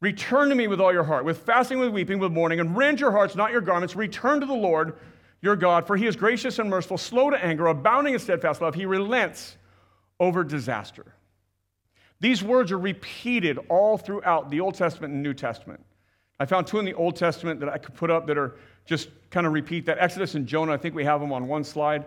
Return 0.00 0.50
to 0.50 0.54
me 0.54 0.66
with 0.66 0.80
all 0.80 0.92
your 0.92 1.04
heart, 1.04 1.24
with 1.24 1.38
fasting, 1.38 1.78
with 1.78 1.90
weeping, 1.90 2.18
with 2.18 2.32
mourning, 2.32 2.60
and 2.60 2.76
rend 2.76 3.00
your 3.00 3.12
hearts, 3.12 3.34
not 3.34 3.52
your 3.52 3.62
garments. 3.62 3.96
Return 3.96 4.40
to 4.40 4.46
the 4.46 4.52
Lord 4.52 4.98
your 5.40 5.56
God, 5.56 5.86
for 5.86 5.96
he 5.96 6.06
is 6.06 6.16
gracious 6.16 6.58
and 6.58 6.68
merciful, 6.68 6.98
slow 6.98 7.30
to 7.30 7.42
anger, 7.42 7.68
abounding 7.68 8.12
in 8.12 8.20
steadfast 8.20 8.60
love. 8.60 8.74
He 8.74 8.84
relents 8.84 9.56
over 10.20 10.44
disaster. 10.44 11.06
These 12.20 12.42
words 12.42 12.72
are 12.72 12.78
repeated 12.78 13.58
all 13.68 13.96
throughout 13.96 14.50
the 14.50 14.60
Old 14.60 14.74
Testament 14.74 15.14
and 15.14 15.22
New 15.22 15.34
Testament. 15.34 15.80
I 16.38 16.46
found 16.46 16.66
two 16.66 16.78
in 16.78 16.84
the 16.84 16.94
Old 16.94 17.16
Testament 17.16 17.60
that 17.60 17.68
I 17.68 17.78
could 17.78 17.94
put 17.94 18.10
up 18.10 18.26
that 18.26 18.36
are 18.36 18.56
just 18.86 19.08
kind 19.30 19.46
of 19.46 19.52
repeat 19.52 19.86
that. 19.86 19.98
Exodus 19.98 20.34
and 20.34 20.46
Jonah, 20.46 20.72
I 20.72 20.76
think 20.76 20.94
we 20.94 21.04
have 21.04 21.20
them 21.20 21.32
on 21.32 21.46
one 21.48 21.64
slide. 21.64 22.06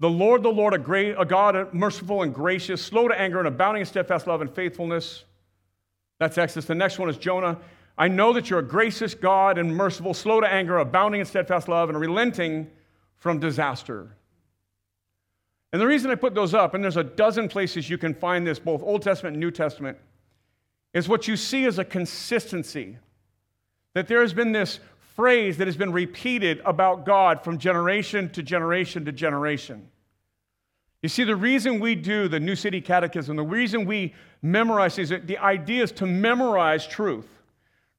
The 0.00 0.10
Lord, 0.10 0.42
the 0.42 0.50
Lord, 0.50 0.74
a, 0.74 0.78
great, 0.78 1.14
a 1.18 1.24
God 1.24 1.72
merciful 1.72 2.22
and 2.22 2.34
gracious, 2.34 2.82
slow 2.82 3.08
to 3.08 3.18
anger 3.18 3.38
and 3.38 3.48
abounding 3.48 3.80
in 3.80 3.86
steadfast 3.86 4.26
love 4.26 4.40
and 4.40 4.50
faithfulness. 4.50 5.24
That's 6.18 6.36
Exodus. 6.36 6.66
The 6.66 6.74
next 6.74 6.98
one 6.98 7.08
is 7.08 7.16
Jonah. 7.16 7.58
I 7.98 8.08
know 8.08 8.32
that 8.34 8.50
you're 8.50 8.58
a 8.58 8.66
gracious 8.66 9.14
God 9.14 9.56
and 9.56 9.74
merciful, 9.74 10.12
slow 10.12 10.40
to 10.40 10.46
anger, 10.46 10.78
abounding 10.78 11.20
in 11.20 11.26
steadfast 11.26 11.68
love, 11.68 11.88
and 11.88 11.98
relenting 11.98 12.70
from 13.16 13.38
disaster. 13.38 14.16
And 15.72 15.80
the 15.80 15.86
reason 15.86 16.10
I 16.10 16.14
put 16.14 16.34
those 16.34 16.54
up, 16.54 16.74
and 16.74 16.84
there's 16.84 16.96
a 16.96 17.04
dozen 17.04 17.48
places 17.48 17.88
you 17.88 17.98
can 17.98 18.14
find 18.14 18.46
this, 18.46 18.58
both 18.58 18.82
Old 18.82 19.02
Testament 19.02 19.34
and 19.34 19.40
New 19.40 19.50
Testament, 19.50 19.98
is 20.92 21.08
what 21.08 21.26
you 21.26 21.36
see 21.36 21.64
is 21.64 21.78
a 21.78 21.84
consistency. 21.84 22.98
That 23.96 24.08
there 24.08 24.20
has 24.20 24.34
been 24.34 24.52
this 24.52 24.78
phrase 25.14 25.56
that 25.56 25.66
has 25.66 25.78
been 25.78 25.90
repeated 25.90 26.60
about 26.66 27.06
God 27.06 27.42
from 27.42 27.56
generation 27.56 28.28
to 28.32 28.42
generation 28.42 29.06
to 29.06 29.10
generation. 29.12 29.88
You 31.02 31.08
see, 31.08 31.24
the 31.24 31.34
reason 31.34 31.80
we 31.80 31.94
do 31.94 32.28
the 32.28 32.38
New 32.38 32.56
City 32.56 32.82
Catechism, 32.82 33.36
the 33.36 33.42
reason 33.42 33.86
we 33.86 34.14
memorize 34.42 34.96
these, 34.96 35.08
the 35.08 35.38
idea 35.38 35.82
is 35.82 35.92
to 35.92 36.04
memorize 36.04 36.86
truth, 36.86 37.26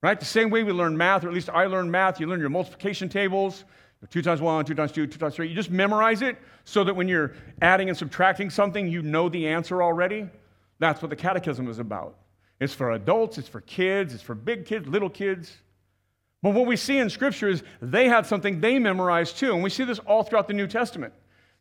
right? 0.03 0.19
The 0.19 0.25
same 0.27 0.51
way 0.51 0.61
we 0.61 0.71
learn 0.71 0.95
math, 0.95 1.23
or 1.23 1.29
at 1.29 1.33
least 1.33 1.49
I 1.49 1.65
learned 1.65 1.91
math, 1.91 2.19
you 2.19 2.27
learn 2.27 2.41
your 2.41 2.49
multiplication 2.49 3.09
tables, 3.09 3.63
two 4.11 4.21
times 4.21 4.39
one, 4.39 4.65
two 4.65 4.75
times 4.75 4.91
two, 4.91 5.07
two 5.07 5.17
times 5.17 5.33
three. 5.33 5.47
You 5.47 5.55
just 5.55 5.71
memorize 5.71 6.21
it 6.21 6.37
so 6.63 6.83
that 6.83 6.95
when 6.95 7.07
you're 7.07 7.33
adding 7.63 7.89
and 7.89 7.97
subtracting 7.97 8.51
something, 8.51 8.87
you 8.87 9.01
know 9.01 9.29
the 9.29 9.47
answer 9.47 9.81
already. 9.81 10.29
That's 10.77 11.01
what 11.01 11.09
the 11.09 11.15
catechism 11.15 11.67
is 11.67 11.79
about. 11.79 12.17
It's 12.59 12.75
for 12.75 12.91
adults, 12.91 13.39
it's 13.39 13.49
for 13.49 13.61
kids, 13.61 14.13
it's 14.13 14.21
for 14.21 14.35
big 14.35 14.67
kids, 14.67 14.87
little 14.87 15.09
kids. 15.09 15.57
But 16.43 16.53
what 16.53 16.67
we 16.67 16.75
see 16.75 16.97
in 16.97 17.09
Scripture 17.09 17.49
is 17.49 17.63
they 17.81 18.07
had 18.07 18.25
something 18.25 18.61
they 18.61 18.79
memorized 18.79 19.37
too. 19.37 19.53
And 19.53 19.63
we 19.63 19.69
see 19.69 19.83
this 19.83 19.99
all 19.99 20.23
throughout 20.23 20.47
the 20.47 20.53
New 20.53 20.67
Testament. 20.67 21.13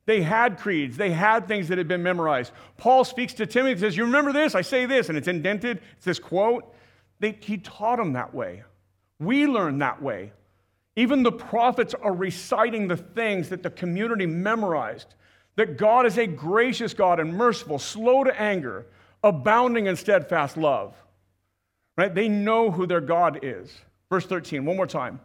They 0.05 0.23
had 0.23 0.59
creeds, 0.59 0.97
they 0.97 1.11
had 1.11 1.49
things 1.49 1.69
that 1.69 1.79
had 1.79 1.89
been 1.89 2.03
memorized. 2.03 2.53
Paul 2.77 3.05
speaks 3.05 3.35
to 3.35 3.47
Timothy 3.47 3.73
and 3.73 3.81
says, 3.81 3.97
You 3.97 4.05
remember 4.05 4.33
this? 4.33 4.55
I 4.55 4.63
say 4.63 4.87
this, 4.87 5.09
and 5.09 5.19
it's 5.19 5.27
indented. 5.27 5.81
It's 5.97 6.05
this 6.05 6.21
quote. 6.21 6.73
They, 7.19 7.37
he 7.41 7.59
taught 7.59 7.97
them 7.97 8.13
that 8.13 8.33
way. 8.33 8.63
We 9.19 9.47
learn 9.47 9.79
that 9.79 10.01
way. 10.01 10.33
Even 10.95 11.23
the 11.23 11.33
prophets 11.33 11.95
are 11.95 12.15
reciting 12.15 12.89
the 12.89 12.97
things 12.97 13.49
that 13.49 13.63
the 13.63 13.71
community 13.71 14.27
memorized 14.27 15.15
that 15.57 15.79
God 15.79 16.07
is 16.07 16.19
a 16.19 16.27
gracious 16.27 16.95
God 16.95 17.19
and 17.19 17.35
merciful, 17.35 17.79
slow 17.79 18.25
to 18.25 18.41
anger, 18.41 18.87
abounding 19.25 19.87
in 19.87 19.97
steadfast 19.97 20.57
love. 20.57 20.95
Right? 21.97 22.15
They 22.15 22.29
know 22.29 22.71
who 22.71 22.87
their 22.87 23.01
God 23.01 23.41
is. 23.43 23.73
Verse 24.11 24.27
13, 24.27 24.65
one 24.65 24.77
more 24.77 24.87
time. 24.87 25.21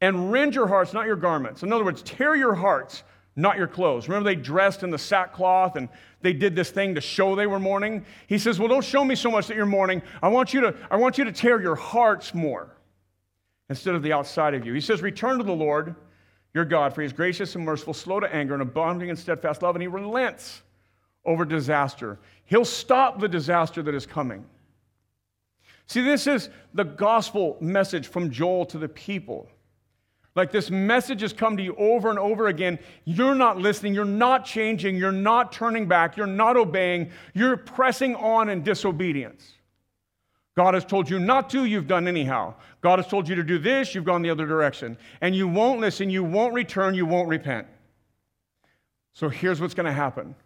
And 0.00 0.32
rend 0.32 0.54
your 0.54 0.66
hearts, 0.66 0.92
not 0.92 1.06
your 1.06 1.16
garments. 1.16 1.62
In 1.62 1.72
other 1.72 1.84
words, 1.84 2.02
tear 2.02 2.34
your 2.34 2.54
hearts, 2.54 3.02
not 3.36 3.56
your 3.56 3.66
clothes. 3.66 4.08
Remember, 4.08 4.28
they 4.28 4.36
dressed 4.36 4.82
in 4.82 4.90
the 4.90 4.98
sackcloth 4.98 5.76
and 5.76 5.88
they 6.22 6.32
did 6.32 6.54
this 6.54 6.70
thing 6.70 6.94
to 6.94 7.00
show 7.00 7.34
they 7.34 7.46
were 7.46 7.58
mourning. 7.58 8.04
He 8.26 8.38
says, 8.38 8.58
Well, 8.58 8.68
don't 8.68 8.84
show 8.84 9.04
me 9.04 9.14
so 9.14 9.30
much 9.30 9.46
that 9.48 9.56
you're 9.56 9.66
mourning. 9.66 10.02
I 10.22 10.28
want 10.28 10.54
you 10.54 10.60
to, 10.62 10.74
I 10.90 10.96
want 10.96 11.18
you 11.18 11.24
to 11.24 11.32
tear 11.32 11.60
your 11.60 11.76
hearts 11.76 12.34
more 12.34 12.76
instead 13.68 13.94
of 13.94 14.02
the 14.02 14.12
outside 14.12 14.54
of 14.54 14.64
you. 14.66 14.72
He 14.72 14.80
says, 14.80 15.02
Return 15.02 15.38
to 15.38 15.44
the 15.44 15.52
Lord 15.52 15.94
your 16.52 16.64
God, 16.64 16.94
for 16.94 17.02
he 17.02 17.06
is 17.06 17.12
gracious 17.12 17.54
and 17.54 17.64
merciful, 17.64 17.94
slow 17.94 18.20
to 18.20 18.34
anger, 18.34 18.54
and 18.54 18.62
abounding 18.62 19.08
in 19.08 19.16
steadfast 19.16 19.62
love, 19.62 19.76
and 19.76 19.82
he 19.82 19.88
relents 19.88 20.62
over 21.24 21.44
disaster. 21.44 22.18
He'll 22.44 22.64
stop 22.64 23.20
the 23.20 23.28
disaster 23.28 23.82
that 23.82 23.94
is 23.94 24.06
coming. 24.06 24.44
See, 25.90 26.02
this 26.02 26.28
is 26.28 26.50
the 26.72 26.84
gospel 26.84 27.56
message 27.60 28.06
from 28.06 28.30
Joel 28.30 28.64
to 28.66 28.78
the 28.78 28.88
people. 28.88 29.48
Like 30.36 30.52
this 30.52 30.70
message 30.70 31.20
has 31.22 31.32
come 31.32 31.56
to 31.56 31.64
you 31.64 31.74
over 31.74 32.10
and 32.10 32.18
over 32.18 32.46
again. 32.46 32.78
You're 33.04 33.34
not 33.34 33.58
listening. 33.58 33.92
You're 33.92 34.04
not 34.04 34.44
changing. 34.44 34.94
You're 34.94 35.10
not 35.10 35.50
turning 35.50 35.88
back. 35.88 36.16
You're 36.16 36.28
not 36.28 36.56
obeying. 36.56 37.10
You're 37.34 37.56
pressing 37.56 38.14
on 38.14 38.50
in 38.50 38.62
disobedience. 38.62 39.54
God 40.56 40.74
has 40.74 40.84
told 40.84 41.10
you 41.10 41.18
not 41.18 41.50
to, 41.50 41.64
you've 41.64 41.88
done 41.88 42.06
anyhow. 42.06 42.54
God 42.82 43.00
has 43.00 43.08
told 43.08 43.28
you 43.28 43.34
to 43.34 43.42
do 43.42 43.58
this, 43.58 43.92
you've 43.92 44.04
gone 44.04 44.22
the 44.22 44.30
other 44.30 44.46
direction. 44.46 44.96
And 45.20 45.34
you 45.34 45.48
won't 45.48 45.80
listen, 45.80 46.08
you 46.08 46.22
won't 46.22 46.54
return, 46.54 46.94
you 46.94 47.04
won't 47.04 47.28
repent. 47.28 47.66
So 49.12 49.28
here's 49.28 49.60
what's 49.60 49.74
going 49.74 49.86
to 49.86 49.92
happen. 49.92 50.36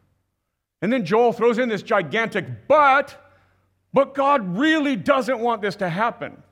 And 0.81 0.91
then 0.91 1.05
Joel 1.05 1.35
throws 1.35 1.59
in 1.59 1.69
this 1.69 1.83
gigantic 1.83 2.67
but 2.67 3.24
but 3.95 4.15
God 4.15 4.59
really 4.59 4.97
doesn't 4.97 5.39
want 5.39 5.63
this 5.63 5.77
to 5.77 5.89
happen. 5.89 6.43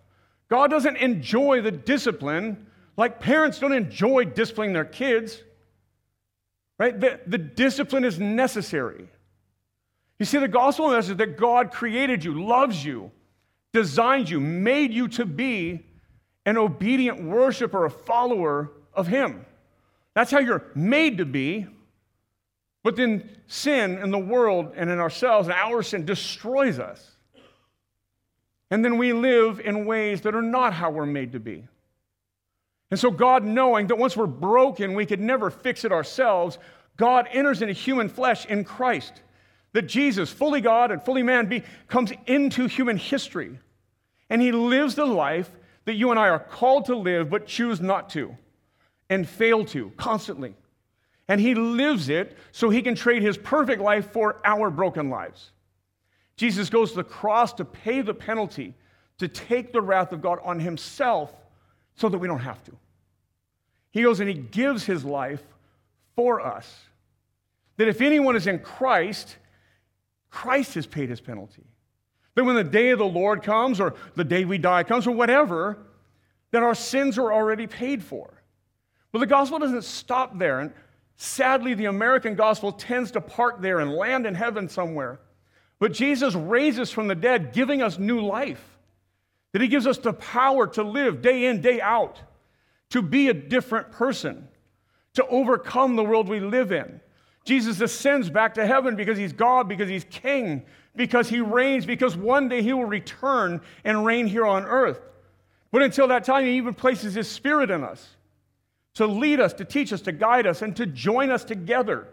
God 0.49 0.70
doesn't 0.70 0.97
enjoy 0.97 1.61
the 1.61 1.72
discipline 1.72 2.66
like 2.97 3.20
parents 3.20 3.59
don't 3.59 3.72
enjoy 3.72 4.24
disciplining 4.24 4.72
their 4.72 4.84
kids. 4.84 5.43
Right? 6.78 6.99
The, 6.99 7.20
the 7.26 7.38
discipline 7.38 8.05
is 8.05 8.18
necessary. 8.18 9.09
You 10.18 10.26
see, 10.26 10.38
the 10.38 10.49
gospel 10.49 10.90
message 10.90 11.18
that 11.18 11.36
God 11.36 11.72
created 11.72 12.22
you, 12.22 12.45
loves 12.45 12.84
you, 12.84 13.11
designed 13.72 14.30
you, 14.30 14.38
made 14.38 14.93
you 14.93 15.09
to 15.09 15.24
be 15.24 15.84
an 16.47 16.57
obedient 16.57 17.22
worshiper, 17.24 17.84
a 17.84 17.90
follower 17.90 18.70
of 18.95 19.07
Him. 19.09 19.45
That's 20.14 20.30
how 20.30 20.38
you're 20.38 20.64
made 20.74 21.18
to 21.18 21.24
be. 21.24 21.66
But 22.84 22.97
then 22.97 23.28
sin 23.47 23.99
in 23.99 24.11
the 24.11 24.18
world 24.18 24.72
and 24.76 24.90
in 24.90 24.99
ourselves 24.99 25.49
and 25.49 25.57
our 25.57 25.82
sin 25.82 26.05
destroys 26.05 26.78
us. 26.78 27.12
And 28.73 28.83
then 28.83 28.97
we 28.97 29.12
live 29.12 29.61
in 29.61 29.85
ways 29.85 30.23
that 30.23 30.35
are 30.35 30.41
not 30.41 30.73
how 30.73 30.89
we're 30.89 31.05
made 31.05 31.33
to 31.33 31.39
be. 31.39 31.62
And 32.91 32.99
so, 32.99 33.11
God, 33.11 33.45
knowing 33.45 33.89
that 33.89 33.99
once 33.99 34.16
we're 34.16 34.27
broken, 34.27 34.95
we 34.95 35.05
could 35.05 35.20
never 35.20 35.51
fix 35.51 35.85
it 35.85 35.93
ourselves, 35.93 36.57
God 36.97 37.29
enters 37.33 37.61
into 37.61 37.75
human 37.75 38.09
flesh 38.09 38.47
in 38.47 38.64
Christ. 38.64 39.12
That 39.75 39.83
Jesus, 39.83 40.31
fully 40.31 40.62
God 40.62 40.91
and 40.91 41.05
fully 41.05 41.23
man, 41.23 41.51
be, 41.51 41.64
comes 41.87 42.14
into 42.25 42.66
human 42.66 42.97
history. 42.97 43.59
And 44.31 44.41
he 44.41 44.53
lives 44.53 44.95
the 44.95 45.05
life 45.05 45.51
that 45.85 45.97
you 45.97 46.11
and 46.11 46.18
I 46.18 46.31
are 46.31 46.39
called 46.39 46.87
to 46.87 46.97
live, 46.97 47.29
but 47.29 47.47
choose 47.47 47.79
not 47.79 48.09
to 48.11 48.35
and 49.11 49.29
fail 49.29 49.66
to 49.66 49.93
constantly. 49.99 50.55
And 51.29 51.43
he 51.43 51.55
lives 51.55 52.09
it 52.09 52.39
so 52.53 52.70
he 52.70 52.81
can 52.81 52.95
trade 52.95 53.20
his 53.20 53.37
perfect 53.37 53.83
life 53.83 54.12
for 54.12 54.41
our 54.47 54.70
broken 54.70 55.11
lives. 55.11 55.51
Jesus 56.43 56.68
goes 56.68 56.90
to 56.90 56.97
the 56.97 57.05
cross 57.05 57.53
to 57.53 57.64
pay 57.64 58.01
the 58.01 58.12
penalty, 58.12 58.74
to 59.18 59.28
take 59.28 59.72
the 59.72 59.80
wrath 59.80 60.11
of 60.11 60.20
God 60.20 60.40
on 60.43 60.59
himself 60.59 61.32
so 61.95 62.09
that 62.09 62.18
we 62.18 62.26
don't 62.26 62.40
have 62.40 62.64
to. 62.64 62.72
He 63.93 64.03
goes 64.03 64.18
and 64.18 64.28
he 64.28 64.34
gives 64.34 64.84
his 64.84 65.05
life 65.05 65.45
for 66.16 66.40
us. 66.40 66.68
That 67.76 67.86
if 67.86 68.01
anyone 68.01 68.34
is 68.34 68.49
in 68.49 68.59
Christ, 68.59 69.36
Christ 70.30 70.74
has 70.74 70.84
paid 70.84 71.11
his 71.11 71.20
penalty. 71.20 71.62
That 72.34 72.43
when 72.43 72.57
the 72.57 72.64
day 72.64 72.90
of 72.90 72.99
the 72.99 73.05
Lord 73.05 73.45
comes, 73.45 73.78
or 73.78 73.95
the 74.16 74.24
day 74.24 74.45
we 74.45 74.59
die 74.59 74.82
comes, 74.82 75.07
or 75.07 75.12
whatever, 75.12 75.78
that 76.51 76.64
our 76.64 76.74
sins 76.74 77.18
are 77.18 77.32
already 77.32 77.68
paid 77.68 78.03
for. 78.03 78.43
But 79.12 79.20
the 79.20 79.26
gospel 79.26 79.61
doesn't 79.61 79.84
stop 79.84 80.36
there. 80.36 80.59
And 80.59 80.72
sadly, 81.14 81.74
the 81.74 81.84
American 81.84 82.34
gospel 82.34 82.72
tends 82.72 83.12
to 83.12 83.20
park 83.20 83.62
there 83.62 83.78
and 83.78 83.93
land 83.93 84.26
in 84.26 84.34
heaven 84.34 84.68
somewhere. 84.68 85.20
But 85.83 85.95
Jesus 85.95 86.37
raises 86.37 86.93
from 86.93 87.09
the 87.09 87.16
dead, 87.16 87.53
giving 87.53 87.83
us 87.83 87.99
new 87.99 88.20
life. 88.20 88.62
That 89.51 89.61
he 89.61 89.66
gives 89.66 89.85
us 89.85 89.99
the 89.99 90.12
power 90.12 90.68
to 90.68 90.85
live 90.85 91.22
day 91.22 91.47
in, 91.47 91.61
day 91.61 91.80
out, 91.80 92.20
to 92.91 93.03
be 93.03 93.30
a 93.30 93.35
different 93.35 93.91
person, 93.91 94.47
to 95.14 95.26
overcome 95.26 95.97
the 95.97 96.05
world 96.05 96.28
we 96.28 96.39
live 96.39 96.70
in. 96.70 97.01
Jesus 97.45 97.80
ascends 97.80 98.30
back 98.30 98.55
to 98.55 98.64
heaven 98.64 98.95
because 98.95 99.18
he's 99.18 99.33
God, 99.33 99.68
because 99.68 99.89
he's 99.89 100.05
king, 100.05 100.62
because 100.95 101.28
he 101.28 101.41
reigns, 101.41 101.85
because 101.85 102.16
one 102.16 102.49
day 102.49 102.62
he 102.62 102.72
will 102.72 102.85
return 102.85 103.61
and 103.83 104.05
reign 104.05 104.28
here 104.28 104.47
on 104.47 104.64
earth. 104.64 105.01
But 105.72 105.83
until 105.83 106.07
that 106.07 106.22
time, 106.22 106.45
he 106.45 106.53
even 106.59 106.74
places 106.74 107.14
his 107.14 107.28
spirit 107.28 107.72
in 107.72 107.83
us 107.83 108.09
to 108.95 109.09
lead 109.09 109.41
us, 109.41 109.53
to 109.55 109.64
teach 109.64 109.93
us, 109.93 110.01
to 110.03 110.12
guide 110.12 110.47
us, 110.47 110.62
and 110.62 110.76
to 110.76 110.87
join 110.87 111.33
us 111.33 111.43
together. 111.43 112.07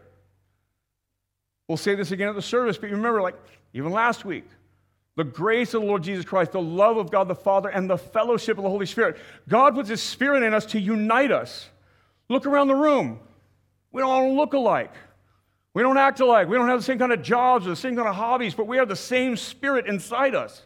We'll 1.70 1.78
say 1.78 1.94
this 1.94 2.12
again 2.12 2.28
at 2.28 2.36
the 2.36 2.42
service, 2.42 2.78
but 2.80 2.90
remember, 2.90 3.22
like 3.22 3.36
even 3.74 3.92
last 3.92 4.26
week, 4.26 4.46
the 5.16 5.24
grace 5.24 5.76
of 5.76 5.82
the 5.82 5.88
Lord 5.88 6.02
Jesus 6.02 6.26
Christ, 6.26 6.52
the 6.52 6.62
love 6.62 6.98
of 6.98 7.12
God 7.12 7.28
the 7.28 7.36
Father, 7.36 7.70
and 7.70 7.88
the 7.88 7.98
fellowship 7.98 8.58
of 8.58 8.64
the 8.64 8.70
Holy 8.70 8.88
Spirit. 8.88 9.18
God 9.48 9.76
puts 9.76 9.88
His 9.88 10.02
Spirit 10.02 10.42
in 10.42 10.56
us 10.56 10.66
to 10.68 10.80
unite 10.80 11.32
us. 11.32 11.70
Look 12.28 12.48
around 12.48 12.70
the 12.70 12.76
room. 12.76 13.20
We 13.92 14.02
don't 14.02 14.10
all 14.10 14.36
look 14.36 14.54
alike. 14.54 14.94
We 15.76 15.84
don't 15.84 15.98
act 15.98 16.20
alike. 16.22 16.48
We 16.48 16.58
don't 16.58 16.68
have 16.70 16.80
the 16.80 16.86
same 16.86 16.98
kind 16.98 17.14
of 17.14 17.22
jobs 17.22 17.68
or 17.68 17.70
the 17.70 17.76
same 17.76 17.96
kind 17.96 18.08
of 18.08 18.16
hobbies, 18.16 18.56
but 18.56 18.66
we 18.66 18.78
have 18.78 18.90
the 18.90 18.96
same 18.96 19.38
Spirit 19.38 19.86
inside 19.86 20.34
us. 20.34 20.64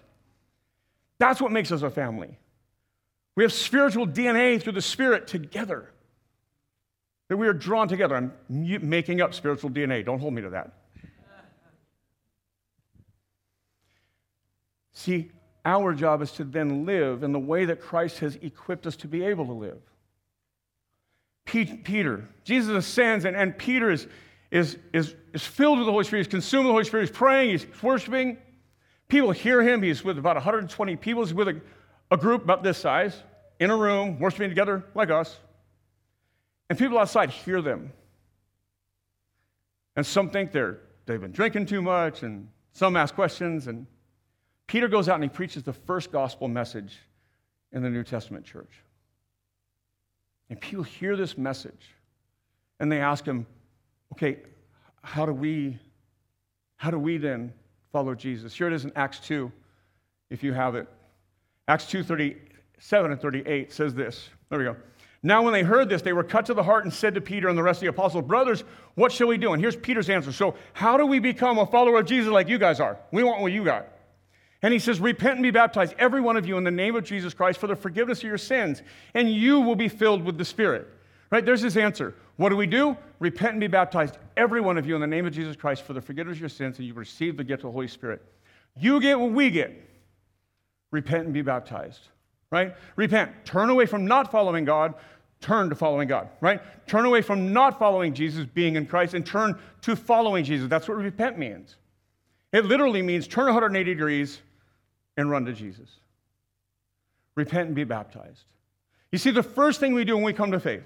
That's 1.20 1.42
what 1.42 1.52
makes 1.52 1.74
us 1.74 1.82
a 1.82 1.90
family. 1.90 2.40
We 3.36 3.44
have 3.44 3.52
spiritual 3.52 4.08
DNA 4.08 4.62
through 4.62 4.74
the 4.74 4.82
Spirit 4.82 5.28
together. 5.28 5.90
That 7.28 7.36
we 7.36 7.48
are 7.48 7.54
drawn 7.54 7.90
together. 7.90 8.16
I'm 8.16 8.32
making 8.48 9.20
up 9.20 9.34
spiritual 9.34 9.70
DNA. 9.70 10.06
Don't 10.06 10.20
hold 10.20 10.34
me 10.34 10.42
to 10.44 10.52
that. 10.52 10.72
See, 14.94 15.32
our 15.66 15.94
job 15.94 16.22
is 16.22 16.32
to 16.34 16.44
then 16.44 16.86
live 16.86 17.24
in 17.24 17.32
the 17.32 17.40
way 17.40 17.66
that 17.66 17.82
Christ 17.82 18.20
has 18.20 18.36
equipped 18.38 18.86
us 18.86 18.96
to 18.98 19.08
be 19.08 19.24
able 19.26 19.46
to 19.46 19.54
live. 19.54 19.80
Peter, 21.46 22.28
Jesus 22.44 22.74
ascends, 22.74 23.26
and, 23.26 23.36
and 23.36 23.58
Peter 23.58 23.92
is, 23.92 24.08
is, 24.50 24.78
is, 24.94 25.14
is 25.34 25.46
filled 25.46 25.78
with 25.78 25.86
the 25.86 25.92
Holy 25.92 26.04
Spirit. 26.04 26.26
He's 26.26 26.32
consumed 26.32 26.66
with 26.66 26.70
the 26.70 26.74
Holy 26.74 26.84
Spirit. 26.86 27.10
He's 27.10 27.18
praying, 27.18 27.50
he's 27.52 27.66
worshiping. 27.82 28.38
People 29.08 29.32
hear 29.32 29.62
him. 29.62 29.84
He's 29.84 30.04
with 30.04 30.18
about 30.18 30.36
120 30.38 30.96
people. 30.96 31.24
He's 31.24 31.34
with 31.34 31.48
a, 31.48 31.62
a 32.10 32.18
group 32.18 32.44
about 32.44 32.64
this 32.64 32.78
size 32.78 33.16
in 33.60 33.70
a 33.70 33.78
room, 33.78 34.20
worshiping 34.20 34.50
together 34.50 34.84
like 34.96 35.12
us. 35.12 35.38
And 36.70 36.80
people 36.80 36.98
outside 36.98 37.30
hear 37.30 37.62
them. 37.62 37.92
And 39.96 40.06
some 40.06 40.30
think 40.30 40.52
they're, 40.52 40.80
they've 41.06 41.22
been 41.22 41.32
drinking 41.32 41.68
too 41.68 41.82
much, 41.82 42.24
and 42.24 42.48
some 42.72 42.98
ask 42.98 43.14
questions. 43.14 43.68
And 43.68 43.86
Peter 44.68 44.88
goes 44.88 45.10
out 45.10 45.16
and 45.16 45.24
he 45.24 45.30
preaches 45.30 45.64
the 45.64 45.74
first 45.74 46.12
gospel 46.12 46.48
message 46.48 46.98
in 47.72 47.82
the 47.82 47.90
New 47.90 48.04
Testament 48.04 48.46
church. 48.46 48.72
And 50.50 50.60
people 50.60 50.84
hear 50.84 51.16
this 51.16 51.38
message 51.38 51.90
and 52.80 52.92
they 52.92 53.00
ask 53.00 53.26
him, 53.26 53.46
okay, 54.14 54.40
how 55.02 55.26
do 55.26 55.34
we 55.34 55.80
how 56.78 56.92
do 56.92 57.00
we 57.00 57.18
then 57.18 57.54
follow 57.94 58.14
Jesus? 58.14 58.54
Here 58.54 58.68
it 58.68 58.74
is 58.74 58.84
in 58.84 58.92
Acts 58.98 59.20
2, 59.22 59.50
if 60.30 60.44
you 60.44 60.52
have 60.52 60.76
it. 60.76 60.86
Acts 61.70 61.86
2, 61.86 62.04
37 62.04 63.12
and 63.12 63.22
38 63.22 63.72
says 63.72 63.94
this. 63.94 64.30
There 64.50 64.60
we 64.60 64.66
go. 64.66 64.76
Now, 65.26 65.42
when 65.42 65.54
they 65.54 65.64
heard 65.64 65.88
this, 65.88 66.02
they 66.02 66.12
were 66.12 66.26
cut 66.26 66.46
to 66.48 66.54
the 66.54 66.64
heart 66.64 66.84
and 66.84 66.94
said 66.94 67.16
to 67.16 67.22
Peter 67.22 67.48
and 67.48 67.58
the 67.58 67.64
rest 67.64 67.78
of 67.78 67.82
the 67.84 67.88
apostles, 67.88 68.26
Brothers, 68.26 68.66
what 68.96 69.14
shall 69.14 69.28
we 69.28 69.38
do? 69.38 69.54
And 69.54 69.62
here's 69.62 69.78
Peter's 69.78 70.10
answer. 70.10 70.34
So, 70.34 70.56
how 70.74 70.98
do 70.98 71.06
we 71.06 71.20
become 71.20 71.58
a 71.58 71.66
follower 71.66 72.00
of 72.00 72.06
Jesus 72.06 72.30
like 72.30 72.50
you 72.50 72.58
guys 72.58 72.82
are? 72.82 72.98
We 73.14 73.24
want 73.24 73.42
what 73.42 73.54
you 73.54 73.64
got. 73.64 73.88
And 74.64 74.72
he 74.72 74.80
says, 74.80 75.00
Repent 75.00 75.36
and 75.36 75.44
be 75.44 75.52
baptized, 75.52 75.94
every 76.00 76.22
one 76.22 76.38
of 76.38 76.48
you, 76.48 76.58
in 76.58 76.64
the 76.64 76.72
name 76.72 76.96
of 76.96 77.04
Jesus 77.04 77.34
Christ 77.34 77.60
for 77.60 77.68
the 77.68 77.76
forgiveness 77.76 78.20
of 78.20 78.24
your 78.24 78.38
sins, 78.38 78.82
and 79.14 79.30
you 79.30 79.60
will 79.60 79.76
be 79.76 79.90
filled 79.90 80.24
with 80.24 80.38
the 80.38 80.46
Spirit. 80.46 80.88
Right? 81.30 81.46
There's 81.46 81.62
his 81.62 81.78
answer. 81.78 82.16
What 82.38 82.50
do 82.50 82.56
we 82.56 82.66
do? 82.66 82.98
Repent 83.20 83.52
and 83.52 83.60
be 83.60 83.68
baptized, 83.68 84.18
every 84.38 84.62
one 84.62 84.78
of 84.78 84.88
you, 84.88 84.96
in 84.96 85.02
the 85.02 85.08
name 85.08 85.26
of 85.26 85.34
Jesus 85.34 85.56
Christ 85.56 85.84
for 85.84 85.94
the 85.94 86.02
forgiveness 86.02 86.38
of 86.38 86.42
your 86.42 86.50
sins, 86.50 86.80
and 86.80 86.88
you 86.88 86.94
receive 86.94 87.38
the 87.38 87.44
gift 87.44 87.64
of 87.64 87.68
the 87.68 87.72
Holy 87.74 87.88
Spirit. 87.88 88.22
You 88.80 89.00
get 89.02 89.20
what 89.20 89.32
we 89.32 89.50
get. 89.50 89.74
Repent 90.92 91.26
and 91.26 91.34
be 91.34 91.42
baptized. 91.42 92.08
Right? 92.50 92.76
Repent. 92.96 93.32
Turn 93.46 93.70
away 93.70 93.86
from 93.86 94.06
not 94.06 94.32
following 94.32 94.64
God, 94.64 94.94
turn 95.42 95.70
to 95.70 95.76
following 95.76 96.08
God. 96.08 96.30
Right? 96.40 96.62
Turn 96.88 97.06
away 97.06 97.22
from 97.22 97.52
not 97.52 97.78
following 97.78 98.14
Jesus, 98.14 98.46
being 98.46 98.76
in 98.76 98.86
Christ, 98.86 99.14
and 99.14 99.26
turn 99.26 99.60
to 99.82 99.96
following 99.96 100.46
Jesus. 100.46 100.70
That's 100.70 100.88
what 100.88 100.98
repent 100.98 101.38
means. 101.38 101.76
It 102.54 102.66
literally 102.66 103.02
means 103.02 103.28
turn 103.28 103.46
180 103.46 103.92
degrees 103.92 104.40
and 105.18 105.30
run 105.30 105.46
to 105.46 105.54
Jesus. 105.54 105.90
Repent 107.36 107.68
and 107.68 107.76
be 107.76 107.84
baptized. 107.84 108.44
You 109.12 109.18
see, 109.18 109.32
the 109.32 109.44
first 109.44 109.80
thing 109.80 109.94
we 109.94 110.06
do 110.06 110.16
when 110.16 110.26
we 110.26 110.34
come 110.34 110.52
to 110.52 110.60
faith, 110.60 110.86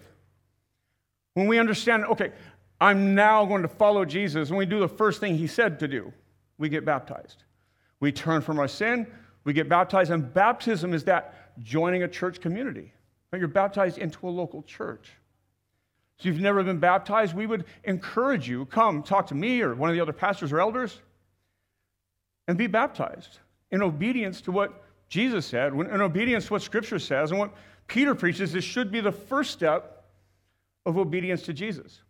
when 1.33 1.47
we 1.47 1.59
understand, 1.59 2.05
okay, 2.05 2.31
I'm 2.79 3.15
now 3.15 3.45
going 3.45 3.61
to 3.61 3.67
follow 3.67 4.05
Jesus, 4.05 4.49
and 4.49 4.57
we 4.57 4.65
do 4.65 4.79
the 4.79 4.87
first 4.87 5.19
thing 5.19 5.37
he 5.37 5.47
said 5.47 5.79
to 5.79 5.87
do, 5.87 6.11
we 6.57 6.69
get 6.69 6.85
baptized. 6.85 7.43
We 7.99 8.11
turn 8.11 8.41
from 8.41 8.59
our 8.59 8.67
sin, 8.67 9.07
we 9.43 9.53
get 9.53 9.69
baptized, 9.69 10.11
and 10.11 10.33
baptism 10.33 10.93
is 10.93 11.03
that 11.05 11.33
joining 11.63 12.03
a 12.03 12.07
church 12.07 12.41
community. 12.41 12.93
You're 13.33 13.47
baptized 13.47 13.97
into 13.97 14.27
a 14.27 14.31
local 14.31 14.63
church. 14.63 15.11
So 16.17 16.29
if 16.29 16.33
you've 16.33 16.41
never 16.41 16.63
been 16.63 16.79
baptized, 16.79 17.35
we 17.35 17.45
would 17.45 17.65
encourage 17.83 18.49
you, 18.49 18.65
come 18.65 19.03
talk 19.03 19.27
to 19.27 19.35
me 19.35 19.61
or 19.61 19.75
one 19.75 19.89
of 19.89 19.95
the 19.95 20.01
other 20.01 20.13
pastors 20.13 20.51
or 20.51 20.59
elders 20.59 20.99
and 22.47 22.57
be 22.57 22.67
baptized 22.67 23.39
in 23.71 23.81
obedience 23.81 24.41
to 24.41 24.51
what 24.51 24.83
Jesus 25.09 25.45
said, 25.45 25.73
in 25.73 26.01
obedience 26.01 26.47
to 26.47 26.53
what 26.53 26.61
Scripture 26.61 26.99
says, 26.99 27.31
and 27.31 27.39
what 27.39 27.53
Peter 27.87 28.13
preaches, 28.15 28.51
this 28.51 28.63
should 28.63 28.91
be 28.91 29.01
the 29.01 29.11
first 29.11 29.51
step 29.51 30.05
of 30.85 30.97
obedience 30.97 31.41
to 31.43 31.53
Jesus. 31.53 32.01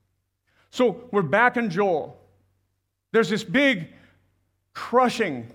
So 0.69 1.07
we're 1.11 1.21
back 1.21 1.57
in 1.57 1.69
Joel. 1.69 2.17
There's 3.11 3.29
this 3.29 3.43
big, 3.43 3.87
crushing 4.73 5.47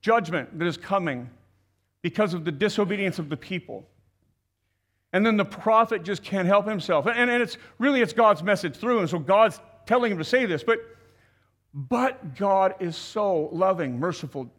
judgment 0.00 0.58
that 0.58 0.66
is 0.66 0.76
coming 0.76 1.28
because 2.02 2.34
of 2.34 2.44
the 2.44 2.52
disobedience 2.52 3.18
of 3.18 3.28
the 3.28 3.36
people. 3.36 3.86
And 5.12 5.26
then 5.26 5.36
the 5.36 5.44
prophet 5.44 6.04
just 6.04 6.22
can't 6.22 6.46
help 6.46 6.66
himself. 6.66 7.06
And, 7.06 7.30
and 7.30 7.42
it's 7.42 7.58
really 7.78 8.00
it's 8.00 8.12
God's 8.12 8.42
message 8.42 8.76
through. 8.76 9.00
And 9.00 9.10
so 9.10 9.18
God's 9.18 9.60
telling 9.86 10.12
him 10.12 10.18
to 10.18 10.24
say 10.24 10.46
this, 10.46 10.62
but 10.62 10.78
but 11.72 12.34
God 12.34 12.74
is 12.80 12.96
so 12.96 13.48
loving, 13.52 13.98
merciful, 13.98 14.50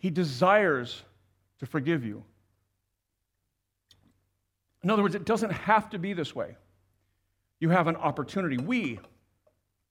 he 0.00 0.10
desires 0.10 1.02
to 1.60 1.66
forgive 1.66 2.04
you. 2.04 2.24
In 4.82 4.90
other 4.90 5.02
words, 5.02 5.14
it 5.14 5.26
doesn't 5.26 5.52
have 5.52 5.90
to 5.90 5.98
be 5.98 6.14
this 6.14 6.34
way. 6.34 6.56
You 7.60 7.68
have 7.68 7.86
an 7.86 7.96
opportunity. 7.96 8.56
We 8.56 8.98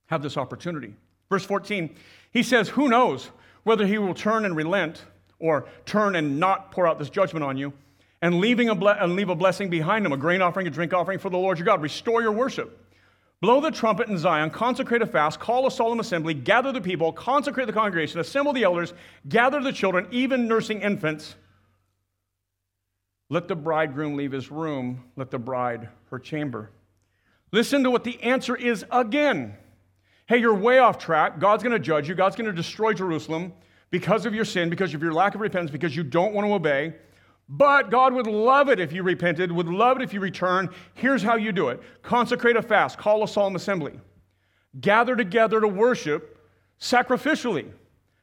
have 0.07 0.23
this 0.23 0.35
opportunity. 0.35 0.95
Verse 1.29 1.45
14, 1.45 1.95
he 2.31 2.41
says, 2.41 2.69
Who 2.69 2.89
knows 2.89 3.29
whether 3.63 3.85
he 3.85 3.99
will 3.99 4.15
turn 4.15 4.45
and 4.45 4.55
relent 4.55 5.03
or 5.37 5.67
turn 5.85 6.15
and 6.15 6.39
not 6.39 6.71
pour 6.71 6.87
out 6.87 6.97
this 6.97 7.11
judgment 7.11 7.45
on 7.45 7.55
you 7.55 7.71
and, 8.23 8.39
leaving 8.39 8.69
a 8.69 8.75
ble- 8.75 8.89
and 8.89 9.15
leave 9.15 9.29
a 9.29 9.35
blessing 9.35 9.69
behind 9.69 10.07
him, 10.07 10.11
a 10.11 10.17
grain 10.17 10.41
offering, 10.41 10.65
a 10.65 10.71
drink 10.71 10.91
offering 10.91 11.19
for 11.19 11.29
the 11.29 11.37
Lord 11.37 11.59
your 11.59 11.65
God. 11.67 11.83
Restore 11.83 12.23
your 12.23 12.31
worship. 12.31 12.83
Blow 13.41 13.61
the 13.61 13.71
trumpet 13.71 14.09
in 14.09 14.17
Zion, 14.17 14.49
consecrate 14.49 15.01
a 15.01 15.05
fast, 15.05 15.39
call 15.39 15.65
a 15.65 15.71
solemn 15.71 16.01
assembly, 16.01 16.33
gather 16.33 16.73
the 16.73 16.81
people, 16.81 17.13
consecrate 17.13 17.67
the 17.67 17.73
congregation, 17.73 18.19
assemble 18.19 18.51
the 18.51 18.63
elders, 18.63 18.93
gather 19.29 19.61
the 19.61 19.71
children, 19.71 20.07
even 20.11 20.47
nursing 20.47 20.81
infants. 20.81 21.35
Let 23.29 23.47
the 23.47 23.55
bridegroom 23.55 24.17
leave 24.17 24.33
his 24.33 24.51
room, 24.51 25.05
let 25.15 25.31
the 25.31 25.39
bride 25.39 25.87
her 26.09 26.19
chamber. 26.19 26.71
Listen 27.51 27.83
to 27.83 27.91
what 27.91 28.03
the 28.03 28.21
answer 28.21 28.55
is 28.55 28.83
again. 28.91 29.55
Hey, 30.27 30.37
you're 30.37 30.53
way 30.53 30.79
off 30.79 30.97
track. 30.97 31.39
God's 31.39 31.63
going 31.63 31.73
to 31.73 31.79
judge 31.79 32.09
you. 32.09 32.15
God's 32.15 32.35
going 32.35 32.45
to 32.45 32.53
destroy 32.53 32.93
Jerusalem 32.93 33.53
because 33.89 34.25
of 34.25 34.35
your 34.35 34.45
sin, 34.45 34.69
because 34.69 34.93
of 34.93 35.01
your 35.01 35.13
lack 35.13 35.33
of 35.33 35.41
repentance, 35.41 35.71
because 35.71 35.95
you 35.95 36.03
don't 36.03 36.33
want 36.33 36.45
to 36.45 36.53
obey. 36.53 36.93
But 37.51 37.89
God 37.89 38.13
would 38.13 38.27
love 38.27 38.69
it 38.69 38.79
if 38.79 38.93
you 38.93 39.01
repented, 39.01 39.51
would 39.51 39.67
love 39.67 39.97
it 39.97 40.03
if 40.03 40.13
you 40.13 40.19
return. 40.19 40.69
Here's 40.93 41.23
how 41.23 41.35
you 41.35 41.51
do 41.51 41.69
it 41.69 41.81
consecrate 42.03 42.55
a 42.55 42.61
fast, 42.61 42.99
call 42.99 43.23
a 43.23 43.27
solemn 43.27 43.55
assembly, 43.55 43.99
gather 44.79 45.15
together 45.15 45.59
to 45.59 45.67
worship 45.67 46.37
sacrificially. 46.79 47.71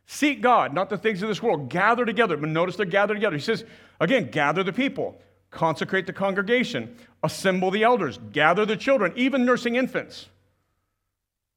Seek 0.06 0.40
God, 0.40 0.72
not 0.72 0.88
the 0.88 0.96
things 0.96 1.20
of 1.22 1.28
this 1.28 1.42
world. 1.42 1.68
Gather 1.68 2.04
together. 2.04 2.36
But 2.36 2.50
notice 2.50 2.76
they're 2.76 2.86
gathered 2.86 3.14
together. 3.14 3.36
He 3.36 3.42
says, 3.42 3.64
again, 3.98 4.30
gather 4.30 4.62
the 4.62 4.72
people, 4.72 5.20
consecrate 5.50 6.06
the 6.06 6.12
congregation, 6.12 6.96
assemble 7.24 7.72
the 7.72 7.82
elders, 7.82 8.20
gather 8.30 8.64
the 8.64 8.76
children, 8.76 9.12
even 9.16 9.44
nursing 9.44 9.74
infants. 9.74 10.28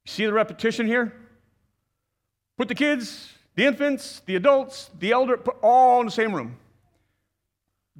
See 0.04 0.26
the 0.26 0.32
repetition 0.32 0.88
here? 0.88 1.12
Put 2.58 2.66
the 2.66 2.74
kids, 2.74 3.32
the 3.54 3.66
infants, 3.66 4.22
the 4.26 4.34
adults, 4.34 4.90
the 4.98 5.12
elder, 5.12 5.36
put 5.36 5.56
all 5.62 6.00
in 6.00 6.06
the 6.06 6.12
same 6.12 6.34
room. 6.34 6.56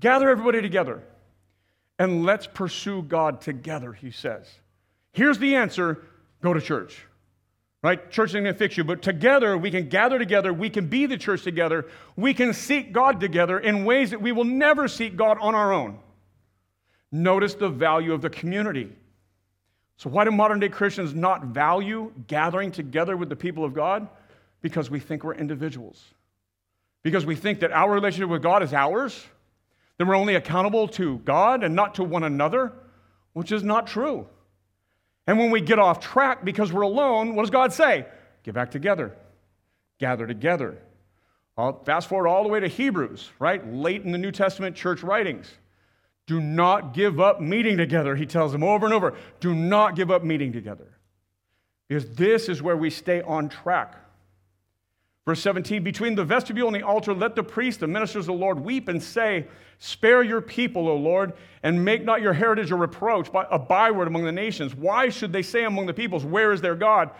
Gather 0.01 0.29
everybody 0.29 0.63
together. 0.63 1.03
and 1.99 2.25
let's 2.25 2.47
pursue 2.47 3.03
God 3.03 3.43
together, 3.43 3.93
he 3.93 4.11
says. 4.11 4.47
Here's 5.13 5.39
the 5.39 5.57
answer 5.57 6.03
go 6.41 6.55
to 6.55 6.61
church. 6.61 7.05
Right? 7.83 8.11
Church 8.11 8.31
isn't 8.31 8.43
going 8.43 8.55
to 8.55 8.59
fix 8.59 8.77
you, 8.77 8.85
but 8.85 9.03
together 9.03 9.57
we 9.57 9.71
can 9.71 9.89
gather 9.89 10.19
together, 10.19 10.53
we 10.53 10.71
can 10.71 10.87
be 10.87 11.07
the 11.07 11.17
church 11.17 11.43
together, 11.43 11.87
we 12.17 12.35
can 12.35 12.53
seek 12.53 12.93
God 12.93 13.21
together 13.21 13.59
in 13.59 13.85
ways 13.85 14.11
that 14.11 14.21
we 14.21 14.33
will 14.33 14.45
never 14.45 14.89
seek 14.89 15.17
God 15.17 15.39
on 15.41 15.55
our 15.55 15.73
own. 15.73 15.99
Notice 17.13 17.55
the 17.55 17.69
value 17.69 18.13
of 18.13 18.23
the 18.23 18.31
community. 18.31 18.91
So, 19.97 20.09
why 20.09 20.25
do 20.25 20.31
modern 20.31 20.61
day 20.61 20.69
Christians 20.69 21.15
not 21.15 21.47
value 21.47 22.13
gathering 22.27 22.71
together 22.71 23.17
with 23.17 23.29
the 23.29 23.37
people 23.37 23.65
of 23.65 23.75
God? 23.75 24.09
Because 24.63 24.91
we 24.91 25.01
think 25.01 25.25
we're 25.25 25.35
individuals. 25.35 26.03
Because 27.03 27.27
we 27.27 27.35
think 27.35 27.61
that 27.61 27.73
our 27.73 27.91
relationship 27.91 28.31
with 28.31 28.43
God 28.43 28.63
is 28.63 28.73
ours, 28.73 29.27
then 30.01 30.09
we're 30.09 30.17
only 30.17 30.35
accountable 30.35 30.89
to 30.89 31.19
God 31.19 31.63
and 31.63 31.77
not 31.77 31.97
to 31.97 32.05
one 32.05 32.25
another, 32.25 32.73
which 33.35 33.53
is 33.53 33.63
not 33.63 33.87
true. 33.87 34.27
And 35.27 35.39
when 35.39 35.51
we 35.51 35.61
get 35.61 35.79
off 35.79 36.01
track 36.01 36.43
because 36.43 36.73
we're 36.73 36.81
alone, 36.81 37.35
what 37.35 37.43
does 37.43 37.51
God 37.51 37.71
say? 37.71 38.07
Get 38.43 38.55
back 38.55 38.71
together, 38.71 39.15
gather 39.99 40.27
together. 40.27 40.79
I'll 41.59 41.85
fast 41.85 42.09
forward 42.09 42.29
all 42.29 42.43
the 42.43 42.49
way 42.49 42.61
to 42.61 42.67
Hebrews, 42.67 43.29
right? 43.39 43.75
Late 43.75 44.03
in 44.03 44.13
the 44.13 44.17
New 44.17 44.33
Testament 44.33 44.75
church 44.75 45.03
writings. 45.03 45.51
Do 46.27 46.41
not 46.41 46.95
give 46.95 47.21
up 47.21 47.43
meeting 47.43 47.77
together, 47.77 48.17
he 48.17 48.25
tells 48.25 48.53
them 48.53 48.63
over 48.63 48.87
and 48.87 48.95
over. 48.95 49.19
Do 49.41 49.55
not 49.55 49.97
give 49.97 50.11
up 50.11 50.25
meeting 50.25 50.51
together. 50.51 50.97
Because 51.89 52.09
this 52.15 52.49
is 52.49 52.63
where 52.63 52.77
we 52.79 52.89
stay 52.89 53.21
on 53.21 53.51
track. 53.51 53.97
Verse 55.27 55.41
17, 55.43 55.85
between 55.85 56.15
the 56.15 56.25
vestibule 56.25 56.69
and 56.69 56.77
the 56.77 56.83
altar, 56.83 57.13
let 57.13 57.37
the 57.37 57.43
priests, 57.43 57.81
the 57.81 57.87
ministers 57.87 58.23
of 58.23 58.27
the 58.27 58.41
Lord, 58.41 58.59
weep 58.59 58.89
and 58.89 59.03
say, 59.03 59.47
Spare 59.79 60.23
your 60.23 60.41
people, 60.41 60.89
O 60.89 60.97
Lord, 60.97 61.33
and 61.63 61.83
make 61.83 62.05
not 62.05 62.21
your 62.21 62.33
heritage 62.35 62.71
a 62.71 62.77
reproach, 62.77 63.29
a 63.33 63.59
byword 63.59 64.09
among 64.09 64.25
the 64.25 64.33
nations. 64.33 64.75
Why 64.75 65.09
should 65.09 65.33
they 65.33 65.43
say 65.43 65.65
among 65.65 65.87
the 65.87 65.95
peoples, 65.95 66.25
Where 66.25 66.53
is 66.53 66.61
their 66.61 66.75
God? 66.75 67.11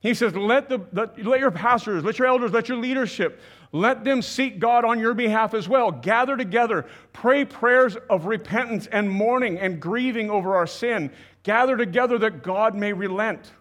He 0.00 0.14
says, 0.14 0.34
let, 0.36 0.68
the, 0.68 0.80
let 0.92 1.40
your 1.40 1.50
pastors, 1.50 2.04
let 2.04 2.18
your 2.18 2.28
elders, 2.28 2.52
let 2.52 2.68
your 2.68 2.78
leadership, 2.78 3.40
let 3.72 4.04
them 4.04 4.22
seek 4.22 4.60
God 4.60 4.84
on 4.84 5.00
your 5.00 5.12
behalf 5.12 5.54
as 5.54 5.68
well. 5.68 5.90
Gather 5.90 6.36
together, 6.36 6.86
pray 7.12 7.44
prayers 7.44 7.96
of 8.08 8.26
repentance 8.26 8.86
and 8.92 9.10
mourning 9.10 9.58
and 9.58 9.80
grieving 9.80 10.30
over 10.30 10.54
our 10.54 10.68
sin. 10.68 11.10
Gather 11.42 11.76
together 11.76 12.16
that 12.18 12.44
God 12.44 12.76
may 12.76 12.92
relent, 12.92 13.52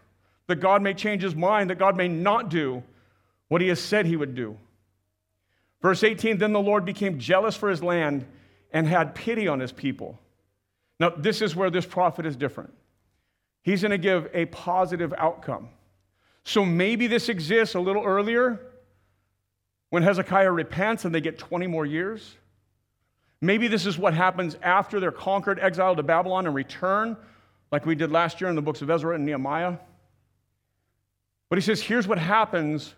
that 0.46 0.58
God 0.58 0.84
may 0.84 0.94
change 0.94 1.24
his 1.24 1.36
mind, 1.36 1.72
that 1.72 1.80
God 1.80 1.98
may 1.98 2.08
not 2.08 2.50
do 2.50 2.84
what 3.48 3.62
he 3.62 3.68
has 3.70 3.80
said 3.80 4.06
he 4.06 4.16
would 4.16 4.36
do. 4.36 4.58
Verse 5.82 6.04
18 6.04 6.38
Then 6.38 6.54
the 6.54 6.60
Lord 6.60 6.86
became 6.86 7.20
jealous 7.20 7.56
for 7.56 7.70
his 7.70 7.84
land 7.84 8.26
and 8.72 8.88
had 8.88 9.16
pity 9.16 9.48
on 9.48 9.60
his 9.60 9.72
people. 9.72 10.20
Now, 11.00 11.12
this 11.12 11.42
is 11.42 11.56
where 11.56 11.70
this 11.70 11.86
prophet 11.86 12.26
is 12.26 12.36
different. 12.36 12.74
He's 13.62 13.82
going 13.82 13.92
to 13.92 13.98
give 13.98 14.30
a 14.34 14.46
positive 14.46 15.14
outcome. 15.18 15.70
So 16.44 16.66
maybe 16.66 17.08
this 17.08 17.30
exists 17.30 17.76
a 17.76 17.80
little 17.80 18.04
earlier 18.04 18.60
when 19.90 20.04
Hezekiah 20.04 20.52
repents 20.52 21.06
and 21.06 21.14
they 21.14 21.22
get 21.22 21.38
20 21.38 21.68
more 21.68 21.86
years. 21.86 22.36
Maybe 23.42 23.68
this 23.68 23.86
is 23.86 23.98
what 23.98 24.14
happens 24.14 24.56
after 24.64 25.00
they're 25.00 25.12
conquered, 25.12 25.60
exiled 25.60 25.98
to 25.98 26.04
Babylon, 26.04 26.48
and 26.48 26.56
return, 26.56 27.18
like 27.72 27.86
we 27.86 27.94
did 27.94 28.12
last 28.12 28.42
year 28.42 28.50
in 28.50 28.56
the 28.56 28.62
books 28.62 28.82
of 28.82 28.90
Ezra 28.90 29.14
and 29.14 29.26
Nehemiah. 29.26 29.78
But 31.50 31.58
he 31.58 31.62
says, 31.62 31.82
here's 31.82 32.08
what 32.08 32.18
happens 32.18 32.96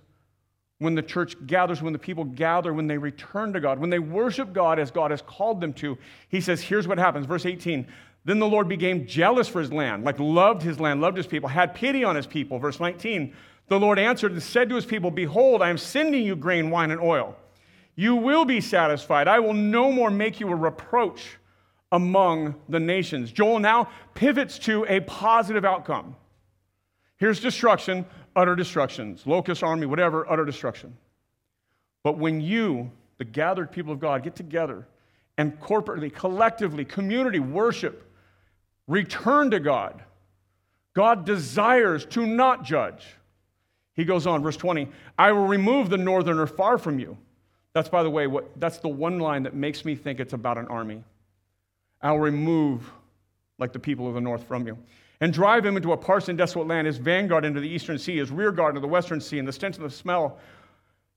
when 0.80 0.96
the 0.96 1.02
church 1.02 1.36
gathers, 1.46 1.82
when 1.82 1.94
the 1.94 2.00
people 2.00 2.24
gather, 2.24 2.74
when 2.74 2.88
they 2.88 2.98
return 2.98 3.54
to 3.54 3.60
God, 3.60 3.80
when 3.80 3.90
they 3.90 4.00
worship 4.00 4.54
God 4.54 4.80
as 4.80 4.92
God 4.92 5.12
has 5.12 5.22
called 5.22 5.62
them 5.62 5.74
to, 5.74 5.98
he 6.30 6.40
says, 6.42 6.62
here's 6.62 6.88
what 6.88 6.98
happens. 6.98 7.26
Verse 7.26 7.46
18 7.46 7.86
Then 8.24 8.40
the 8.40 8.48
Lord 8.48 8.70
became 8.70 9.06
jealous 9.06 9.50
for 9.50 9.60
his 9.60 9.74
land, 9.74 10.06
like 10.06 10.18
loved 10.20 10.62
his 10.62 10.80
land, 10.80 11.02
loved 11.02 11.18
his 11.18 11.28
people, 11.28 11.50
had 11.50 11.76
pity 11.76 12.04
on 12.04 12.16
his 12.16 12.26
people. 12.26 12.60
Verse 12.60 12.80
19 12.80 13.34
The 13.68 13.80
Lord 13.80 14.00
answered 14.00 14.32
and 14.32 14.42
said 14.42 14.70
to 14.70 14.76
his 14.76 14.86
people, 14.86 15.12
Behold, 15.12 15.62
I 15.62 15.70
am 15.70 15.78
sending 15.78 16.24
you 16.24 16.36
grain, 16.36 16.70
wine, 16.70 16.92
and 16.92 17.02
oil. 17.02 17.36
You 17.96 18.16
will 18.16 18.46
be 18.46 18.62
satisfied. 18.62 19.28
I 19.28 19.40
will 19.40 19.54
no 19.54 19.92
more 19.92 20.10
make 20.10 20.40
you 20.40 20.48
a 20.48 20.56
reproach 20.56 21.38
among 21.92 22.56
the 22.70 22.80
nations. 22.80 23.34
Joel 23.34 23.60
now 23.60 23.90
pivots 24.14 24.58
to 24.60 24.86
a 24.88 25.02
positive 25.02 25.66
outcome. 25.66 26.16
Here's 27.20 27.42
destruction, 27.42 28.06
utter 28.36 28.56
destructions, 28.56 29.28
locust 29.28 29.62
army, 29.62 29.86
whatever, 29.86 30.30
utter 30.32 30.46
destruction. 30.46 30.96
But 32.02 32.18
when 32.18 32.40
you, 32.40 32.90
the 33.18 33.26
gathered 33.26 33.72
people 33.72 33.92
of 33.92 34.00
God, 34.00 34.24
get 34.24 34.36
together 34.36 34.88
and 35.38 35.60
corporately, 35.60 36.14
collectively, 36.14 36.86
community 36.86 37.40
worship, 37.40 38.10
return 38.88 39.52
to 39.52 39.60
God, 39.60 40.02
God 40.94 41.26
desires 41.26 42.06
to 42.08 42.26
not 42.26 42.64
judge. 42.64 43.06
He 43.96 44.06
goes 44.06 44.26
on, 44.26 44.42
verse 44.42 44.58
20, 44.58 44.88
I 45.18 45.34
will 45.34 45.46
remove 45.46 45.90
the 45.90 45.98
northerner 45.98 46.48
far 46.48 46.78
from 46.78 47.00
you. 47.00 47.18
That's, 47.74 47.90
by 47.90 48.02
the 48.02 48.10
way, 48.10 48.28
what, 48.28 48.50
that's 48.60 48.78
the 48.78 48.88
one 48.88 49.20
line 49.20 49.44
that 49.44 49.54
makes 49.54 49.84
me 49.84 49.96
think 49.96 50.22
it's 50.22 50.34
about 50.34 50.58
an 50.58 50.68
army. 50.68 51.04
I'll 52.02 52.18
remove, 52.18 52.90
like 53.58 53.74
the 53.74 53.80
people 53.80 54.08
of 54.08 54.14
the 54.14 54.22
north, 54.22 54.48
from 54.48 54.66
you 54.66 54.78
and 55.22 55.34
drive 55.34 55.66
him 55.66 55.76
into 55.76 55.92
a 55.92 55.98
parched 55.98 56.30
and 56.30 56.38
desolate 56.38 56.68
land, 56.68 56.88
his 56.88 56.98
vanguard 56.98 57.46
into 57.46 57.60
the 57.60 57.68
eastern 57.68 57.98
sea, 57.98 58.18
his 58.18 58.32
rear 58.32 58.52
guard 58.52 58.72
into 58.72 58.82
the 58.82 58.88
western 58.88 59.20
sea, 59.20 59.40
and 59.40 59.48
the 59.48 59.52
stench 59.52 59.76
of 59.76 59.84
the 59.84 59.90
smell, 59.90 60.38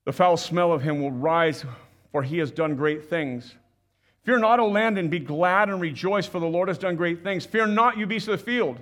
the 0.05 0.11
foul 0.11 0.35
smell 0.35 0.73
of 0.73 0.81
him 0.81 1.01
will 1.01 1.11
rise, 1.11 1.63
for 2.11 2.21
he 2.23 2.37
has 2.37 2.51
done 2.51 2.75
great 2.75 3.09
things. 3.09 3.55
Fear 4.23 4.39
not, 4.39 4.59
O 4.59 4.67
land, 4.67 4.97
and 4.97 5.09
be 5.09 5.19
glad 5.19 5.69
and 5.69 5.81
rejoice, 5.81 6.25
for 6.25 6.39
the 6.39 6.45
Lord 6.45 6.67
has 6.67 6.77
done 6.77 6.95
great 6.95 7.23
things. 7.23 7.45
Fear 7.45 7.67
not, 7.67 7.97
you 7.97 8.05
beasts 8.05 8.27
of 8.27 8.37
the 8.37 8.43
field, 8.43 8.79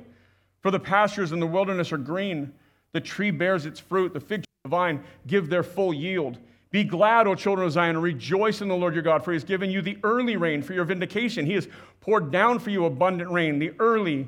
for 0.61 0.71
the 0.71 0.79
pastures 0.79 1.31
in 1.31 1.39
the 1.39 1.47
wilderness 1.47 1.91
are 1.91 1.97
green. 1.97 2.53
The 2.93 3.01
tree 3.01 3.31
bears 3.31 3.65
its 3.65 3.79
fruit, 3.79 4.13
the 4.13 4.19
fig 4.19 4.41
tree 4.41 4.53
and 4.63 4.71
the 4.71 4.75
vine 4.75 5.03
give 5.27 5.49
their 5.49 5.63
full 5.63 5.93
yield. 5.93 6.37
Be 6.71 6.83
glad, 6.83 7.27
O 7.27 7.35
children 7.35 7.65
of 7.67 7.73
Zion, 7.73 7.95
and 7.95 8.03
rejoice 8.03 8.61
in 8.61 8.67
the 8.67 8.75
Lord 8.75 8.93
your 8.93 9.03
God, 9.03 9.23
for 9.23 9.31
he 9.31 9.35
has 9.35 9.43
given 9.43 9.69
you 9.69 9.81
the 9.81 9.97
early 10.03 10.37
rain 10.37 10.61
for 10.61 10.73
your 10.73 10.85
vindication. 10.85 11.45
He 11.45 11.53
has 11.53 11.67
poured 11.99 12.31
down 12.31 12.59
for 12.59 12.69
you 12.69 12.85
abundant 12.85 13.29
rain, 13.29 13.59
the 13.59 13.73
early 13.79 14.27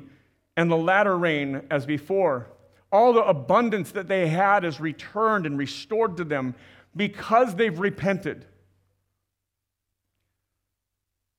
and 0.56 0.70
the 0.70 0.76
latter 0.76 1.16
rain 1.16 1.62
as 1.70 1.86
before. 1.86 2.46
All 2.92 3.12
the 3.12 3.24
abundance 3.24 3.90
that 3.92 4.06
they 4.06 4.28
had 4.28 4.64
is 4.64 4.80
returned 4.80 5.46
and 5.46 5.58
restored 5.58 6.16
to 6.18 6.24
them 6.24 6.54
because 6.94 7.54
they've 7.56 7.78
repented. 7.78 8.46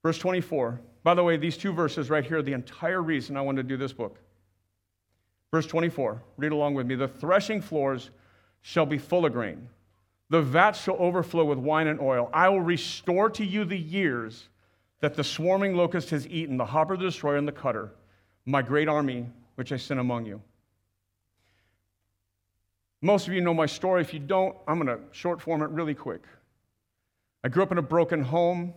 Verse 0.03 0.17
24. 0.17 0.81
By 1.03 1.13
the 1.13 1.23
way, 1.23 1.37
these 1.37 1.55
two 1.55 1.71
verses 1.71 2.09
right 2.09 2.25
here 2.25 2.39
are 2.39 2.41
the 2.41 2.53
entire 2.53 3.01
reason 3.01 3.37
I 3.37 3.41
wanted 3.41 3.63
to 3.63 3.67
do 3.67 3.77
this 3.77 3.93
book. 3.93 4.19
Verse 5.51 5.67
24, 5.67 6.21
read 6.37 6.51
along 6.51 6.73
with 6.73 6.87
me. 6.87 6.95
The 6.95 7.07
threshing 7.07 7.61
floors 7.61 8.09
shall 8.61 8.85
be 8.85 8.97
full 8.97 9.25
of 9.25 9.31
grain, 9.31 9.69
the 10.29 10.41
vats 10.41 10.81
shall 10.81 10.97
overflow 10.97 11.45
with 11.45 11.59
wine 11.59 11.87
and 11.87 12.01
oil. 12.01 12.29
I 12.33 12.49
will 12.49 12.61
restore 12.61 13.29
to 13.29 13.45
you 13.45 13.63
the 13.63 13.77
years 13.77 14.49
that 15.01 15.13
the 15.13 15.23
swarming 15.23 15.75
locust 15.75 16.09
has 16.09 16.27
eaten, 16.27 16.57
the 16.57 16.65
hopper, 16.65 16.97
the 16.97 17.05
destroyer, 17.05 17.37
and 17.37 17.47
the 17.47 17.51
cutter 17.51 17.91
my 18.45 18.61
great 18.61 18.87
army 18.87 19.27
which 19.55 19.71
I 19.71 19.77
sent 19.77 19.99
among 19.99 20.25
you. 20.25 20.41
Most 23.01 23.27
of 23.27 23.33
you 23.33 23.41
know 23.41 23.53
my 23.53 23.65
story. 23.65 24.01
If 24.01 24.13
you 24.13 24.19
don't, 24.19 24.55
I'm 24.67 24.83
going 24.83 24.87
to 24.87 25.03
short 25.11 25.41
form 25.41 25.61
it 25.61 25.69
really 25.69 25.93
quick. 25.93 26.23
I 27.43 27.49
grew 27.49 27.63
up 27.63 27.71
in 27.71 27.77
a 27.77 27.83
broken 27.83 28.21
home, 28.21 28.73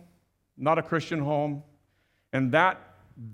not 0.57 0.77
a 0.77 0.83
Christian 0.83 1.19
home, 1.19 1.63
and 2.31 2.51
that, 2.51 2.79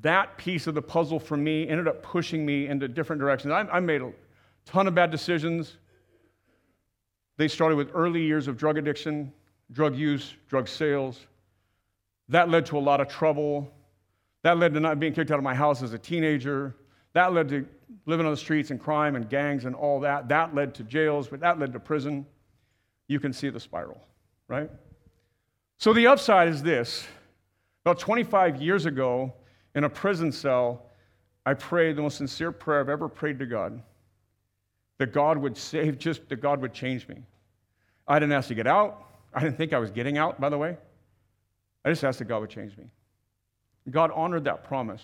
that 0.02 0.38
piece 0.38 0.68
of 0.68 0.74
the 0.74 0.82
puzzle 0.82 1.20
for 1.20 1.36
me 1.36 1.68
ended 1.68 1.88
up 1.88 2.02
pushing 2.02 2.46
me 2.46 2.68
into 2.68 2.88
different 2.88 3.20
directions. 3.20 3.52
I, 3.52 3.62
I 3.62 3.80
made 3.82 4.02
a 4.02 4.12
ton 4.66 4.88
of 4.88 4.96
bad 4.96 5.12
decisions. 5.12 5.78
They 7.38 7.50
started 7.50 7.76
with 7.76 7.92
early 7.94 8.22
years 8.22 8.48
of 8.48 8.58
drug 8.58 8.78
addiction, 8.78 9.34
drug 9.72 9.96
use, 9.96 10.34
drug 10.48 10.68
sales. 10.68 11.28
That 12.30 12.50
led 12.50 12.66
to 12.68 12.78
a 12.78 12.80
lot 12.80 13.02
of 13.02 13.10
trouble, 13.10 13.70
that 14.46 14.60
led 14.60 14.76
to 14.76 14.80
not 14.80 15.00
being 15.00 15.12
kicked 15.12 15.32
out 15.32 15.40
of 15.40 15.44
my 15.44 15.56
house 15.56 15.82
as 15.82 15.94
a 15.94 15.98
teenager. 15.98 16.76
That 17.14 17.34
led 17.34 17.50
to 17.50 17.66
living 18.06 18.28
on 18.28 18.32
the 18.32 18.38
streets 18.38 18.70
and 18.70 18.80
crime 18.80 19.16
and 19.16 19.28
gangs 19.28 19.66
and 19.66 19.74
all 19.74 20.00
that. 20.02 20.30
That 20.30 20.54
led 20.54 20.76
to 20.76 20.84
jails, 20.84 21.28
but 21.28 21.40
that 21.40 21.58
led 21.58 21.74
to 21.74 21.80
prison. 21.80 22.28
You 23.08 23.20
can 23.20 23.34
see 23.34 23.50
the 23.50 23.60
spiral, 23.60 24.00
right? 24.48 24.70
So 25.80 25.94
the 25.94 26.06
upside 26.06 26.48
is 26.50 26.62
this. 26.62 27.08
About 27.84 27.98
25 27.98 28.62
years 28.62 28.86
ago, 28.86 29.34
in 29.74 29.84
a 29.84 29.90
prison 29.90 30.32
cell, 30.32 30.92
I 31.48 31.56
prayed 31.56 31.96
the 31.96 32.04
most 32.04 32.18
sincere 32.18 32.52
prayer 32.52 32.82
I've 32.82 32.90
ever 32.90 33.10
prayed 33.10 33.40
to 33.40 33.48
God 33.48 33.82
that 35.00 35.12
God 35.12 35.40
would 35.40 35.58
save, 35.58 35.98
just 35.98 36.30
that 36.30 36.40
God 36.40 36.62
would 36.62 36.72
change 36.72 37.08
me. 37.08 37.16
I 38.08 38.20
didn't 38.20 38.34
ask 38.34 38.50
to 38.50 38.54
get 38.54 38.68
out. 38.68 39.06
I 39.34 39.40
didn't 39.40 39.58
think 39.58 39.74
I 39.74 39.80
was 39.80 39.90
getting 39.90 40.20
out, 40.20 40.40
by 40.40 40.50
the 40.50 40.58
way. 40.60 40.78
I 41.84 41.90
just 41.90 42.04
asked 42.04 42.20
that 42.20 42.26
God 42.26 42.42
would 42.42 42.52
change 42.52 42.78
me. 42.78 42.84
God 43.90 44.12
honored 44.14 44.46
that 44.46 44.64
promise. 44.64 45.02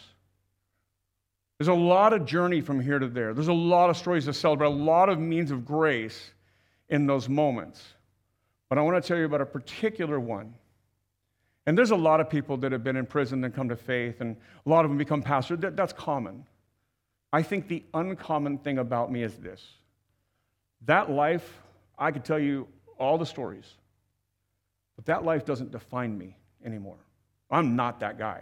There's 1.57 1.67
a 1.67 1.73
lot 1.73 2.13
of 2.13 2.25
journey 2.25 2.61
from 2.61 2.79
here 2.79 2.97
to 2.97 3.07
there. 3.07 3.33
There's 3.33 3.47
a 3.47 3.53
lot 3.53 3.89
of 3.89 3.97
stories 3.97 4.25
to 4.25 4.33
celebrate, 4.33 4.67
a 4.67 4.69
lot 4.69 5.09
of 5.09 5.19
means 5.19 5.51
of 5.51 5.63
grace 5.63 6.31
in 6.89 7.05
those 7.05 7.29
moments. 7.29 7.83
But 8.67 8.77
I 8.77 8.81
want 8.81 9.01
to 9.01 9.07
tell 9.07 9.17
you 9.17 9.25
about 9.25 9.41
a 9.41 9.45
particular 9.45 10.19
one. 10.19 10.55
And 11.67 11.77
there's 11.77 11.91
a 11.91 11.95
lot 11.95 12.19
of 12.19 12.29
people 12.29 12.57
that 12.57 12.71
have 12.71 12.83
been 12.83 12.95
in 12.95 13.05
prison 13.05 13.43
and 13.43 13.53
come 13.53 13.69
to 13.69 13.75
faith, 13.75 14.21
and 14.21 14.35
a 14.65 14.69
lot 14.69 14.85
of 14.85 14.89
them 14.89 14.97
become 14.97 15.21
pastors. 15.21 15.59
That's 15.61 15.93
common. 15.93 16.45
I 17.31 17.43
think 17.43 17.67
the 17.67 17.83
uncommon 17.93 18.57
thing 18.57 18.77
about 18.79 19.11
me 19.11 19.23
is 19.23 19.35
this 19.37 19.63
that 20.87 21.11
life, 21.11 21.61
I 21.97 22.09
could 22.09 22.25
tell 22.25 22.39
you 22.39 22.67
all 22.97 23.19
the 23.19 23.25
stories, 23.25 23.65
but 24.95 25.05
that 25.05 25.23
life 25.23 25.45
doesn't 25.45 25.71
define 25.71 26.17
me 26.17 26.35
anymore. 26.65 26.97
I'm 27.51 27.75
not 27.75 27.99
that 27.99 28.17
guy. 28.17 28.41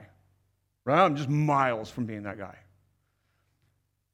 Right? 0.90 1.06
I'm 1.06 1.16
just 1.16 1.30
miles 1.30 1.92
from 1.92 2.08
being 2.08 2.24
that 2.24 2.40
guy. 2.40 2.58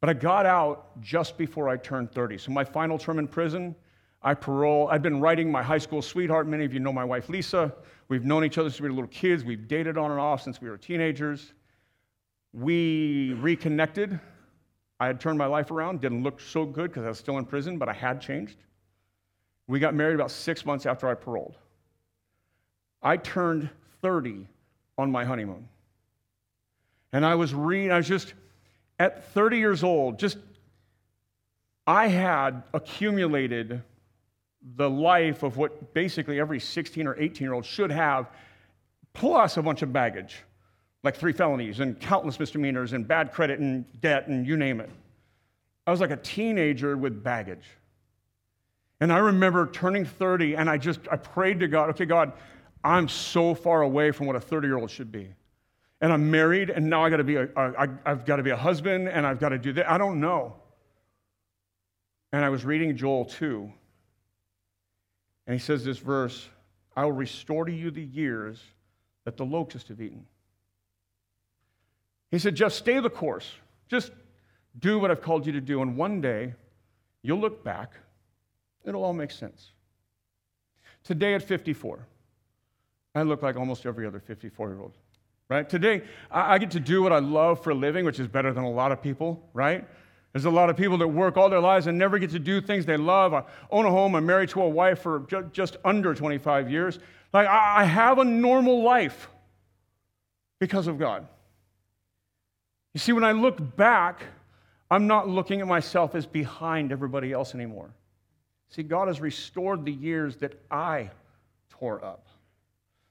But 0.02 0.10
I 0.10 0.14
got 0.14 0.46
out 0.46 1.00
just 1.00 1.38
before 1.38 1.70
I 1.70 1.78
turned 1.78 2.12
30. 2.12 2.38
So 2.38 2.52
my 2.52 2.66
final 2.66 2.98
term 2.98 3.18
in 3.18 3.30
prison, 3.30 3.74
I 4.22 4.34
parole. 4.34 4.90
I've 4.92 5.02
been 5.02 5.22
writing 5.22 5.50
my 5.50 5.64
high 5.64 5.78
school 5.78 6.02
sweetheart. 6.02 6.48
Many 6.48 6.66
of 6.66 6.74
you 6.74 6.82
know 6.82 6.92
my 6.92 7.06
wife, 7.06 7.30
Lisa. 7.30 7.74
We've 8.10 8.26
known 8.26 8.44
each 8.44 8.58
other 8.58 8.70
since 8.70 8.82
we 8.82 8.90
were 8.90 8.94
little 8.94 9.08
kids. 9.08 9.46
We've 9.46 9.70
dated 9.70 9.98
on 9.98 10.12
and 10.12 10.20
off 10.20 10.42
since 10.42 10.60
we 10.60 10.70
were 10.70 10.76
teenagers. 10.76 11.54
We 12.52 13.38
reconnected. 13.40 14.20
I 15.00 15.08
had 15.08 15.22
turned 15.22 15.38
my 15.38 15.46
life 15.46 15.72
around. 15.72 16.02
Didn't 16.02 16.24
look 16.24 16.42
so 16.42 16.66
good 16.66 16.92
because 16.92 17.06
I 17.06 17.08
was 17.08 17.20
still 17.20 17.38
in 17.38 17.46
prison, 17.46 17.78
but 17.78 17.88
I 17.88 17.94
had 17.94 18.20
changed. 18.20 18.58
We 19.68 19.80
got 19.80 19.94
married 19.96 20.16
about 20.16 20.30
six 20.30 20.66
months 20.66 20.86
after 20.86 21.08
I 21.08 21.14
paroled. 21.14 21.56
I 23.02 23.16
turned 23.16 23.70
30 24.02 24.46
on 24.98 25.10
my 25.10 25.24
honeymoon. 25.24 25.70
And 27.16 27.26
I 27.26 27.36
was 27.36 27.53
reading, 27.53 27.93
I 27.93 27.95
was 27.95 28.09
just 28.09 28.34
at 28.99 29.24
30 29.32 29.57
years 29.57 29.86
old, 29.86 30.20
just 30.20 30.38
I 31.88 32.07
had 32.07 32.63
accumulated 32.74 33.82
the 34.76 34.89
life 34.89 35.41
of 35.41 35.55
what 35.55 35.93
basically 35.93 36.41
every 36.41 36.59
16 36.59 37.07
or 37.07 37.18
18 37.18 37.45
year 37.45 37.53
old 37.53 37.63
should 37.63 37.89
have, 37.89 38.30
plus 39.13 39.55
a 39.55 39.61
bunch 39.61 39.82
of 39.82 39.93
baggage, 39.93 40.43
like 41.03 41.16
three 41.16 41.32
felonies 41.32 41.80
and 41.80 41.97
countless 42.01 42.38
misdemeanors 42.38 42.91
and 42.91 43.07
bad 43.07 43.32
credit 43.32 43.61
and 43.61 43.86
debt 44.01 44.28
and 44.28 44.45
you 44.45 44.57
name 44.57 44.82
it. 44.82 44.89
I 45.88 45.91
was 45.91 46.01
like 46.01 46.11
a 46.11 46.18
teenager 46.18 46.97
with 46.97 47.24
baggage. 47.24 47.63
And 48.99 49.13
I 49.13 49.20
remember 49.20 49.68
turning 49.68 50.03
30 50.03 50.57
and 50.57 50.70
I 50.70 50.78
just 50.78 50.99
I 51.09 51.16
prayed 51.16 51.61
to 51.61 51.70
God, 51.70 51.91
okay, 51.91 52.03
God, 52.03 52.34
I'm 52.84 53.07
so 53.07 53.55
far 53.55 53.84
away 53.84 54.11
from 54.11 54.28
what 54.28 54.36
a 54.36 54.41
30 54.41 54.68
year 54.68 54.78
old 54.78 54.91
should 54.91 55.13
be. 55.13 55.34
And 56.06 56.14
I'm 56.14 56.30
married, 56.30 56.70
and 56.70 56.88
now 56.88 57.03
I 57.03 57.10
got 57.10 57.18
to 57.18 57.24
be 57.24 57.38
a, 57.38 57.45
a, 57.56 57.89
I've 58.06 58.28
got 58.28 58.36
to 58.36 58.43
be 58.43 58.51
a 58.51 58.56
husband, 58.56 59.10
and 59.10 59.26
I've 59.26 59.39
got 59.39 59.49
to 59.49 59.58
do 59.58 59.74
that. 59.74 59.89
I 59.89 59.97
don't 59.97 60.20
know. 60.20 60.53
And 62.32 62.45
I 62.45 62.49
was 62.49 62.64
reading 62.64 62.95
Joel 62.95 63.26
2, 63.26 63.74
and 65.47 65.53
he 65.56 65.58
says 65.60 65.84
this 65.84 65.97
verse 65.97 66.47
I 66.95 67.06
will 67.06 67.12
restore 67.14 67.66
to 67.66 67.72
you 67.72 67.89
the 67.89 68.03
years 68.03 68.62
that 69.24 69.36
the 69.36 69.45
locusts 69.45 69.89
have 69.89 69.99
eaten. 69.99 70.28
He 72.30 72.38
said, 72.38 72.53
just 72.53 72.78
stay 72.78 72.99
the 72.99 73.10
course. 73.10 73.51
Just 73.88 74.12
do 74.78 74.99
what 74.99 75.10
I've 75.10 75.24
called 75.24 75.47
you 75.47 75.53
to 75.53 75.62
do. 75.62 75.82
And 75.82 75.97
one 75.97 76.22
day, 76.22 76.53
you'll 77.24 77.39
look 77.39 77.64
back, 77.64 77.93
it'll 78.86 79.03
all 79.03 79.14
make 79.14 79.32
sense. 79.32 79.72
Today 81.03 81.34
at 81.34 81.41
54, 81.41 82.06
I 83.16 83.24
look 83.24 83.41
like 83.41 83.56
almost 83.56 83.88
every 83.88 84.06
other 84.06 84.20
54 84.20 84.70
year 84.70 84.82
old, 84.82 84.93
right? 85.50 85.68
Today, 85.68 86.04
I 86.32 86.58
get 86.58 86.72
to 86.72 86.80
do 86.80 87.04
what 87.04 87.12
I 87.12 87.20
love 87.20 87.64
for 87.64 87.70
a 87.70 87.76
living, 87.76 88.06
which 88.06 88.20
is 88.20 88.28
better 88.28 88.52
than 88.52 88.64
a 88.64 88.70
lot 88.70 88.91
of 88.91 89.02
people, 89.02 89.48
right? 89.54 89.88
There's 90.34 90.46
a 90.46 90.50
lot 90.50 90.70
of 90.70 90.76
people 90.76 90.98
that 90.98 91.08
work 91.08 91.38
all 91.38 91.50
their 91.50 91.62
lives 91.62 91.88
and 91.88 91.98
never 91.98 92.20
get 92.20 92.32
to 92.32 92.39
do 92.39 92.60
things 92.60 92.86
they 92.86 92.98
love. 92.98 93.34
I 93.34 93.43
own 93.72 93.86
a 93.86 93.89
home. 93.89 94.16
I'm 94.16 94.26
married 94.26 94.50
to 94.50 94.62
a 94.62 94.68
wife 94.68 95.00
for 95.00 95.20
ju- 95.28 95.50
just 95.54 95.78
under 95.86 96.14
25 96.14 96.70
years. 96.70 97.00
Like, 97.32 97.48
I 97.48 97.86
have 97.86 98.18
a 98.18 98.26
normal 98.26 98.84
life 98.84 99.30
because 100.60 100.88
of 100.88 100.98
God. 100.98 101.28
You 102.93 103.00
see, 103.00 103.14
when 103.14 103.24
I 103.24 103.34
look 103.34 103.78
back, 103.78 104.24
I'm 104.89 105.08
not 105.08 105.28
looking 105.28 105.62
at 105.62 105.68
myself 105.68 106.16
as 106.16 106.26
behind 106.26 106.91
everybody 106.91 107.32
else 107.32 107.54
anymore. 107.54 107.91
See, 108.70 108.84
God 108.84 109.08
has 109.08 109.22
restored 109.22 109.86
the 109.86 109.91
years 109.91 110.38
that 110.38 110.62
I 110.70 111.12
tore 111.70 112.04
up, 112.04 112.28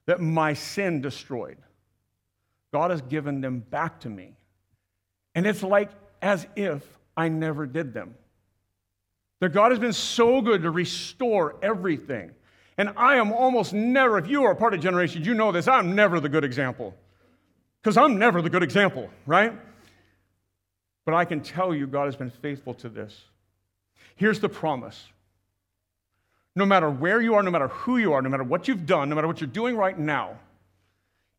that 0.06 0.20
my 0.20 0.52
sin 0.52 1.00
destroyed. 1.00 1.56
God 2.74 2.90
has 2.90 3.02
given 3.02 3.40
them 3.40 3.60
back 3.60 4.00
to 4.00 4.08
me. 4.08 4.34
And 5.36 5.46
it's 5.46 5.62
like 5.62 5.90
as 6.20 6.44
if 6.56 6.82
I 7.16 7.28
never 7.28 7.66
did 7.66 7.94
them. 7.94 8.16
That 9.38 9.50
God 9.50 9.70
has 9.70 9.78
been 9.78 9.92
so 9.92 10.42
good 10.42 10.62
to 10.62 10.72
restore 10.72 11.54
everything. 11.62 12.32
And 12.76 12.90
I 12.96 13.14
am 13.14 13.32
almost 13.32 13.72
never, 13.72 14.18
if 14.18 14.26
you 14.26 14.42
are 14.42 14.50
a 14.50 14.56
part 14.56 14.74
of 14.74 14.80
generation, 14.80 15.22
you 15.22 15.34
know 15.34 15.52
this, 15.52 15.68
I'm 15.68 15.94
never 15.94 16.18
the 16.18 16.28
good 16.28 16.42
example. 16.42 16.96
Because 17.80 17.96
I'm 17.96 18.18
never 18.18 18.42
the 18.42 18.50
good 18.50 18.64
example, 18.64 19.08
right? 19.24 19.52
But 21.04 21.14
I 21.14 21.26
can 21.26 21.42
tell 21.42 21.72
you, 21.72 21.86
God 21.86 22.06
has 22.06 22.16
been 22.16 22.30
faithful 22.30 22.74
to 22.74 22.88
this. 22.88 23.16
Here's 24.16 24.40
the 24.40 24.48
promise 24.48 25.00
no 26.56 26.66
matter 26.66 26.90
where 26.90 27.22
you 27.22 27.36
are, 27.36 27.42
no 27.44 27.52
matter 27.52 27.68
who 27.68 27.98
you 27.98 28.14
are, 28.14 28.22
no 28.22 28.30
matter 28.30 28.42
what 28.42 28.66
you've 28.66 28.84
done, 28.84 29.08
no 29.10 29.14
matter 29.14 29.28
what 29.28 29.40
you're 29.40 29.46
doing 29.46 29.76
right 29.76 29.96
now, 29.96 30.40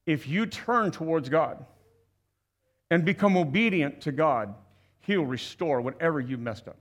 if 0.05 0.27
you 0.27 0.45
turn 0.45 0.91
towards 0.91 1.29
God 1.29 1.65
and 2.89 3.03
become 3.03 3.37
obedient 3.37 4.01
to 4.01 4.11
God, 4.11 4.53
He'll 5.01 5.25
restore 5.25 5.81
whatever 5.81 6.19
you've 6.19 6.39
messed 6.39 6.67
up. 6.67 6.77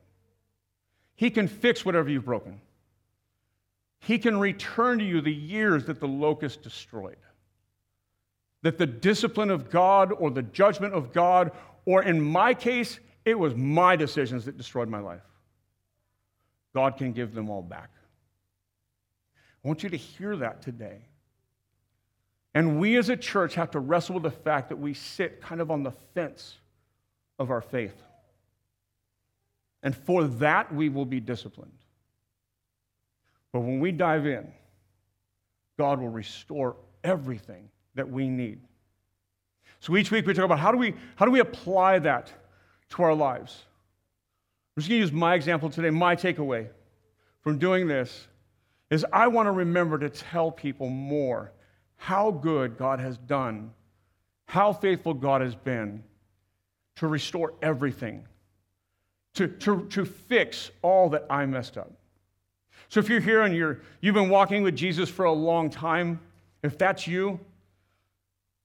He 1.15 1.31
can 1.31 1.49
fix 1.49 1.85
whatever 1.85 2.09
you've 2.09 2.25
broken. 2.25 2.61
He 4.01 4.19
can 4.19 4.39
return 4.39 4.99
to 4.99 5.05
you 5.05 5.21
the 5.21 5.33
years 5.33 5.87
that 5.87 6.01
the 6.01 6.09
locust 6.09 6.63
destroyed. 6.63 7.17
That 8.63 8.79
the 8.79 8.87
discipline 8.87 9.51
of 9.51 9.71
God 9.71 10.13
or 10.13 10.31
the 10.31 10.43
judgment 10.43 10.95
of 10.95 11.13
God, 11.13 11.53
or 11.87 12.03
in 12.03 12.21
my 12.21 12.55
case, 12.55 12.99
it 13.25 13.39
was 13.39 13.55
my 13.55 13.97
decisions 13.97 14.45
that 14.45 14.57
destroyed 14.57 14.89
my 14.89 15.01
life. 15.01 15.23
God 16.75 16.97
can 16.97 17.13
give 17.13 17.35
them 17.35 17.49
all 17.49 17.63
back. 17.63 17.91
I 19.65 19.69
want 19.69 19.83
you 19.83 19.89
to 19.91 19.97
hear 19.97 20.37
that 20.37 20.61
today. 20.61 21.03
And 22.55 22.79
we 22.79 22.97
as 22.97 23.09
a 23.09 23.17
church 23.17 23.55
have 23.57 23.73
to 23.73 23.81
wrestle 23.81 24.15
with 24.15 24.23
the 24.23 24.31
fact 24.31 24.69
that 24.69 24.77
we 24.77 24.95
sit 24.95 25.43
kind 25.43 25.61
of 25.61 25.71
on 25.71 25.83
the 25.83 25.91
fence 26.15 26.59
of 27.39 27.51
our 27.51 27.61
faith. 27.61 28.01
And 29.83 29.95
for 29.95 30.25
that, 30.25 30.73
we 30.73 30.89
will 30.89 31.05
be 31.05 31.21
disciplined. 31.21 31.73
But 33.53 33.61
when 33.61 33.81
we 33.81 33.93
dive 33.93 34.27
in, 34.27 34.51
God 35.79 36.01
will 36.01 36.09
restore 36.09 36.77
everything 37.03 37.69
that 37.97 38.09
we 38.09 38.29
need. 38.29 38.61
So 39.81 39.97
each 39.97 40.11
week 40.11 40.27
we 40.27 40.33
talk 40.33 40.45
about 40.45 40.61
how 40.61 40.73
do 40.73 40.79
we, 40.79 40.95
how 41.17 41.25
do 41.25 41.31
we 41.31 41.41
apply 41.41 41.99
that 42.01 42.33
to 42.91 43.03
our 43.03 43.15
lives? 43.15 43.65
I'm 44.77 44.81
just 44.81 44.89
going 44.89 45.01
to 45.01 45.05
use 45.05 45.13
my 45.13 45.35
example 45.35 45.69
today. 45.71 45.91
My 45.91 46.17
takeaway 46.17 46.69
from 47.43 47.59
doing 47.59 47.87
this 47.87 48.27
is 48.91 49.05
I 49.13 49.29
want 49.29 49.47
to 49.47 49.53
remember 49.53 49.99
to 49.99 50.09
tell 50.09 50.51
people 50.51 50.89
more 50.89 51.53
how 51.97 52.31
good 52.31 52.77
God 52.77 53.01
has 53.01 53.17
done, 53.19 53.73
how 54.47 54.73
faithful 54.73 55.15
God 55.15 55.41
has 55.41 55.55
been 55.55 56.03
to 56.97 57.07
restore 57.07 57.55
everything 57.63 58.27
to, 59.35 59.49
to, 59.49 59.87
to 59.91 60.05
fix 60.05 60.71
all 60.83 61.11
that 61.11 61.27
I 61.29 61.45
messed 61.47 61.77
up. 61.77 61.91
So 62.89 63.01
if 63.01 63.09
you're 63.09 63.21
here 63.21 63.43
and 63.43 63.55
you're, 63.55 63.81
you've 64.01 64.15
been 64.15 64.29
walking 64.29 64.63
with 64.63 64.77
Jesus 64.77 65.09
for 65.09 65.25
a 65.25 65.33
long 65.33 65.71
time, 65.71 66.21
if 66.63 66.79
that's 66.79 67.07
you, 67.07 67.41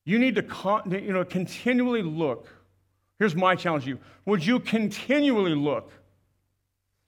you 0.06 0.20
need 0.20 0.36
to 0.36 0.44
con- 0.44 0.90
you 0.92 1.14
know, 1.14 1.24
continually 1.26 2.02
look. 2.02 2.48
Here's 3.18 3.36
my 3.36 3.56
challenge 3.56 3.84
to 3.86 3.92
you 3.92 4.00
Would 4.26 4.46
you 4.46 4.60
continually 4.60 5.56
look 5.56 5.92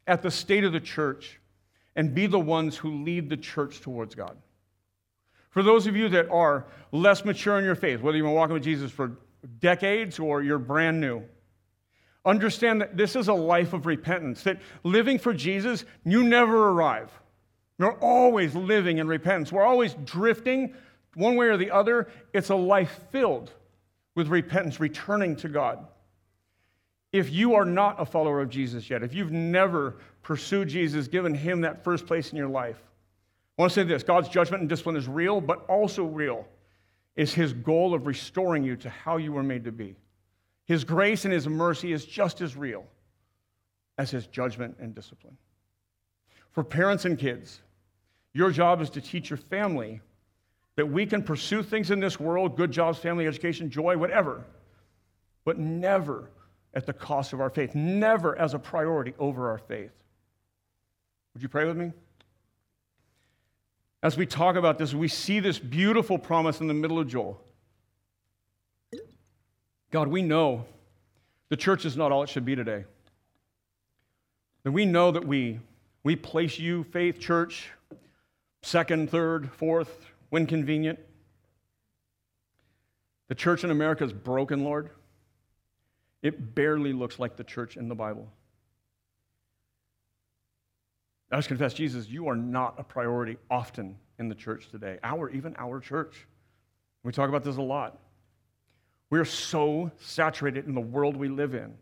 at 0.07 0.21
the 0.21 0.31
state 0.31 0.63
of 0.63 0.73
the 0.73 0.79
church 0.79 1.39
and 1.95 2.13
be 2.13 2.27
the 2.27 2.39
ones 2.39 2.77
who 2.77 3.03
lead 3.03 3.29
the 3.29 3.37
church 3.37 3.81
towards 3.81 4.15
God? 4.15 4.37
For 5.51 5.63
those 5.63 5.87
of 5.87 5.95
you 5.95 6.09
that 6.09 6.29
are 6.29 6.65
less 6.91 7.23
mature 7.23 7.57
in 7.59 7.63
your 7.63 7.75
faith, 7.75 8.01
whether 8.01 8.17
you've 8.17 8.25
been 8.25 8.33
walking 8.33 8.55
with 8.55 8.63
Jesus 8.63 8.91
for 8.91 9.13
decades 9.59 10.19
or 10.19 10.41
you're 10.41 10.59
brand 10.59 10.99
new, 10.99 11.23
Understand 12.23 12.81
that 12.81 12.95
this 12.95 13.15
is 13.15 13.27
a 13.27 13.33
life 13.33 13.73
of 13.73 13.85
repentance, 13.85 14.43
that 14.43 14.59
living 14.83 15.17
for 15.17 15.33
Jesus, 15.33 15.85
you 16.05 16.23
never 16.23 16.69
arrive. 16.69 17.11
You're 17.79 17.97
always 17.97 18.53
living 18.53 18.99
in 18.99 19.07
repentance. 19.07 19.51
We're 19.51 19.65
always 19.65 19.95
drifting 20.05 20.75
one 21.15 21.35
way 21.35 21.47
or 21.47 21.57
the 21.57 21.71
other. 21.71 22.09
It's 22.31 22.49
a 22.49 22.55
life 22.55 22.99
filled 23.11 23.51
with 24.13 24.27
repentance, 24.27 24.79
returning 24.79 25.35
to 25.37 25.49
God. 25.49 25.87
If 27.11 27.31
you 27.31 27.55
are 27.55 27.65
not 27.65 27.99
a 27.99 28.05
follower 28.05 28.39
of 28.39 28.49
Jesus 28.49 28.87
yet, 28.89 29.01
if 29.01 29.15
you've 29.15 29.31
never 29.31 29.97
pursued 30.21 30.69
Jesus, 30.69 31.07
given 31.07 31.33
him 31.33 31.61
that 31.61 31.83
first 31.83 32.05
place 32.05 32.31
in 32.31 32.37
your 32.37 32.47
life, 32.47 32.77
I 33.61 33.65
want 33.65 33.73
to 33.73 33.79
say 33.81 33.83
this 33.83 34.01
God's 34.01 34.27
judgment 34.27 34.61
and 34.61 34.69
discipline 34.69 34.95
is 34.95 35.07
real, 35.07 35.39
but 35.39 35.63
also 35.67 36.03
real 36.03 36.47
is 37.15 37.31
his 37.31 37.53
goal 37.53 37.93
of 37.93 38.07
restoring 38.07 38.63
you 38.63 38.75
to 38.77 38.89
how 38.89 39.17
you 39.17 39.31
were 39.31 39.43
made 39.43 39.65
to 39.65 39.71
be. 39.71 39.95
His 40.65 40.83
grace 40.83 41.25
and 41.25 41.33
His 41.33 41.47
mercy 41.47 41.93
is 41.93 42.05
just 42.05 42.41
as 42.41 42.55
real 42.55 42.85
as 43.99 44.09
His 44.09 44.25
judgment 44.25 44.77
and 44.79 44.95
discipline. 44.95 45.37
For 46.51 46.63
parents 46.63 47.05
and 47.05 47.19
kids, 47.19 47.61
your 48.33 48.49
job 48.49 48.81
is 48.81 48.89
to 48.91 49.01
teach 49.01 49.29
your 49.29 49.37
family 49.37 50.01
that 50.75 50.87
we 50.87 51.05
can 51.05 51.21
pursue 51.21 51.61
things 51.61 51.91
in 51.91 51.99
this 51.99 52.19
world 52.19 52.57
good 52.57 52.71
jobs, 52.71 52.97
family, 52.97 53.27
education, 53.27 53.69
joy, 53.69 53.95
whatever 53.95 54.43
but 55.43 55.59
never 55.59 56.31
at 56.73 56.87
the 56.87 56.93
cost 56.93 57.31
of 57.31 57.41
our 57.41 57.49
faith, 57.51 57.75
never 57.75 58.35
as 58.39 58.55
a 58.55 58.59
priority 58.59 59.13
over 59.19 59.51
our 59.51 59.59
faith. 59.59 59.91
Would 61.35 61.43
you 61.43 61.49
pray 61.49 61.65
with 61.65 61.77
me? 61.77 61.91
As 64.03 64.17
we 64.17 64.25
talk 64.25 64.55
about 64.55 64.77
this, 64.77 64.93
we 64.93 65.07
see 65.07 65.39
this 65.39 65.59
beautiful 65.59 66.17
promise 66.17 66.59
in 66.59 66.67
the 66.67 66.73
middle 66.73 66.99
of 66.99 67.07
Joel. 67.07 67.39
God, 69.91 70.07
we 70.07 70.21
know 70.21 70.65
the 71.49 71.57
church 71.57 71.85
is 71.85 71.95
not 71.95 72.11
all 72.11 72.23
it 72.23 72.29
should 72.29 72.45
be 72.45 72.55
today. 72.55 72.85
And 74.65 74.73
we 74.73 74.85
know 74.85 75.11
that 75.11 75.25
we, 75.25 75.59
we 76.03 76.15
place 76.15 76.57
you, 76.57 76.83
faith, 76.85 77.19
church, 77.19 77.69
second, 78.63 79.09
third, 79.09 79.51
fourth, 79.51 80.05
when 80.29 80.47
convenient. 80.47 80.97
The 83.27 83.35
church 83.35 83.63
in 83.63 83.71
America 83.71 84.03
is 84.03 84.13
broken, 84.13 84.63
Lord. 84.63 84.89
It 86.21 86.55
barely 86.55 86.93
looks 86.93 87.19
like 87.19 87.35
the 87.35 87.43
church 87.43 87.77
in 87.77 87.87
the 87.87 87.95
Bible. 87.95 88.31
I 91.31 91.37
just 91.37 91.47
confess, 91.47 91.73
Jesus, 91.73 92.09
you 92.09 92.27
are 92.27 92.35
not 92.35 92.75
a 92.77 92.83
priority 92.83 93.37
often 93.49 93.97
in 94.19 94.27
the 94.27 94.35
church 94.35 94.69
today, 94.69 94.99
our, 95.03 95.29
even 95.29 95.55
our 95.57 95.79
church. 95.79 96.27
We 97.03 97.11
talk 97.11 97.29
about 97.29 97.43
this 97.43 97.57
a 97.57 97.61
lot. 97.61 97.97
We 99.09 99.19
are 99.19 99.25
so 99.25 99.91
saturated 99.99 100.67
in 100.67 100.75
the 100.75 100.81
world 100.81 101.15
we 101.15 101.29
live 101.29 101.53
in. 101.53 101.73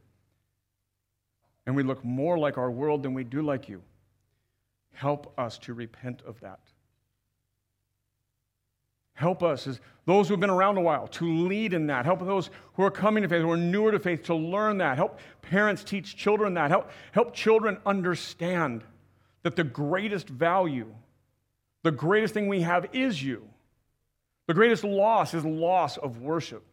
And 1.66 1.76
we 1.76 1.84
look 1.84 2.04
more 2.04 2.38
like 2.38 2.58
our 2.58 2.72
world 2.72 3.04
than 3.04 3.14
we 3.14 3.24
do 3.24 3.41
like 3.41 3.70
you. 3.70 3.82
Help 4.93 5.34
us 5.38 5.58
to 5.60 5.74
repent 5.74 6.22
of 6.26 6.39
that. 6.41 6.60
Help 9.14 9.43
us, 9.43 9.68
as 9.68 9.82
those 10.06 10.28
who 10.28 10.34
have 10.34 10.39
been 10.39 10.50
around 10.50 10.78
a 10.78 10.82
while, 10.82 11.08
to 11.08 11.45
lead 11.45 11.74
in 11.74 11.88
that. 11.88 12.06
Help 12.06 12.26
those 12.26 12.50
who 12.74 12.84
are 12.84 12.91
coming 12.91 13.22
to 13.22 13.30
faith, 13.30 13.41
who 13.41 13.52
are 13.52 13.58
newer 13.58 13.91
to 13.91 14.00
faith, 14.00 14.24
to 14.24 14.36
learn 14.36 14.78
that. 14.78 14.95
Help 14.95 15.20
parents 15.41 15.84
teach 15.84 16.16
children 16.16 16.54
that. 16.54 16.72
Help, 16.72 16.89
help 17.12 17.34
children 17.34 17.78
understand 17.86 18.84
that 19.44 19.56
the 19.56 19.64
greatest 19.64 20.28
value, 20.28 20.94
the 21.84 21.92
greatest 21.92 22.34
thing 22.34 22.48
we 22.48 22.62
have 22.62 22.88
is 22.94 23.22
you. 23.22 23.48
The 24.48 24.54
greatest 24.54 24.84
loss 24.84 25.34
is 25.34 25.46
loss 25.46 25.98
of 25.98 26.22
worship. 26.22 26.64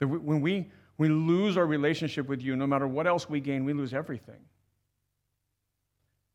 That 0.00 0.08
when 0.08 0.40
we, 0.40 0.70
we 0.96 1.08
lose 1.08 1.56
our 1.56 1.66
relationship 1.66 2.28
with 2.28 2.42
you, 2.42 2.54
no 2.56 2.66
matter 2.66 2.86
what 2.86 3.06
else 3.06 3.28
we 3.28 3.40
gain, 3.40 3.64
we 3.64 3.72
lose 3.72 3.94
everything. 3.94 4.40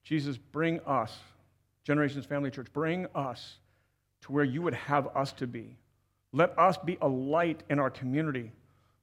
Jesus, 0.03 0.37
bring 0.37 0.79
us 0.81 1.17
Generations 1.83 2.25
Family 2.25 2.49
Church, 2.49 2.67
bring 2.73 3.07
us 3.13 3.57
to 4.21 4.31
where 4.31 4.43
you 4.43 4.61
would 4.61 4.73
have 4.73 5.07
us 5.15 5.33
to 5.33 5.47
be. 5.47 5.77
Let 6.31 6.57
us 6.57 6.77
be 6.77 6.97
a 7.01 7.07
light 7.07 7.61
in 7.69 7.79
our 7.79 7.89
community. 7.89 8.51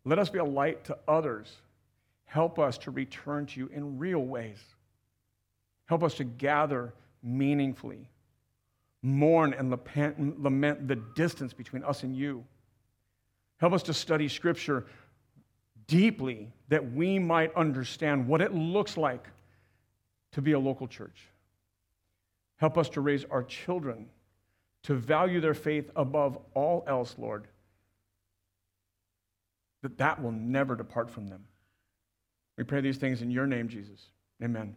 Let 0.04 0.18
us 0.18 0.30
be 0.30 0.38
a 0.38 0.44
light 0.44 0.84
to 0.84 0.98
others. 1.06 1.52
Help 2.30 2.60
us 2.60 2.78
to 2.78 2.92
return 2.92 3.44
to 3.44 3.58
you 3.58 3.68
in 3.74 3.98
real 3.98 4.20
ways. 4.20 4.60
Help 5.86 6.04
us 6.04 6.14
to 6.14 6.22
gather 6.22 6.94
meaningfully, 7.24 8.08
mourn 9.02 9.52
and 9.52 9.68
lament 10.40 10.86
the 10.86 10.94
distance 11.16 11.52
between 11.52 11.82
us 11.82 12.04
and 12.04 12.14
you. 12.14 12.44
Help 13.58 13.72
us 13.72 13.82
to 13.82 13.92
study 13.92 14.28
Scripture 14.28 14.86
deeply 15.88 16.52
that 16.68 16.92
we 16.92 17.18
might 17.18 17.52
understand 17.56 18.28
what 18.28 18.40
it 18.40 18.54
looks 18.54 18.96
like 18.96 19.26
to 20.30 20.40
be 20.40 20.52
a 20.52 20.58
local 20.58 20.86
church. 20.86 21.26
Help 22.58 22.78
us 22.78 22.88
to 22.90 23.00
raise 23.00 23.24
our 23.24 23.42
children 23.42 24.06
to 24.84 24.94
value 24.94 25.40
their 25.40 25.52
faith 25.52 25.90
above 25.96 26.38
all 26.54 26.84
else, 26.86 27.16
Lord. 27.18 27.48
That 29.82 29.98
that 29.98 30.22
will 30.22 30.30
never 30.30 30.76
depart 30.76 31.10
from 31.10 31.26
them. 31.26 31.46
We 32.60 32.64
pray 32.64 32.82
these 32.82 32.98
things 32.98 33.22
in 33.22 33.30
your 33.30 33.46
name, 33.46 33.68
Jesus. 33.68 34.10
Amen. 34.42 34.76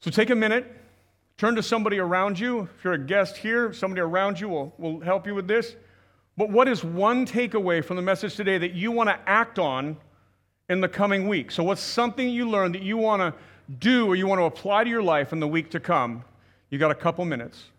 So 0.00 0.10
take 0.10 0.28
a 0.28 0.34
minute, 0.34 0.70
turn 1.38 1.54
to 1.54 1.62
somebody 1.62 1.98
around 1.98 2.38
you. 2.38 2.68
If 2.76 2.84
you're 2.84 2.92
a 2.92 2.98
guest 2.98 3.38
here, 3.38 3.72
somebody 3.72 4.02
around 4.02 4.38
you 4.38 4.50
will, 4.50 4.74
will 4.76 5.00
help 5.00 5.26
you 5.26 5.34
with 5.34 5.48
this. 5.48 5.76
But 6.36 6.50
what 6.50 6.68
is 6.68 6.84
one 6.84 7.24
takeaway 7.24 7.82
from 7.82 7.96
the 7.96 8.02
message 8.02 8.36
today 8.36 8.58
that 8.58 8.74
you 8.74 8.92
want 8.92 9.08
to 9.08 9.18
act 9.26 9.58
on 9.58 9.96
in 10.68 10.82
the 10.82 10.90
coming 10.90 11.26
week? 11.26 11.50
So, 11.50 11.64
what's 11.64 11.80
something 11.80 12.28
you 12.28 12.50
learned 12.50 12.74
that 12.74 12.82
you 12.82 12.98
want 12.98 13.22
to 13.22 13.32
do 13.78 14.06
or 14.06 14.14
you 14.14 14.26
want 14.26 14.40
to 14.40 14.44
apply 14.44 14.84
to 14.84 14.90
your 14.90 15.02
life 15.02 15.32
in 15.32 15.40
the 15.40 15.48
week 15.48 15.70
to 15.70 15.80
come, 15.80 16.22
you 16.68 16.78
got 16.78 16.90
a 16.90 16.94
couple 16.94 17.24
minutes. 17.24 17.70